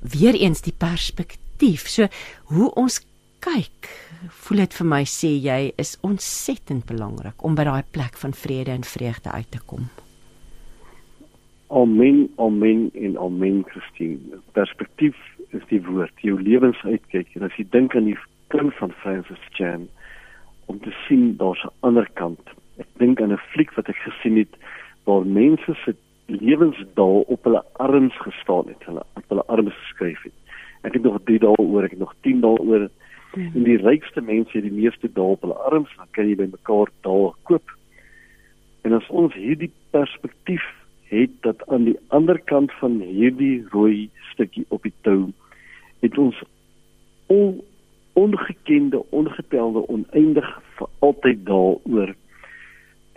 [0.00, 1.88] Weereens die perspektief.
[1.90, 2.08] So
[2.52, 3.00] hoe ons
[3.44, 3.88] kyk,
[4.42, 8.74] voel dit vir my sê jy is ontsettend belangrik om by daai plek van vrede
[8.74, 9.88] en vreugde uit te kom.
[11.68, 14.40] Amen, amen en amen Christine.
[14.52, 15.16] Perspektief
[15.50, 18.18] is die woord, jou lewensuitkyk en as jy dink aan die
[18.52, 19.88] kind van Francis Chan
[20.72, 22.44] om te sien daar's 'n ander kant.
[22.78, 24.54] Ek dink aan 'n fliek wat ek gesien het
[25.04, 25.96] waar mense se
[26.26, 30.36] lewensdaal op hulle arms gestaan het, hulle op hulle arms geskryf het.
[30.82, 32.88] Ek het nog 3 dae oor, ek het nog 10 dae oor
[33.34, 33.50] Mm.
[33.54, 36.48] En die rykste mense het die meeste daal op hulle arms, dan kan jy by
[36.50, 37.74] mekaar daal koop.
[38.82, 40.64] En as ons hierdie perspektief
[41.08, 45.32] het dat aan die ander kant van hierdie rooi stukkie op die tou
[46.00, 46.42] het ons
[47.26, 47.60] on,
[48.12, 50.48] ongekende, ongetelde, oneindig
[50.78, 52.14] vir altyd daaroor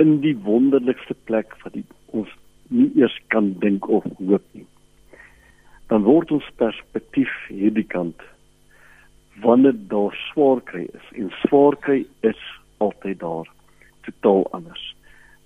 [0.01, 1.85] in die wonderlikste plek wat die,
[2.15, 2.31] ons
[2.69, 4.65] nie eers kan dink of hoop nie.
[5.91, 8.23] Dan word ons perspektief hierdie kant
[9.43, 12.41] wanneer daar swaar kry is en swaar kry is
[12.83, 13.49] altyd daar
[14.07, 14.83] totaal anders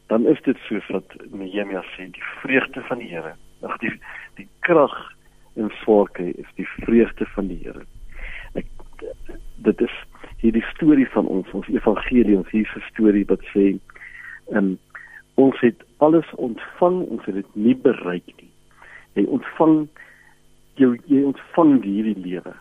[0.08, 3.34] dan is dit soos wat Nehemia sê die vreugde van die Here.
[3.66, 3.94] Ag die
[4.38, 4.94] die krag
[5.56, 5.72] in
[6.14, 7.86] kry is die vreugde van die Here.
[8.54, 8.68] Ek
[9.66, 9.96] dit is
[10.44, 13.78] hierdie storie van ons ons evangelie ons Jesus storie wat sê
[14.54, 14.78] en
[15.42, 18.52] ons het alles ontvang ons het dit nie bereik nie.
[19.16, 19.88] Jy ontvang
[20.76, 22.54] jy, jy ontvang hierdie lewe.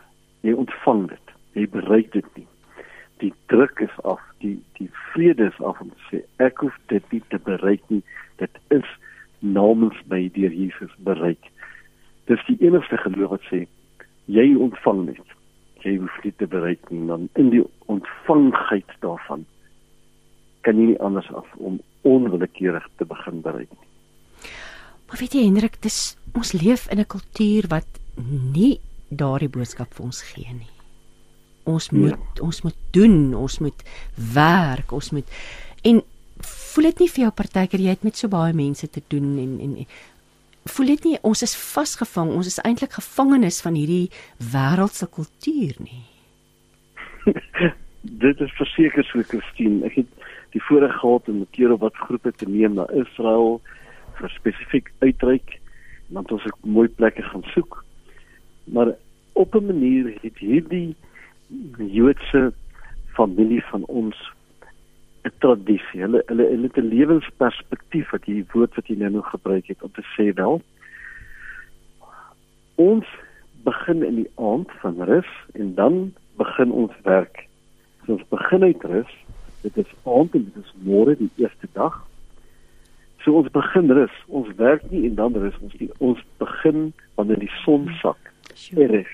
[0.46, 1.36] Jy ontvang dit.
[1.54, 2.48] Jy bereik dit nie
[3.22, 7.12] die druk is af die die vrede is af om te sê ek hoef dit
[7.12, 8.02] nie te bereik nie
[8.42, 8.88] dit is
[9.44, 11.50] namens my deur Jesus bereik.
[12.26, 13.64] Dis die enigste geloof wat sê
[14.32, 15.34] jy ontvang net.
[15.84, 17.62] Jy hoef nie te bereik nie, dan in die
[17.92, 19.44] ontvangheid daarvan
[20.64, 21.76] kan jy nie anders af om
[22.08, 23.90] onwillekeurig te begin bereik nie.
[25.08, 28.00] Maar weet jy Hendrik, dis ons leef in 'n kultuur wat
[28.56, 28.80] nie
[29.10, 30.73] daardie boodskap vir ons gee nie.
[31.64, 32.42] Ons moet ja.
[32.44, 33.84] ons moet doen, ons moet
[34.34, 35.38] werk, ons moet
[35.82, 36.02] en
[36.74, 39.54] voel dit nie vir jou partykeer jy het met so baie mense te doen en
[39.64, 39.86] en
[40.74, 44.10] voel dit nie ons is vasgevang, ons is eintlik gevangenes van hierdie
[44.52, 46.04] wêreldse kultuur nie.
[48.24, 49.84] dit is verseker so Christine.
[49.88, 53.60] Ek het die voorreg gehad om 'n keer op wat groepe te neem na Israel
[54.18, 55.60] vir spesifiek uitreik
[56.08, 57.84] want ons het mooi plekke gaan soek.
[58.64, 58.94] Maar
[59.32, 60.94] op 'n manier het hierdie
[61.78, 62.52] Joodse
[63.14, 64.16] familie van ons
[65.24, 66.01] 'n tradisie.
[66.01, 69.82] Hulle hulle hulle het 'n lewensperspektief wat hierdie woord wat jy nou nog gebruik het
[69.82, 70.62] om te sê wel.
[72.74, 73.06] Ons
[73.62, 77.47] begin in die aand van rus en dan begin ons werk.
[78.05, 79.12] So ons begin uit rus.
[79.60, 82.06] Dit is aand en dit is môre die eerste dag.
[83.22, 84.16] So ons begin rus.
[84.26, 85.90] Ons werk nie en dan rus ons nie.
[85.98, 88.32] Ons begin wanneer die son sak.
[88.55, 89.05] Sure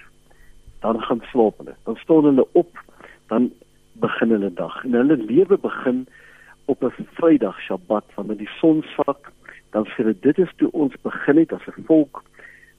[0.81, 1.75] dan gaan slaap hulle.
[1.85, 2.79] Dan staan hulle op,
[3.27, 3.53] dan
[3.93, 4.85] begin hulle dag.
[4.85, 6.07] En hulle lewe begin
[6.65, 9.33] op 'n Vrydag, Sabbat, wanneer die son sak,
[9.71, 12.23] dan sê hulle dit is toe ons begin het as 'n volk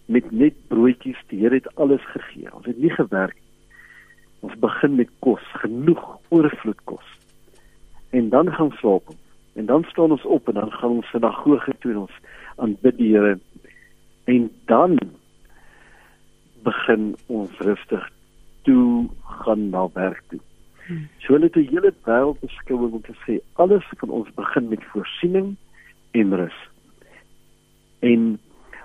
[0.05, 1.21] met net broodjies.
[1.27, 2.53] Die Here het alles gegee.
[2.53, 3.51] Ons het nie gewerk nie.
[4.39, 7.07] Ons begin met kos, genoeg oorvloed kos.
[8.09, 9.19] En dan gaan slaap ons.
[9.53, 12.17] En dan staan ons op en dan gaan ons sinagoge toe en ons
[12.55, 13.39] aanbid die Here.
[14.23, 14.97] En dan
[16.91, 18.09] begin ons rustig
[18.63, 20.39] toe gaan na werk toe.
[21.23, 24.83] So hulle het 'n hele wêreld beskouing om te sê alles van ons begin met
[24.83, 25.55] voorsiening
[26.11, 26.59] en rus.
[27.99, 28.39] En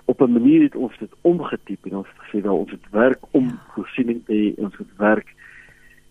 [0.05, 3.43] op 'n manier het ons dit omgetiep en ons sê wel ons het werk om
[3.43, 3.63] ja.
[3.73, 5.35] voorsiening te hê, ons het werk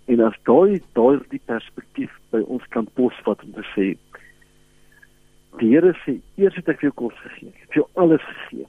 [0.05, 3.97] en as daai daai die perspektief by ons kan posvat om te sê
[5.59, 8.23] die Here sê eers het ek vir jou kos gegee, ek het vir jou alles
[8.23, 8.67] gegee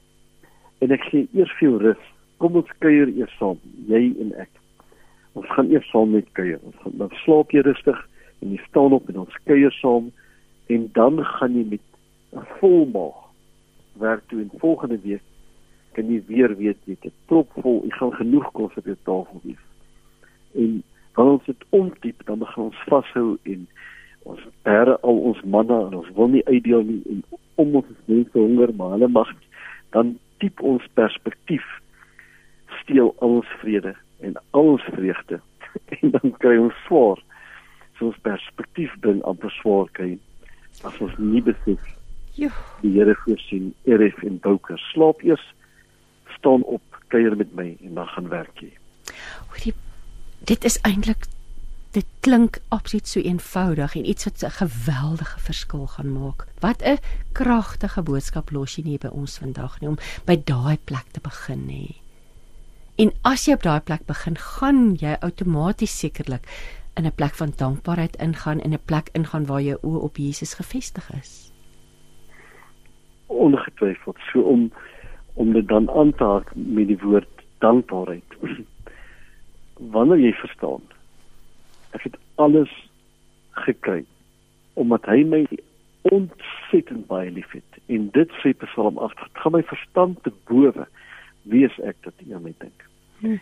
[0.78, 2.04] en ek gee eers vir jou rus
[2.38, 3.58] kom ons kuier eers saam,
[3.90, 4.50] jy en ek.
[5.38, 6.60] Ons gaan eers saam met kuier.
[6.66, 7.98] Ons gaan dan slaap jy rustig
[8.42, 10.10] en jy staan op en ons kuier saam
[10.72, 11.84] en dan gaan jy met
[12.36, 13.18] 'n vol maag
[13.98, 15.24] werk toe en volgende week
[15.92, 19.40] kan jy weer weet jy het trop vol, jy gaan genoeg kos op jou tafel
[19.44, 19.56] hê.
[20.54, 20.82] En
[21.14, 23.66] wanneer ons dit omdiep, dan begin ons vashou en
[24.28, 27.22] ons bere al ons manne en ons wil nie uitdeel nie en
[27.62, 29.30] om ons mense honger maar hulle mag
[29.96, 31.66] dan diep ons perspektief
[32.88, 33.92] steel al ons vrede
[34.24, 35.40] en al ons vreugde
[36.00, 37.20] en dan kry ons swaar.
[37.98, 40.16] So ons perspektief bring amper swaar kry
[40.88, 41.82] as ons nie besef.
[42.38, 42.48] Jo.
[42.80, 45.42] Die Here voorsien, Eref en Bouker slaap eers,
[46.38, 48.70] staan op, kuier met my en dan gaan werk jy.
[49.50, 49.74] Hoorie,
[50.46, 51.26] dit is eintlik
[51.96, 56.46] dit klink absoluut so eenvoudig en iets wat 'n geweldige verskil gaan maak.
[56.60, 57.00] Wat 'n
[57.32, 61.66] kragtige boodskap los jy nie by ons vandag nie om by daai plek te begin
[61.66, 61.96] nie.
[62.98, 66.48] En as jy op daai plek begin, gaan jy outomaties sekerlik
[66.98, 70.54] in 'n plek van dankbaarheid ingaan en 'n plek ingaan waar jou oë op Jesus
[70.54, 71.52] gefestig is.
[73.26, 74.72] Ongetwyfeld, so om
[75.34, 78.34] om dit dan aan te haak met die woord dankbaarheid.
[79.94, 80.82] Wanneer jy verstaan,
[81.90, 82.90] ek het alles
[83.50, 84.04] gekry
[84.74, 85.46] omdat hy my
[86.02, 90.86] ontsettend baie liefhet en dit sê Psalm 8, gaan my verstand te bowe
[91.42, 92.87] wie is ek dat jy aan my dink?
[93.20, 93.38] Hm.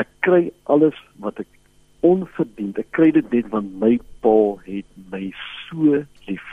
[0.00, 1.50] Ek kry alles wat ek
[2.02, 2.78] onverdiend.
[2.78, 4.34] Ek kry dit net want my Pa
[4.66, 5.30] het my
[5.68, 6.46] so lief.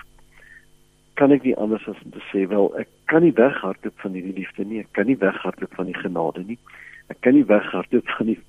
[1.20, 4.38] Kan ek nie anders as om te sê wel ek kan nie weghardloop van hierdie
[4.42, 4.84] liefde nie.
[4.84, 6.60] Ek kan nie weghardloop van die genade nie.
[7.10, 8.40] Ek kan nie weghardloop van die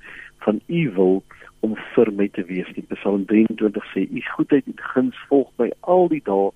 [0.40, 1.22] van u wil
[1.60, 2.68] om vir my te wees.
[2.76, 6.48] Die Psalm 23 sê u goedheid en guns volg my al die dae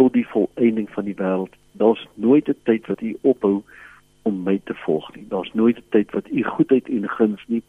[0.00, 1.54] tot die volëinding van die wêreld.
[1.80, 3.62] Daar's nooit 'n tyd wat u ophou
[4.24, 5.26] om my te volg nie.
[5.28, 7.62] Daar's nooit 'n tyd wat u goedheid en guns nie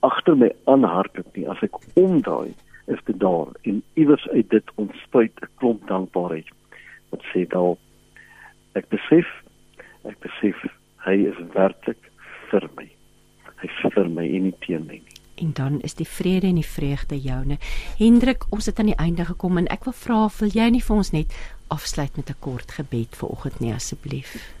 [0.00, 1.48] agter my aanhardloop nie.
[1.48, 2.54] As ek omdraai,
[2.86, 6.48] is dit daar en iewers uit dit ontspuit 'n klomp dankbaarheid.
[7.08, 7.78] Wat sê daal
[8.72, 9.28] ek besef
[10.04, 10.56] ek besef
[11.04, 12.10] hy is werklik
[12.50, 12.88] vir my.
[13.60, 15.18] Hy vir my en nie teen my nie.
[15.40, 17.56] En dan is die vrede en die vreugde joune.
[17.98, 20.96] Hendrik, ons het aan die einde gekom en ek wil vra, wil jy nie vir
[20.96, 21.36] ons net
[21.68, 24.59] afsluit met 'n kort gebed vir oggend nie asseblief?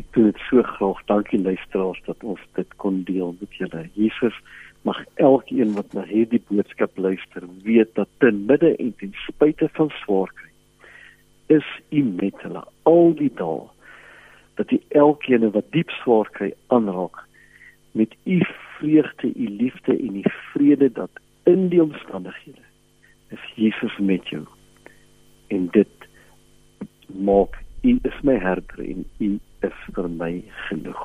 [0.00, 1.00] Ek doen dit so graag.
[1.10, 3.88] Dankie luisteraars dat ons dit kon deel met julle.
[3.94, 4.36] Jesus
[4.82, 9.92] mag elkeen wat na hierdie boodskap luister, weet dat ten midde en ten spyte van
[10.02, 10.50] swaar kry,
[11.58, 13.68] is u met hulle al die dae
[14.58, 17.22] dat u elkeen wat diep swaar kry aanraak
[17.92, 18.40] met u
[18.78, 21.10] vreugde, u liefde en u vrede dat
[21.44, 22.64] in die omstandighede
[23.28, 24.44] is Jesus met jou.
[25.48, 26.08] En dit
[27.06, 31.02] maak u is my herder en u is vir my genoeg.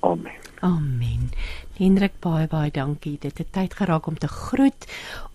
[0.00, 0.32] Amen.
[0.64, 1.28] Amen.
[1.76, 3.18] Hendrik baie baie dankie.
[3.20, 4.86] Dit het tyd geraak om te groet.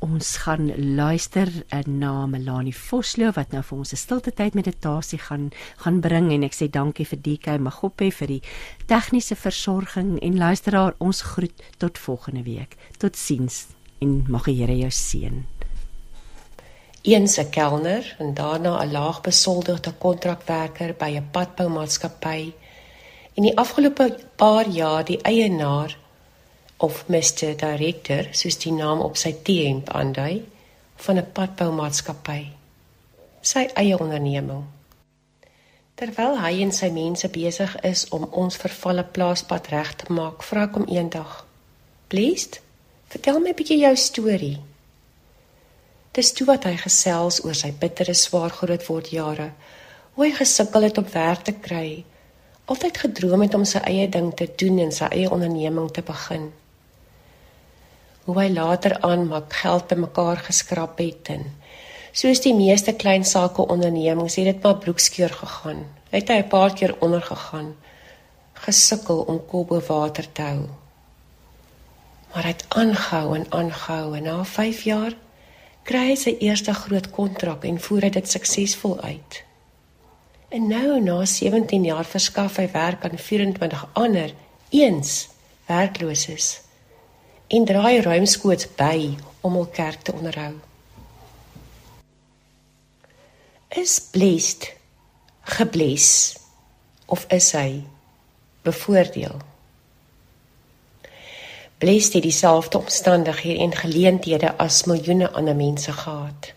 [0.05, 5.19] Ons gaan luister eh, na Melanie Vosloo wat nou vir ons 'n stilte tyd meditasie
[5.19, 8.41] gaan gaan bring en ek sê dankie vir DK Magoppe vir die
[8.85, 12.77] tegniese versorging en luisteraar ons groet tot volgende week.
[12.97, 13.67] Totsiens
[14.01, 15.54] en mag die Here jou seën.
[17.05, 22.53] Eens 'n kelner en daarna 'n laagbesolderde kontrakwerker by 'n padboumaatskappy
[23.33, 25.97] en die afgelope paar jaar die eienaar
[26.77, 30.43] of Mr Director, soos die naam op sy T-hemp aandui,
[30.95, 32.47] van 'n padboumaatskappy.
[33.41, 34.63] Sy eie onderneming.
[35.95, 40.63] Terwyl hy en sy mense besig is om ons vervalle plaaspad reg te maak, vra
[40.63, 41.45] ek hom eendag:
[42.07, 42.49] "Please,
[43.07, 44.59] vertel my 'n bietjie jou storie."
[46.15, 49.49] Dis toe wat hy gesels oor sy bittere swaar grootword jare,
[50.15, 52.05] hoe hy gesukkel het om werk te kry,
[52.71, 56.45] altyd gedroom het om sy eie ding te doen en sy eie onderneming te begin.
[58.25, 61.43] Hoe hy later aan maak geld bymekaar geskraap het en
[62.15, 65.83] soos die meeste klein sake ondernemings het dit maar bloekskeur gegaan.
[66.15, 67.75] Het hy 'n paar keer ondergegaan,
[68.53, 70.63] gesukkel om kop bo water te hou.
[72.31, 75.13] Maar hy het aangehou en aangehou en na 5 jaar
[75.85, 79.41] kry hy sy eerste groot kontrak en voer hy dit suksesvol uit.
[80.55, 84.33] En nou na 17 jaar verskaf hy werk aan 24 ander
[84.73, 85.27] eens
[85.69, 86.47] werkloses
[87.53, 89.13] en draai ruimskoots by
[89.45, 90.53] om hul kerk te onderhou.
[93.75, 94.71] Is blessed
[95.57, 96.37] gebless
[97.05, 97.83] of is hy
[98.65, 99.37] bevoordeel?
[101.85, 106.55] Blessed het dieselfde omstandighede en geleenthede as miljoene ander mense gehad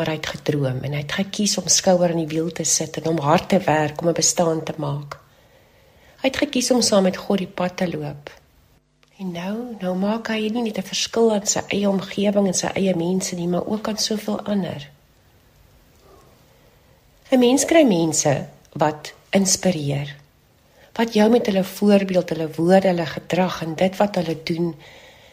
[0.00, 2.94] maar hy het gedroom en hy het gekies om skouer aan die wiel te sit
[2.96, 5.18] en om hard te werk om 'n bestaan te maak.
[6.22, 8.30] Hy het gekies om saam met God die pad te loop.
[9.18, 12.66] En nou, nou maak hy nie net 'n verskil aan sy eie omgewing en sy
[12.66, 14.90] eie mense nie, maar ook aan soveel ander.
[17.30, 20.16] 'n Mens kry mense wat inspireer.
[21.00, 24.74] Wat jou met hulle voorbeeld, hulle woorde, hulle gedrag en dit wat hulle doen,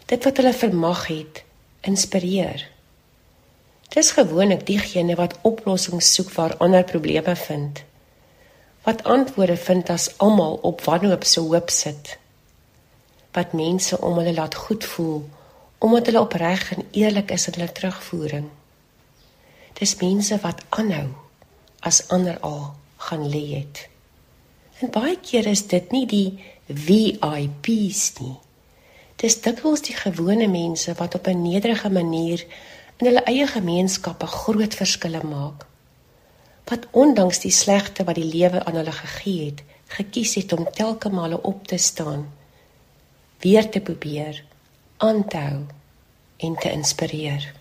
[0.07, 1.41] dit wat hulle vermag het,
[1.81, 2.61] inspireer.
[3.91, 7.81] Dis gewoonlik diegene wat oplossings soek waar ander probleme vind.
[8.87, 12.13] Wat antwoorde vind as almal op wanhoop se hoop sit.
[13.35, 15.25] Wat mense om hulle laat goed voel
[15.77, 18.47] omdat hulle opreg en eerlik is in hulle terugvoering.
[19.73, 21.11] Dis mense wat aanhou
[21.79, 23.87] as ander al gaan lê het.
[24.79, 28.35] En baie keer is dit nie die VIP's nie.
[29.17, 32.45] Dis dikwels die gewone mense wat op 'n nederige manier
[32.97, 35.65] in hulle eie gemeenskappe groot verskille maak.
[36.69, 41.09] Wat ondanks die slegte wat die lewe aan hulle gegee het, gekies het om telke
[41.09, 42.33] male op te staan,
[43.39, 44.43] weer te probeer,
[44.97, 45.65] aan te hou
[46.37, 47.53] en te inspireer.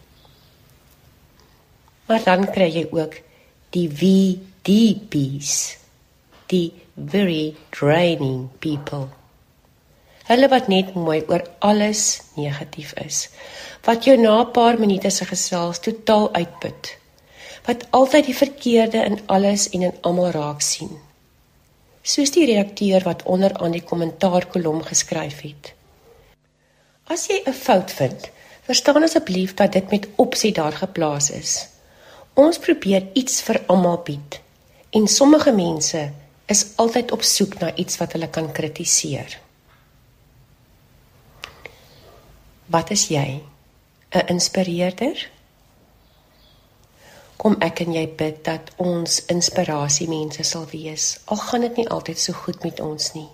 [2.06, 3.14] Maar dan kry jy ook
[3.70, 5.76] die VDPs,
[6.46, 9.08] die very draining people.
[10.26, 13.28] Hulle wat net mooi oor alles negatief is
[13.86, 16.96] wat jou na 'n paar minute se gesels totaal uitput.
[17.66, 20.98] Wat altyd die verkeerde in alles en in almal raak sien.
[22.02, 25.74] Soos die redakteur wat onder aan die kommentaarkolom geskryf het.
[27.04, 28.30] As jy 'n fout vind,
[28.62, 31.68] verstaan asseblief dat dit met opsie daar geplaas is.
[32.34, 34.40] Ons probeer iets vir almal bied
[34.90, 36.10] en sommige mense
[36.46, 39.38] is altyd op soek na iets wat hulle kan kritiseer.
[42.66, 43.42] Wat is jy?
[44.10, 45.30] 'n inspireerder?
[47.36, 51.18] Kom ek en jy bid dat ons inspirasie mense sal wees.
[51.24, 53.28] Al gaan dit nie altyd so goed met ons nie.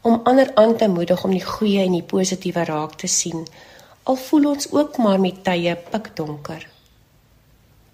[0.00, 3.46] Om ander aan te moedig om die goeie en die positiewe raak te sien,
[4.02, 6.68] al voel ons ook maar met tye pikdonker.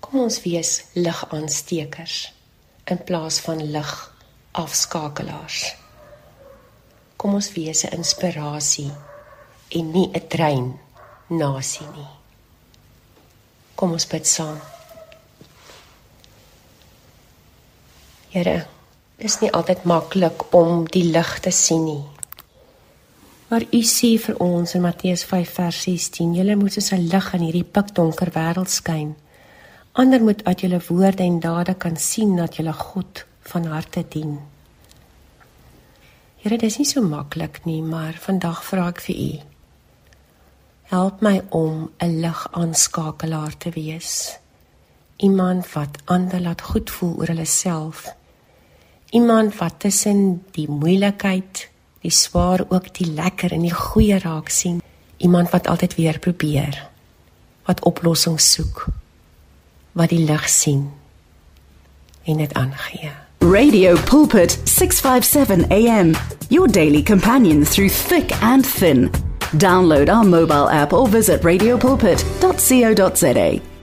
[0.01, 2.33] Kom ons wees ligaansteekers
[2.85, 4.16] in plaas van lig
[4.57, 5.75] afskakelaars.
[7.17, 8.93] Kom ons wees 'n inspirasie
[9.69, 10.79] en nie 'n trein
[11.29, 12.13] nasie nie.
[13.75, 14.61] Kom ons bid saam.
[18.31, 18.67] Here,
[19.17, 22.05] dit is nie altyd maklik om die lig te sien nie.
[23.49, 27.35] Maar U sê vir ons in Matteus 5 vers 16, julle moet soos 'n lig
[27.35, 29.17] in hierdie pikdonker wêreld skyn.
[29.93, 34.39] Ander moet uit julle woorde en dade kan sien dat julle God van harte dien.
[36.43, 39.31] Here, dit is nie so maklik nie, maar vandag vra ek vir U.
[40.87, 44.39] Help my om 'n ligaanskakelaar te wees.
[45.17, 48.15] Iemand wat ander laat goed voel oor hulle self.
[49.11, 51.69] Iemand wat tussen die moeilikheid,
[52.01, 54.83] die swaar ook die lekker en die goeie raak sien.
[55.17, 56.89] Iemand wat altyd weer probeer.
[57.65, 58.87] Wat oplossings soek.
[59.93, 60.91] Wat die lig sien
[62.25, 63.26] en dit aangee.
[63.41, 66.15] Radio Pulpit 657 AM,
[66.51, 69.09] your daily companion through thick and thin.
[69.59, 73.76] Download our mobile app or visit radiopulpit.co.za.